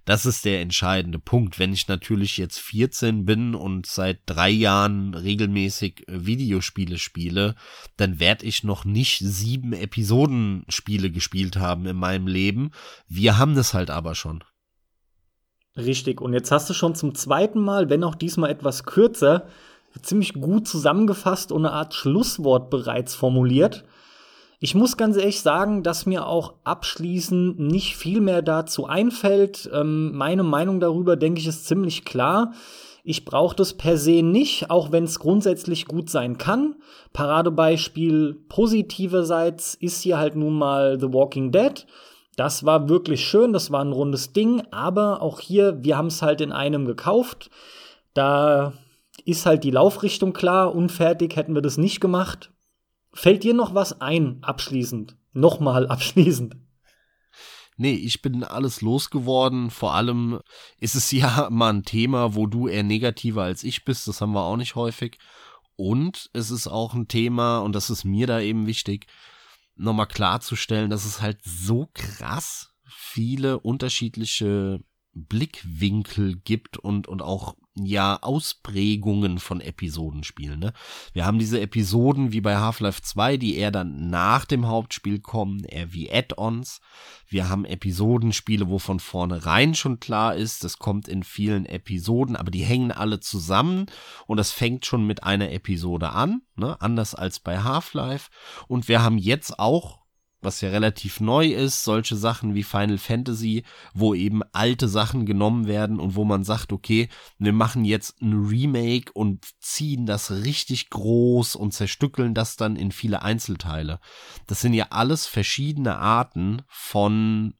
Das 0.08 0.24
ist 0.24 0.46
der 0.46 0.62
entscheidende 0.62 1.18
Punkt. 1.18 1.58
Wenn 1.58 1.74
ich 1.74 1.86
natürlich 1.86 2.38
jetzt 2.38 2.58
14 2.60 3.26
bin 3.26 3.54
und 3.54 3.84
seit 3.84 4.20
drei 4.24 4.48
Jahren 4.48 5.12
regelmäßig 5.12 6.08
äh, 6.08 6.24
Videospiele 6.24 6.96
spiele, 6.96 7.56
dann 7.98 8.18
werde 8.18 8.46
ich 8.46 8.64
noch 8.64 8.86
nicht 8.86 9.18
sieben 9.18 9.74
Episodenspiele 9.74 11.10
gespielt 11.10 11.58
haben 11.58 11.84
in 11.84 11.96
meinem 11.96 12.26
Leben. 12.26 12.70
Wir 13.06 13.36
haben 13.36 13.54
das 13.54 13.74
halt 13.74 13.90
aber 13.90 14.14
schon. 14.14 14.42
Richtig. 15.76 16.22
Und 16.22 16.32
jetzt 16.32 16.50
hast 16.52 16.70
du 16.70 16.72
schon 16.72 16.94
zum 16.94 17.14
zweiten 17.14 17.60
Mal, 17.60 17.90
wenn 17.90 18.02
auch 18.02 18.14
diesmal 18.14 18.48
etwas 18.48 18.84
kürzer, 18.84 19.46
ziemlich 20.00 20.32
gut 20.32 20.66
zusammengefasst 20.66 21.52
und 21.52 21.66
eine 21.66 21.74
Art 21.74 21.92
Schlusswort 21.92 22.70
bereits 22.70 23.14
formuliert. 23.14 23.84
Ich 24.60 24.74
muss 24.74 24.96
ganz 24.96 25.16
ehrlich 25.16 25.40
sagen, 25.40 25.84
dass 25.84 26.04
mir 26.04 26.26
auch 26.26 26.54
abschließend 26.64 27.60
nicht 27.60 27.96
viel 27.96 28.20
mehr 28.20 28.42
dazu 28.42 28.86
einfällt. 28.86 29.70
Ähm, 29.72 30.16
meine 30.16 30.42
Meinung 30.42 30.80
darüber, 30.80 31.14
denke 31.14 31.40
ich, 31.40 31.46
ist 31.46 31.66
ziemlich 31.66 32.04
klar. 32.04 32.52
Ich 33.04 33.24
brauche 33.24 33.54
das 33.54 33.74
per 33.74 33.96
se 33.96 34.22
nicht, 34.22 34.68
auch 34.68 34.90
wenn 34.90 35.04
es 35.04 35.20
grundsätzlich 35.20 35.86
gut 35.86 36.10
sein 36.10 36.38
kann. 36.38 36.74
Paradebeispiel 37.12 38.34
positiverseits 38.48 39.74
ist 39.74 40.02
hier 40.02 40.18
halt 40.18 40.34
nun 40.34 40.58
mal 40.58 40.98
The 41.00 41.12
Walking 41.12 41.52
Dead. 41.52 41.86
Das 42.34 42.66
war 42.66 42.88
wirklich 42.88 43.24
schön, 43.24 43.52
das 43.52 43.70
war 43.70 43.84
ein 43.84 43.92
rundes 43.92 44.32
Ding, 44.32 44.62
aber 44.72 45.22
auch 45.22 45.40
hier, 45.40 45.82
wir 45.82 45.96
haben 45.96 46.08
es 46.08 46.20
halt 46.20 46.40
in 46.40 46.52
einem 46.52 46.84
gekauft. 46.84 47.50
Da 48.12 48.74
ist 49.24 49.46
halt 49.46 49.64
die 49.64 49.70
Laufrichtung 49.70 50.32
klar, 50.32 50.74
unfertig 50.74 51.36
hätten 51.36 51.54
wir 51.54 51.62
das 51.62 51.78
nicht 51.78 52.00
gemacht. 52.00 52.50
Fällt 53.12 53.44
dir 53.44 53.54
noch 53.54 53.74
was 53.74 54.00
ein, 54.00 54.38
abschließend? 54.42 55.16
Nochmal 55.32 55.86
abschließend. 55.88 56.56
Nee, 57.80 57.94
ich 57.94 58.22
bin 58.22 58.42
alles 58.42 58.80
losgeworden. 58.80 59.70
Vor 59.70 59.94
allem 59.94 60.40
ist 60.78 60.96
es 60.96 61.10
ja 61.12 61.48
mal 61.50 61.72
ein 61.72 61.84
Thema, 61.84 62.34
wo 62.34 62.46
du 62.46 62.68
eher 62.68 62.82
negativer 62.82 63.44
als 63.44 63.64
ich 63.64 63.84
bist. 63.84 64.08
Das 64.08 64.20
haben 64.20 64.32
wir 64.32 64.42
auch 64.42 64.56
nicht 64.56 64.74
häufig. 64.74 65.18
Und 65.76 66.28
es 66.32 66.50
ist 66.50 66.66
auch 66.66 66.94
ein 66.94 67.06
Thema, 67.06 67.58
und 67.60 67.72
das 67.72 67.88
ist 67.88 68.04
mir 68.04 68.26
da 68.26 68.40
eben 68.40 68.66
wichtig, 68.66 69.06
nochmal 69.76 70.08
klarzustellen, 70.08 70.90
dass 70.90 71.04
es 71.04 71.20
halt 71.20 71.38
so 71.44 71.88
krass 71.94 72.74
viele 72.84 73.60
unterschiedliche 73.60 74.80
Blickwinkel 75.12 76.36
gibt 76.36 76.78
und, 76.78 77.06
und 77.06 77.22
auch 77.22 77.54
ja 77.84 78.18
Ausprägungen 78.22 79.38
von 79.38 79.60
Episodenspielen. 79.60 80.58
Ne? 80.58 80.72
Wir 81.12 81.26
haben 81.26 81.38
diese 81.38 81.60
Episoden 81.60 82.32
wie 82.32 82.40
bei 82.40 82.56
Half-Life 82.56 83.02
2, 83.02 83.36
die 83.36 83.56
eher 83.56 83.70
dann 83.70 84.10
nach 84.10 84.44
dem 84.44 84.66
Hauptspiel 84.66 85.20
kommen, 85.20 85.64
eher 85.64 85.92
wie 85.92 86.10
Add-ons. 86.10 86.80
Wir 87.26 87.48
haben 87.48 87.64
Episodenspiele, 87.64 88.68
wo 88.68 88.78
von 88.78 89.00
vornherein 89.00 89.74
schon 89.74 90.00
klar 90.00 90.34
ist, 90.34 90.64
das 90.64 90.78
kommt 90.78 91.08
in 91.08 91.22
vielen 91.22 91.66
Episoden, 91.66 92.36
aber 92.36 92.50
die 92.50 92.64
hängen 92.64 92.92
alle 92.92 93.20
zusammen 93.20 93.86
und 94.26 94.38
das 94.38 94.50
fängt 94.50 94.86
schon 94.86 95.06
mit 95.06 95.22
einer 95.22 95.50
Episode 95.50 96.10
an, 96.10 96.42
ne? 96.56 96.80
anders 96.80 97.14
als 97.14 97.40
bei 97.40 97.58
Half-Life. 97.58 98.30
Und 98.66 98.88
wir 98.88 99.02
haben 99.02 99.18
jetzt 99.18 99.58
auch 99.58 99.97
was 100.40 100.60
ja 100.60 100.70
relativ 100.70 101.20
neu 101.20 101.48
ist, 101.48 101.82
solche 101.82 102.16
Sachen 102.16 102.54
wie 102.54 102.62
Final 102.62 102.98
Fantasy, 102.98 103.64
wo 103.92 104.14
eben 104.14 104.42
alte 104.52 104.88
Sachen 104.88 105.26
genommen 105.26 105.66
werden 105.66 105.98
und 105.98 106.14
wo 106.14 106.24
man 106.24 106.44
sagt, 106.44 106.72
okay, 106.72 107.08
wir 107.38 107.52
machen 107.52 107.84
jetzt 107.84 108.20
ein 108.22 108.46
Remake 108.46 109.12
und 109.12 109.46
ziehen 109.60 110.06
das 110.06 110.30
richtig 110.30 110.90
groß 110.90 111.56
und 111.56 111.72
zerstückeln 111.72 112.34
das 112.34 112.56
dann 112.56 112.76
in 112.76 112.92
viele 112.92 113.22
Einzelteile. 113.22 114.00
Das 114.46 114.60
sind 114.60 114.74
ja 114.74 114.88
alles 114.90 115.26
verschiedene 115.26 115.96
Arten 115.96 116.62
von 116.68 117.54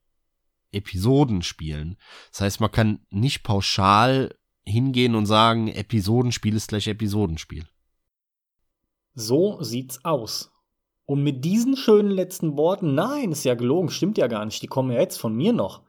Episodenspielen. 0.71 1.97
Das 2.31 2.43
heißt, 2.43 2.61
man 2.61 2.71
kann 2.71 3.01
nicht 3.11 3.43
pauschal 3.43 4.35
hingehen 4.65 5.15
und 5.15 5.27
sagen, 5.27 5.69
Episodenspiel 5.69 6.55
ist 6.55 6.69
gleich 6.69 6.87
Episodenspiel. 6.87 7.67
So 9.15 9.61
sieht's 9.63 10.05
aus. 10.05 10.53
Und 11.09 11.23
mit 11.23 11.43
diesen 11.43 11.75
schönen 11.75 12.11
letzten 12.11 12.59
Worten, 12.59 12.95
nein, 12.95 13.33
ist 13.33 13.45
ja 13.45 13.55
gelogen, 13.55 13.89
stimmt 13.89 14.19
ja 14.19 14.27
gar 14.27 14.45
nicht, 14.45 14.61
die 14.61 14.67
kommen 14.67 14.91
ja 14.91 15.01
jetzt 15.01 15.17
von 15.17 15.35
mir 15.35 15.55
noch, 15.55 15.81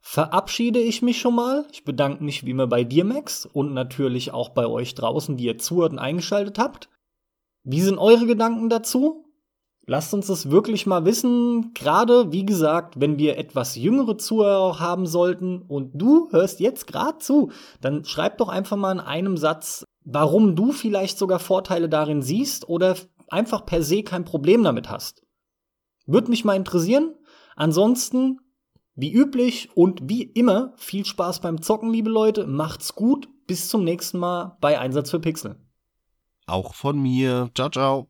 verabschiede 0.00 0.78
ich 0.78 1.02
mich 1.02 1.18
schon 1.18 1.34
mal. 1.34 1.66
Ich 1.72 1.84
bedanke 1.84 2.22
mich 2.22 2.46
wie 2.46 2.50
immer 2.50 2.68
bei 2.68 2.84
dir, 2.84 3.04
Max, 3.04 3.46
und 3.46 3.74
natürlich 3.74 4.32
auch 4.32 4.50
bei 4.50 4.68
euch 4.68 4.94
draußen, 4.94 5.36
die 5.36 5.46
ihr 5.46 5.58
zuhört 5.58 5.90
und 5.90 5.98
eingeschaltet 5.98 6.60
habt. 6.60 6.88
Wie 7.64 7.80
sind 7.80 7.98
eure 7.98 8.26
Gedanken 8.26 8.68
dazu? 8.68 9.24
Lasst 9.86 10.14
uns 10.14 10.28
das 10.28 10.52
wirklich 10.52 10.86
mal 10.86 11.04
wissen. 11.04 11.74
Gerade, 11.74 12.30
wie 12.30 12.46
gesagt, 12.46 13.00
wenn 13.00 13.18
wir 13.18 13.38
etwas 13.38 13.74
jüngere 13.74 14.18
Zuhörer 14.18 14.78
haben 14.78 15.04
sollten 15.04 15.62
und 15.62 15.90
du 15.94 16.28
hörst 16.30 16.60
jetzt 16.60 16.86
gerade 16.86 17.18
zu, 17.18 17.50
dann 17.80 18.04
schreib 18.04 18.38
doch 18.38 18.48
einfach 18.48 18.76
mal 18.76 18.92
in 18.92 19.00
einem 19.00 19.36
Satz, 19.36 19.84
warum 20.04 20.54
du 20.54 20.70
vielleicht 20.70 21.18
sogar 21.18 21.40
Vorteile 21.40 21.88
darin 21.88 22.22
siehst 22.22 22.68
oder 22.68 22.94
einfach 23.30 23.66
per 23.66 23.82
se 23.82 24.02
kein 24.02 24.24
Problem 24.24 24.62
damit 24.62 24.90
hast. 24.90 25.22
Würde 26.06 26.30
mich 26.30 26.44
mal 26.44 26.56
interessieren. 26.56 27.14
Ansonsten, 27.56 28.40
wie 28.94 29.12
üblich 29.12 29.70
und 29.76 30.08
wie 30.08 30.22
immer, 30.22 30.72
viel 30.76 31.04
Spaß 31.04 31.40
beim 31.40 31.62
Zocken, 31.62 31.90
liebe 31.90 32.10
Leute. 32.10 32.46
Macht's 32.46 32.94
gut. 32.94 33.28
Bis 33.46 33.68
zum 33.68 33.84
nächsten 33.84 34.18
Mal 34.18 34.56
bei 34.60 34.78
Einsatz 34.78 35.10
für 35.10 35.20
Pixel. 35.20 35.56
Auch 36.46 36.74
von 36.74 37.00
mir. 37.00 37.50
Ciao, 37.54 37.70
ciao. 37.70 38.09